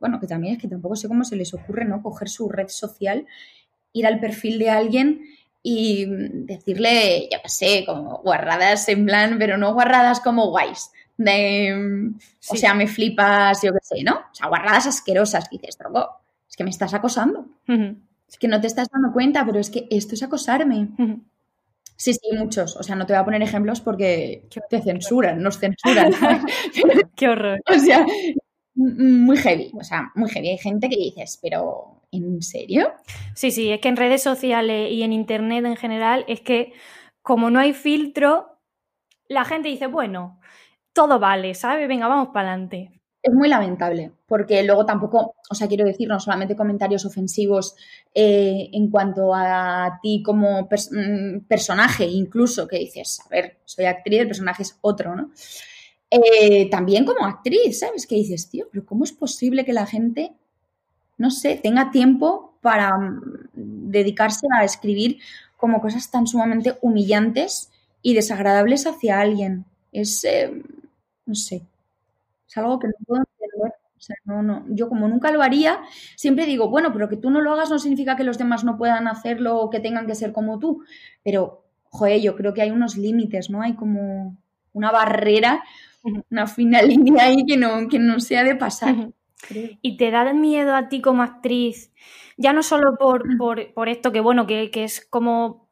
bueno, 0.00 0.18
que 0.18 0.26
también 0.26 0.54
es 0.56 0.60
que 0.60 0.68
tampoco 0.68 0.96
sé 0.96 1.08
cómo 1.08 1.24
se 1.24 1.36
les 1.36 1.52
ocurre, 1.54 1.84
¿no? 1.84 2.02
Coger 2.02 2.28
su 2.28 2.48
red 2.48 2.68
social, 2.68 3.26
ir 3.92 4.06
al 4.06 4.18
perfil 4.18 4.58
de 4.58 4.70
alguien 4.70 5.22
y 5.62 6.06
decirle, 6.06 7.28
yo 7.30 7.38
qué 7.42 7.48
sé, 7.48 7.84
como 7.86 8.18
guarradas 8.18 8.88
en 8.88 9.04
plan, 9.04 9.36
pero 9.38 9.58
no 9.58 9.74
guarradas 9.74 10.20
como 10.20 10.48
guays. 10.50 10.90
De, 11.18 12.12
O 12.48 12.56
sea, 12.56 12.72
me 12.72 12.86
flipas, 12.86 13.60
yo 13.62 13.72
qué 13.74 13.78
sé, 13.82 14.02
¿no? 14.02 14.14
O 14.14 14.34
sea, 14.34 14.48
guarradas 14.48 14.86
asquerosas. 14.86 15.48
Y 15.50 15.58
dices, 15.58 15.76
es 16.48 16.56
que 16.56 16.64
me 16.64 16.70
estás 16.70 16.94
acosando. 16.94 17.46
Es 18.26 18.38
que 18.38 18.48
no 18.48 18.58
te 18.60 18.68
estás 18.68 18.88
dando 18.90 19.12
cuenta, 19.12 19.44
pero 19.44 19.58
es 19.58 19.68
que 19.68 19.86
esto 19.90 20.14
es 20.14 20.22
acosarme. 20.22 20.88
Sí, 22.00 22.14
sí, 22.14 22.34
muchos. 22.34 22.78
O 22.78 22.82
sea, 22.82 22.96
no 22.96 23.04
te 23.04 23.12
voy 23.12 23.20
a 23.20 23.24
poner 23.26 23.42
ejemplos 23.42 23.82
porque 23.82 24.48
te 24.70 24.80
censuran, 24.80 25.42
nos 25.42 25.58
censuran. 25.58 26.10
Qué 27.14 27.28
horror. 27.28 27.60
O 27.68 27.78
sea, 27.78 28.06
muy 28.74 29.36
heavy. 29.36 29.70
O 29.78 29.84
sea, 29.84 30.10
muy 30.14 30.30
heavy. 30.30 30.48
Hay 30.48 30.56
gente 30.56 30.88
que 30.88 30.96
dices, 30.96 31.38
pero 31.42 32.00
¿en 32.10 32.40
serio? 32.40 32.90
Sí, 33.34 33.50
sí, 33.50 33.70
es 33.70 33.82
que 33.82 33.88
en 33.88 33.98
redes 33.98 34.22
sociales 34.22 34.90
y 34.90 35.02
en 35.02 35.12
internet 35.12 35.62
en 35.66 35.76
general 35.76 36.24
es 36.26 36.40
que 36.40 36.72
como 37.20 37.50
no 37.50 37.60
hay 37.60 37.74
filtro, 37.74 38.58
la 39.28 39.44
gente 39.44 39.68
dice, 39.68 39.86
bueno, 39.86 40.40
todo 40.94 41.18
vale, 41.18 41.52
¿sabes? 41.54 41.86
Venga, 41.86 42.08
vamos 42.08 42.28
para 42.32 42.52
adelante 42.52 42.99
es 43.22 43.34
muy 43.34 43.48
lamentable, 43.48 44.12
porque 44.26 44.62
luego 44.62 44.86
tampoco, 44.86 45.34
o 45.50 45.54
sea, 45.54 45.68
quiero 45.68 45.84
decir, 45.84 46.08
no 46.08 46.18
solamente 46.18 46.56
comentarios 46.56 47.04
ofensivos 47.04 47.76
eh, 48.14 48.70
en 48.72 48.90
cuanto 48.90 49.34
a 49.34 49.98
ti 50.02 50.22
como 50.22 50.62
mm, 50.62 51.40
personaje, 51.46 52.06
incluso 52.06 52.66
que 52.66 52.78
dices, 52.78 53.20
a 53.26 53.28
ver, 53.28 53.58
soy 53.64 53.84
actriz, 53.84 54.20
el 54.20 54.26
personaje 54.26 54.62
es 54.62 54.78
otro, 54.80 55.14
¿no? 55.14 55.30
Eh, 56.10 56.68
también 56.70 57.04
como 57.04 57.26
actriz, 57.26 57.80
¿sabes? 57.80 58.06
Que 58.06 58.16
dices, 58.16 58.48
tío, 58.48 58.66
pero 58.72 58.86
¿cómo 58.86 59.04
es 59.04 59.12
posible 59.12 59.64
que 59.64 59.72
la 59.72 59.86
gente, 59.86 60.32
no 61.18 61.30
sé, 61.30 61.56
tenga 61.62 61.90
tiempo 61.90 62.54
para 62.62 62.96
mm, 62.96 63.50
dedicarse 63.54 64.46
a 64.58 64.64
escribir 64.64 65.18
como 65.58 65.82
cosas 65.82 66.10
tan 66.10 66.26
sumamente 66.26 66.78
humillantes 66.80 67.70
y 68.02 68.14
desagradables 68.14 68.86
hacia 68.86 69.20
alguien? 69.20 69.66
Es, 69.92 70.24
eh, 70.24 70.50
no 71.26 71.34
sé, 71.34 71.62
es 72.50 72.56
algo 72.58 72.78
que 72.78 72.88
no 72.88 72.94
puedo 73.06 73.22
entender. 73.22 73.72
O 73.96 74.02
sea, 74.02 74.16
no, 74.24 74.42
no. 74.42 74.64
Yo 74.70 74.88
como 74.88 75.08
nunca 75.08 75.30
lo 75.30 75.42
haría, 75.42 75.82
siempre 76.16 76.46
digo, 76.46 76.68
bueno, 76.68 76.92
pero 76.92 77.08
que 77.08 77.16
tú 77.16 77.30
no 77.30 77.40
lo 77.40 77.52
hagas 77.52 77.70
no 77.70 77.78
significa 77.78 78.16
que 78.16 78.24
los 78.24 78.38
demás 78.38 78.64
no 78.64 78.78
puedan 78.78 79.06
hacerlo 79.06 79.58
o 79.58 79.70
que 79.70 79.78
tengan 79.78 80.06
que 80.06 80.14
ser 80.14 80.32
como 80.32 80.58
tú. 80.58 80.82
Pero 81.22 81.66
joder, 81.84 82.20
yo 82.20 82.34
creo 82.34 82.54
que 82.54 82.62
hay 82.62 82.70
unos 82.70 82.96
límites, 82.96 83.50
¿no? 83.50 83.62
Hay 83.62 83.74
como 83.74 84.36
una 84.72 84.90
barrera, 84.90 85.62
una 86.30 86.46
fina 86.46 86.82
línea 86.82 87.26
ahí 87.26 87.44
que 87.46 87.56
no, 87.56 87.88
que 87.88 87.98
no 87.98 88.20
se 88.20 88.38
ha 88.38 88.44
de 88.44 88.56
pasar. 88.56 89.10
¿Y 89.82 89.96
te 89.96 90.10
da 90.10 90.32
miedo 90.32 90.74
a 90.74 90.88
ti 90.88 91.00
como 91.00 91.22
actriz? 91.22 91.92
Ya 92.36 92.52
no 92.52 92.62
solo 92.62 92.96
por, 92.96 93.24
por, 93.74 93.88
esto, 93.88 94.12
que 94.12 94.20
bueno, 94.20 94.46
que, 94.46 94.70
que, 94.70 94.84
es 94.84 95.04
como 95.04 95.69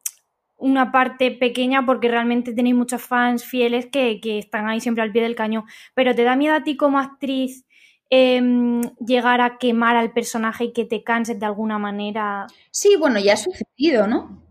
una 0.59 0.91
parte 0.91 1.31
pequeña 1.31 1.85
porque 1.85 2.09
realmente 2.09 2.53
tenéis 2.53 2.75
muchos 2.75 3.01
fans 3.01 3.45
fieles 3.45 3.87
que, 3.87 4.19
que, 4.21 4.39
están 4.39 4.67
ahí 4.67 4.79
siempre 4.79 5.03
al 5.03 5.11
pie 5.11 5.21
del 5.21 5.35
cañón, 5.35 5.63
pero 5.93 6.13
¿te 6.13 6.23
da 6.23 6.35
miedo 6.35 6.55
a 6.55 6.63
ti 6.63 6.77
como 6.77 6.99
actriz 6.99 7.65
Em, 8.11 8.81
llegar 9.05 9.39
a 9.39 9.59
quemar 9.59 9.95
al 9.95 10.11
personaje 10.11 10.65
y 10.65 10.73
que 10.73 10.83
te 10.83 11.03
canses 11.03 11.39
de 11.39 11.45
alguna 11.45 11.77
manera. 11.77 12.47
Sí, 12.71 12.95
bueno, 12.97 13.19
ya 13.19 13.33
ha 13.33 13.37
sucedido, 13.37 14.07
¿no? 14.07 14.41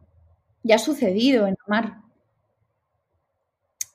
Ya 0.63 0.77
ha 0.77 0.79
sucedido 0.79 1.49
en 1.49 1.57
Omar. 1.67 1.97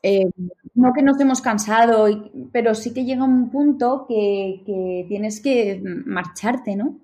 Eh, 0.02 0.30
no 0.76 0.92
que 0.92 1.02
nos 1.02 1.18
hemos 1.22 1.40
cansado, 1.40 2.08
pero 2.52 2.76
sí 2.76 2.94
que 2.94 3.06
llega 3.06 3.24
un 3.24 3.52
punto 3.52 4.06
que, 4.06 4.64
que, 4.66 5.06
tienes 5.08 5.40
que 5.40 5.82
marcharte, 5.82 6.76
¿no? 6.76 7.00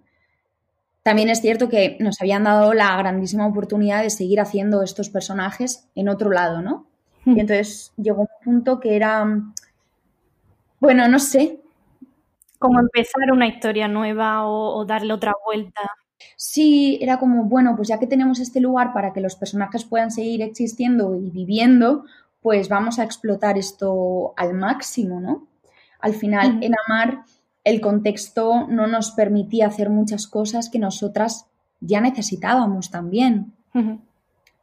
También 1.03 1.29
es 1.29 1.41
cierto 1.41 1.69
que 1.69 1.97
nos 1.99 2.21
habían 2.21 2.43
dado 2.43 2.73
la 2.73 2.95
grandísima 2.97 3.47
oportunidad 3.47 4.03
de 4.03 4.09
seguir 4.09 4.39
haciendo 4.41 4.83
estos 4.83 5.09
personajes 5.09 5.87
en 5.95 6.09
otro 6.09 6.29
lado, 6.29 6.61
¿no? 6.61 6.87
Y 7.25 7.31
hmm. 7.31 7.39
entonces 7.39 7.93
llegó 7.97 8.21
un 8.21 8.27
punto 8.43 8.79
que 8.79 8.95
era, 8.95 9.25
bueno, 10.79 11.07
no 11.07 11.19
sé, 11.19 11.59
como 12.59 12.79
empezar 12.79 13.31
una 13.31 13.47
historia 13.47 13.87
nueva 13.87 14.45
o, 14.45 14.85
darle 14.85 15.13
otra 15.13 15.33
vuelta. 15.45 15.81
Sí, 16.35 16.99
era 17.01 17.17
como, 17.17 17.45
bueno, 17.45 17.75
pues 17.77 17.87
ya 17.87 17.97
que 17.97 18.07
tenemos 18.07 18.39
este 18.39 18.59
lugar 18.59 18.93
para 18.93 19.13
que 19.13 19.21
los 19.21 19.35
personajes 19.37 19.85
puedan 19.85 20.11
seguir 20.11 20.41
existiendo 20.41 21.15
y 21.15 21.31
viviendo, 21.31 22.03
pues 22.41 22.67
vamos 22.67 22.99
a 22.99 23.05
explotar 23.05 23.57
esto 23.57 24.33
al 24.35 24.53
máximo, 24.53 25.21
¿no? 25.21 25.47
Al 26.01 26.13
final, 26.13 26.59
en 26.61 26.73
Amar, 26.85 27.23
el 27.63 27.81
contexto 27.81 28.67
no 28.67 28.87
nos 28.87 29.11
permitía 29.11 29.67
hacer 29.67 29.89
muchas 29.89 30.27
cosas 30.27 30.69
que 30.69 30.79
nosotras 30.79 31.47
ya 31.81 32.01
necesitábamos 32.01 32.89
también. 32.89 33.53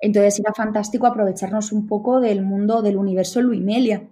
Entonces 0.01 0.41
era 0.41 0.53
fantástico 0.53 1.07
aprovecharnos 1.07 1.73
un 1.73 1.87
poco 1.87 2.21
del 2.21 2.43
mundo 2.43 2.83
del 2.83 2.97
universo 2.97 3.41
Luimelia. 3.41 4.09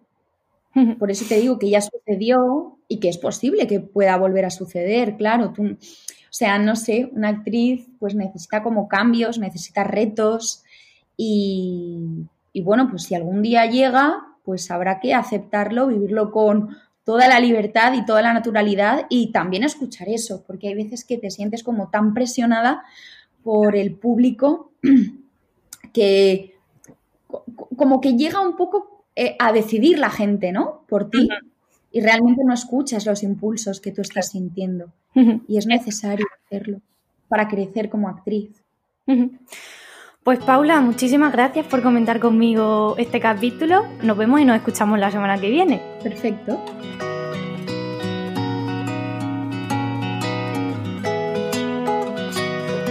Por 0.99 1.11
eso 1.11 1.25
te 1.29 1.39
digo 1.39 1.59
que 1.59 1.71
ya 1.71 1.81
sucedió 1.81 2.79
y 2.89 2.99
que 2.99 3.09
es 3.09 3.19
posible 3.19 3.69
que 3.69 3.81
pueda 3.81 4.17
volver 4.17 4.45
a 4.45 4.51
suceder, 4.51 5.17
claro. 5.17 5.53
Tú, 5.53 5.65
o 5.65 6.37
sea, 6.37 6.59
no 6.59 6.75
sé, 6.75 7.11
una 7.13 7.29
actriz 7.29 7.87
pues 8.01 8.17
necesita 8.17 8.63
como 8.63 8.89
cambios, 8.89 9.39
necesita 9.39 9.85
retos 9.85 10.65
y, 11.17 12.27
y 12.53 12.63
bueno, 12.63 12.89
pues 12.91 13.05
si 13.05 13.15
algún 13.15 13.41
día 13.41 13.67
llega, 13.67 14.35
pues 14.45 14.69
habrá 14.71 14.99
que 14.99 15.15
aceptarlo, 15.15 15.87
vivirlo 15.87 16.33
con 16.33 16.77
toda 17.05 17.29
la 17.29 17.39
libertad 17.39 17.93
y 17.93 18.05
toda 18.05 18.23
la 18.23 18.33
naturalidad 18.33 19.07
y 19.11 19.31
también 19.31 19.63
escuchar 19.63 20.09
eso, 20.09 20.43
porque 20.47 20.69
hay 20.69 20.75
veces 20.75 21.05
que 21.05 21.19
te 21.19 21.31
sientes 21.31 21.63
como 21.63 21.91
tan 21.91 22.15
presionada 22.15 22.83
por 23.43 23.77
el 23.77 23.95
público 23.95 24.73
que 25.93 26.55
como 27.77 28.01
que 28.01 28.15
llega 28.15 28.41
un 28.41 28.57
poco 28.57 29.05
eh, 29.17 29.37
a 29.39 29.53
decidir 29.53 29.99
la 29.99 30.11
gente, 30.11 30.53
¿no? 30.53 30.85
Por 30.89 31.11
ti. 31.11 31.29
Y 31.93 32.01
realmente 32.01 32.43
no 32.45 32.55
escuchas 32.55 33.07
los 33.07 33.23
impulsos 33.23 33.81
que 33.81 33.93
tú 33.93 34.03
estás 34.03 34.31
sintiendo. 34.31 34.93
Y 35.47 35.59
es 35.59 35.67
necesario 35.67 36.27
hacerlo 36.45 36.81
para 37.29 37.47
crecer 37.47 37.89
como 37.89 38.09
actriz. 38.09 38.51
Pues 40.25 40.39
Paula, 40.39 40.81
muchísimas 40.81 41.33
gracias 41.33 41.67
por 41.67 41.83
comentar 41.83 42.19
conmigo 42.19 42.97
este 42.99 43.21
capítulo. 43.21 43.85
Nos 44.03 44.17
vemos 44.17 44.41
y 44.41 44.45
nos 44.45 44.57
escuchamos 44.57 44.99
la 44.99 45.11
semana 45.11 45.39
que 45.39 45.51
viene. 45.51 45.81
Perfecto. 46.03 46.59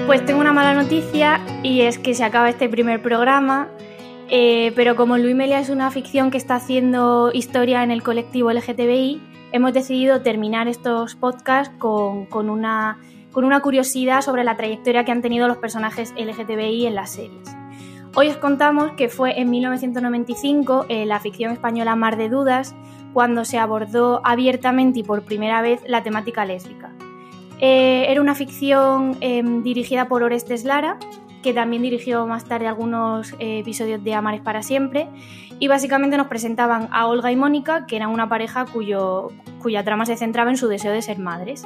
Pues 0.05 0.23
tengo 0.25 0.39
una 0.39 0.53
mala 0.53 0.73
noticia 0.75 1.41
y 1.63 1.81
es 1.81 1.97
que 1.97 2.13
se 2.13 2.23
acaba 2.23 2.49
este 2.49 2.69
primer 2.69 3.01
programa 3.01 3.69
eh, 4.35 4.71
pero 4.75 4.95
como 4.95 5.17
Luis 5.17 5.35
Melia 5.35 5.59
es 5.59 5.69
una 5.69 5.91
ficción 5.91 6.31
que 6.31 6.37
está 6.37 6.55
haciendo 6.55 7.31
historia 7.33 7.83
en 7.83 7.91
el 7.91 8.01
colectivo 8.01 8.51
LGTBI, 8.51 9.21
hemos 9.51 9.73
decidido 9.73 10.21
terminar 10.21 10.67
estos 10.67 11.15
podcasts 11.15 11.71
con, 11.77 12.49
una, 12.49 12.97
curiosidad 13.33 14.21
sobre 14.21 14.43
la 14.43 14.55
trayectoria 14.55 15.03
que 15.03 15.11
han 15.11 15.21
tenido 15.21 15.47
los 15.47 15.57
personajes 15.57 16.13
LGTBI 16.17 16.85
en 16.85 16.95
las 16.95 17.11
series. 17.11 17.49
Hoy 18.15 18.27
os 18.29 18.37
contamos 18.37 18.91
que 18.91 19.09
fue 19.09 19.39
en 19.39 19.49
1995 19.49 20.85
en 20.87 21.07
la 21.09 21.19
ficción 21.19 21.51
española 21.51 21.95
Mar 21.95 22.15
de 22.15 22.29
Dudas 22.29 22.75
cuando 23.11 23.43
se 23.43 23.57
abordó 23.57 24.21
abiertamente 24.23 24.99
y 24.99 25.03
por 25.03 25.23
primera 25.23 25.61
vez 25.61 25.81
la 25.87 26.03
temática 26.03 26.45
lésbica. 26.45 26.91
Eh, 27.59 28.05
era 28.09 28.21
una 28.21 28.35
ficción 28.35 29.17
em, 29.21 29.63
dirigida 29.63 30.07
por 30.07 30.21
Orestes 30.21 30.63
Lara 30.63 30.99
que 31.43 31.53
también 31.53 31.81
dirigió 31.83 32.25
más 32.25 32.45
tarde 32.45 32.67
algunos 32.67 33.33
eh, 33.33 33.59
episodios 33.59 34.03
de 34.03 34.13
Amares 34.15 34.41
para 34.41 34.63
siempre. 34.63 35.09
Y 35.59 35.67
básicamente 35.67 36.17
nos 36.17 36.27
presentaban 36.27 36.87
a 36.91 37.05
Olga 37.07 37.31
y 37.31 37.35
Mónica, 37.35 37.85
que 37.85 37.97
eran 37.97 38.09
una 38.09 38.27
pareja 38.29 38.65
cuyo, 38.65 39.29
cuya 39.61 39.83
trama 39.83 40.05
se 40.05 40.17
centraba 40.17 40.49
en 40.49 40.57
su 40.57 40.67
deseo 40.67 40.91
de 40.91 41.01
ser 41.01 41.19
madres. 41.19 41.65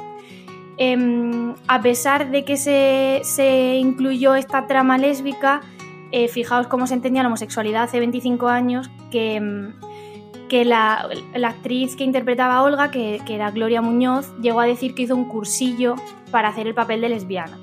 Em, 0.78 1.54
a 1.66 1.82
pesar 1.82 2.30
de 2.30 2.44
que 2.44 2.56
se, 2.56 3.76
incluyó 3.76 4.34
esta 4.34 4.66
trama 4.66 4.96
lésbica, 4.96 5.60
eh, 6.12 6.28
fijaos 6.28 6.68
cómo 6.68 6.86
se 6.86 6.94
entendía 6.94 7.22
la 7.22 7.28
homosexualidad 7.28 7.82
hace 7.82 7.98
25 7.98 8.48
años, 8.48 8.88
que, 9.10 9.34
em, 9.34 9.74
que 10.48 10.64
la, 10.64 11.08
actriz 11.44 11.96
que 11.96 12.04
interpretaba 12.04 12.56
a 12.56 12.62
Olga, 12.62 12.90
que, 12.90 13.20
que 13.26 13.34
era 13.34 13.50
Gloria 13.50 13.82
Muñoz, 13.82 14.32
llegó 14.40 14.60
a 14.60 14.66
decir 14.66 14.94
que 14.94 15.02
hizo 15.02 15.16
un 15.16 15.28
cursillo 15.28 15.96
para 16.30 16.48
hacer 16.48 16.66
el 16.66 16.74
papel 16.74 17.00
de 17.00 17.08
lesbiana. 17.08 17.58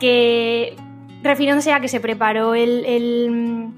Que 0.00 0.76
refiriéndose 1.22 1.72
a 1.72 1.80
que 1.80 1.88
se 1.88 2.00
preparó 2.00 2.54
el, 2.54 3.72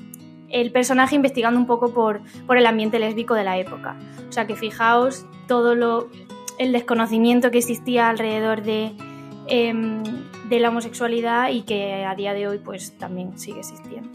personaje 0.73 1.17
investigando 1.17 1.59
un 1.59 1.67
poco 1.67 1.93
por, 1.93 2.23
el 2.49 2.67
ambiente 2.67 2.99
lésbico 2.99 3.35
de 3.35 3.45
la 3.45 3.59
época. 3.59 3.97
O 4.29 4.33
sea 4.33 4.47
que 4.47 4.55
fijaos 4.55 5.27
todo 5.49 5.75
lo, 5.75 6.09
el 6.59 6.73
desconocimiento 6.73 7.51
que 7.51 7.59
existía 7.59 8.09
alrededor 8.09 8.63
de, 8.63 8.93
em, 9.49 10.03
de 10.49 10.61
la 10.61 10.69
homosexualidad 10.69 11.51
y 11.51 11.63
que 11.63 12.05
a 12.05 12.15
día 12.15 12.35
de 12.35 12.49
hoy 12.49 12.59
pues 12.59 12.97
también 12.99 13.39
sigue 13.39 13.61
existiendo. 13.61 14.11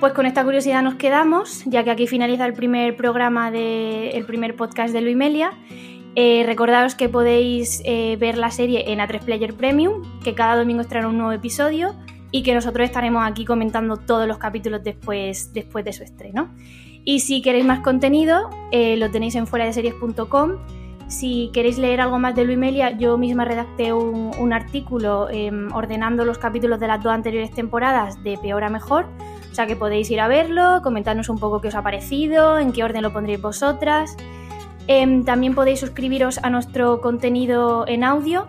Pues 0.00 0.12
con 0.12 0.26
esta 0.26 0.44
curiosidad 0.44 0.82
nos 0.82 0.94
quedamos, 0.94 1.64
ya 1.64 1.82
que 1.82 1.90
aquí 1.90 2.06
finaliza 2.06 2.46
el 2.46 2.52
primer 2.52 2.96
programa 2.96 3.50
de 3.50 4.10
el 4.10 4.24
primer 4.24 4.54
podcast 4.54 4.92
de 4.92 5.00
Luimelia 5.00 5.50
eh, 6.20 6.42
recordaros 6.44 6.96
que 6.96 7.08
podéis 7.08 7.80
eh, 7.84 8.16
ver 8.18 8.38
la 8.38 8.50
serie 8.50 8.90
en 8.90 8.98
A3 8.98 9.20
Player 9.20 9.54
Premium, 9.54 10.02
que 10.24 10.34
cada 10.34 10.56
domingo 10.56 10.80
estará 10.80 11.06
un 11.06 11.16
nuevo 11.16 11.30
episodio 11.30 11.94
y 12.30 12.42
que 12.42 12.54
nosotros 12.54 12.84
estaremos 12.84 13.26
aquí 13.26 13.44
comentando 13.44 13.96
todos 13.96 14.26
los 14.26 14.38
capítulos 14.38 14.82
después, 14.82 15.52
después 15.52 15.84
de 15.84 15.92
su 15.92 16.02
estreno. 16.02 16.50
Y 17.04 17.20
si 17.20 17.40
queréis 17.40 17.64
más 17.64 17.80
contenido, 17.80 18.50
eh, 18.70 18.96
lo 18.96 19.10
tenéis 19.10 19.34
en 19.34 19.46
fuera 19.46 19.64
de 19.64 19.72
series.com. 19.72 20.56
Si 21.06 21.50
queréis 21.54 21.78
leer 21.78 22.02
algo 22.02 22.18
más 22.18 22.34
de 22.34 22.44
Luimelia, 22.44 22.90
yo 22.90 23.16
misma 23.16 23.46
redacté 23.46 23.94
un, 23.94 24.52
artículo 24.52 25.30
em, 25.30 25.72
ordenando 25.72 26.26
los 26.26 26.36
capítulos 26.36 26.78
de 26.80 26.86
las 26.86 27.02
dos 27.02 27.12
anteriores 27.12 27.50
temporadas 27.50 28.22
de 28.22 28.36
peor 28.36 28.62
a 28.62 28.68
mejor. 28.68 29.06
O 29.50 29.54
sea 29.54 29.66
que 29.66 29.74
podéis 29.74 30.10
ir 30.10 30.20
a 30.20 30.28
verlo, 30.28 30.82
comentarnos 30.82 31.30
un 31.30 31.38
poco 31.38 31.62
qué 31.62 31.68
os 31.68 31.74
ha 31.74 31.82
parecido, 31.82 32.58
en 32.58 32.72
qué 32.72 32.84
orden 32.84 33.02
lo 33.02 33.12
pondréis 33.12 33.40
vosotras. 33.40 34.14
Em, 34.86 35.24
también 35.24 35.54
podéis 35.54 35.80
suscribiros 35.80 36.38
a 36.42 36.50
nuestro 36.50 37.00
contenido 37.00 37.86
en 37.88 38.04
audio 38.04 38.46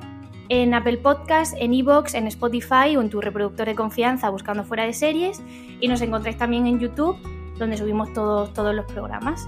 en 0.50 0.74
Apple 0.74 0.98
Podcasts, 0.98 1.56
en 1.60 1.74
Evox, 1.74 2.16
en 2.16 2.28
Spotify 2.28 2.98
o 2.98 3.02
en 3.02 3.10
tu 3.10 3.22
reproductor 3.22 3.68
de 3.68 3.76
confianza 3.76 4.30
buscando 4.30 4.64
fuera 4.64 4.84
de 4.84 4.94
series. 4.94 5.42
Y 5.80 5.88
nos 5.88 6.02
encontráis 6.02 6.38
también 6.38 6.68
en 6.68 6.80
YouTube, 6.80 7.18
donde 7.58 7.78
subimos 7.78 8.12
todos, 8.14 8.54
todos 8.54 8.76
los 8.76 8.86
programas. 8.86 9.48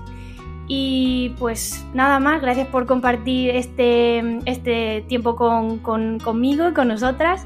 Y 0.68 1.36
pues 1.38 1.86
nada 1.94 2.20
más, 2.20 2.42
gracias 2.42 2.68
por 2.68 2.86
compartir 2.86 3.50
este, 3.50 4.40
este 4.46 5.04
tiempo 5.08 5.36
con, 5.36 5.80
conmigo 5.80 6.70
y 6.70 6.74
con 6.74 6.88
nosotras. 6.88 7.46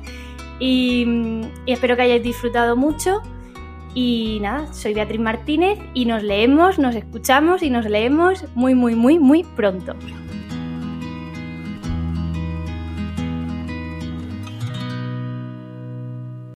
y 0.59 1.41
espero 1.65 1.95
que 1.95 2.03
hayáis 2.03 2.23
disfrutado 2.23 2.75
mucho. 2.75 3.21
Y 3.95 4.39
nada, 4.41 4.71
soy 4.73 4.93
Beatriz 4.93 5.21
Martínez 5.21 5.79
y 5.93 6.03
nos 6.05 6.21
leemos, 6.21 6.77
nos 6.77 6.95
escuchamos 6.95 7.63
y 7.63 7.69
nos 7.69 7.85
leemos 7.85 8.43
muy, 8.53 8.75
muy, 8.75 8.93
muy, 8.93 9.17
muy 9.19 9.43
pronto. 9.43 9.95